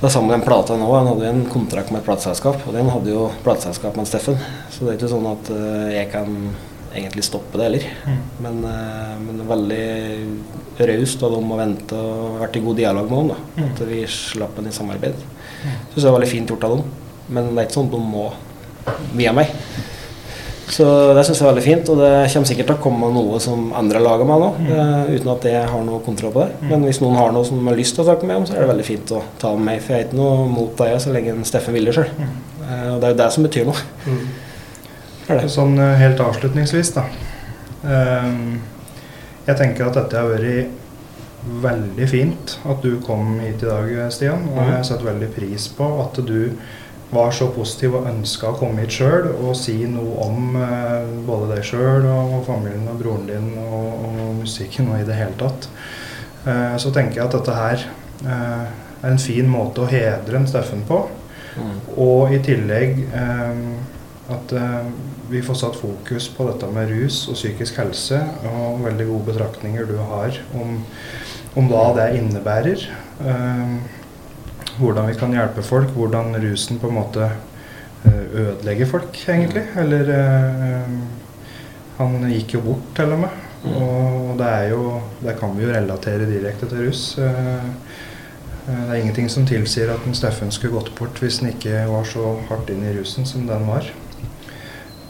[0.00, 0.88] Det er samme med den plata nå.
[0.96, 4.38] Han hadde en kontrakt med et plateselskap, og den hadde jo plateselskap med Steffen.
[4.72, 6.38] Så det er ikke sånn at eh, jeg kan
[6.96, 7.84] egentlig stoppe det heller.
[8.40, 12.80] Men, uh, men det er veldig raust av dem å vente og vært i god
[12.80, 13.28] dialog med dem.
[13.60, 15.20] da At vi slapp den i samarbeid.
[15.60, 16.84] Syns det var veldig fint gjort av dem.
[17.28, 18.26] Men det er ikke sånn at de må
[19.20, 19.52] via meg.
[20.70, 20.86] Så
[21.16, 23.72] det syns jeg er veldig fint, og det kommer sikkert til å komme noe som
[23.76, 25.08] andre lager meg nå, mm.
[25.16, 26.68] uten at jeg har noe kontroll på det.
[26.70, 28.62] Men hvis noen har noe som har lyst til å snakke med om, så er
[28.62, 31.14] det veldig fint å ta med meg, for jeg er ikke noe mot deg så
[31.14, 32.12] lenge Steffen vil det sjøl.
[32.12, 33.88] og det er jo det som betyr noe.
[34.06, 34.22] Mm.
[35.30, 35.40] Det.
[35.52, 37.04] Sånn eh, helt avslutningsvis, da.
[37.86, 38.60] Ehm,
[39.46, 40.78] jeg tenker at dette har vært
[41.62, 44.48] veldig fint at du kom hit i dag, Stian.
[44.52, 46.52] Og jeg har satt veldig pris på at du
[47.10, 51.56] var så positiv og ønska å komme hit sjøl og si noe om eh, både
[51.56, 55.66] deg sjøl og familien og broren din og, og musikken og i det hele tatt.
[56.46, 57.86] Eh, så tenker jeg at dette her
[58.22, 58.68] eh,
[59.00, 61.02] er en fin måte å hedre en Steffen på.
[61.58, 61.76] Mm.
[61.98, 63.64] Og i tillegg eh,
[64.30, 64.90] at eh,
[65.30, 68.18] vi får satt fokus på dette med rus og psykisk helse,
[68.50, 70.78] og veldig gode betraktninger du har om,
[71.58, 72.86] om hva det innebærer.
[73.26, 73.98] Eh,
[74.80, 79.64] hvordan vi kan hjelpe folk, hvordan rusen på en måte eh, ødelegger folk, egentlig.
[79.76, 80.94] Eller eh,
[82.00, 83.38] Han gikk jo bort, til og med.
[83.76, 87.18] Og det er jo Det kan vi jo relatere direkte til rus.
[87.18, 87.66] Eh,
[88.70, 92.04] Det er ingenting som tilsier at en Steffen skulle gått bort hvis han ikke var
[92.06, 93.88] så hardt inn i rusen som den var.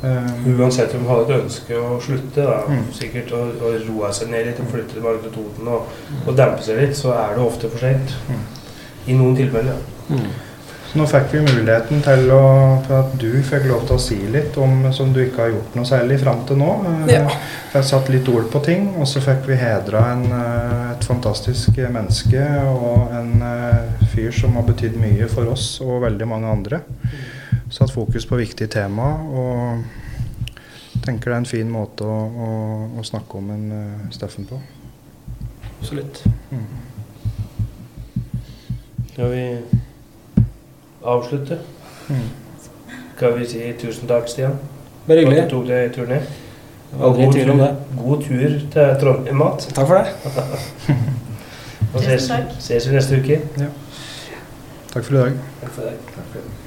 [0.03, 2.87] Uansett om de hadde et ønske å slutte, da, Mm.
[2.93, 5.91] sikkert, og roe seg ned litt og flytte tilbake til Toten og,
[6.27, 8.15] og dempe seg litt, så er det ofte for sent.
[8.31, 8.41] Mm.
[9.07, 9.81] I noen tilfeller.
[10.11, 10.31] Mm.
[10.91, 12.45] Så nå fikk vi muligheten til å,
[12.83, 15.77] for at du fikk lov til å si litt om som du ikke har gjort
[15.79, 16.71] noe særlig fram til nå.
[17.07, 17.37] Eh, Ja.
[17.71, 21.79] Jeg satt litt ord på ting, og så fikk vi hedra en, eh, et fantastisk
[21.79, 26.83] menneske og en eh, fyr som har betydd mye for oss og veldig mange andre.
[27.71, 29.85] Satt fokus på viktige tema og
[31.07, 32.51] tenker det er en fin måte å, å,
[32.99, 33.67] å snakke om en
[34.11, 34.59] Steffen på.
[35.79, 36.25] Absolutt.
[36.51, 36.90] Mm.
[39.13, 39.57] Skal vi
[41.05, 41.59] avslutte?
[42.09, 42.29] Mm.
[43.17, 44.55] Skal vi si tusen takk, Stian?
[45.07, 45.45] Bare For at hyggelig.
[45.45, 46.31] du tok deg turen ned.
[47.01, 47.71] Aldri i God tvil om det.
[47.99, 49.69] God tur til Trondheim mat.
[49.75, 50.97] Takk for det.
[51.95, 53.41] Og ses, ses vi neste uke.
[54.93, 55.39] Takk for i dag.
[55.61, 56.60] Takk for det.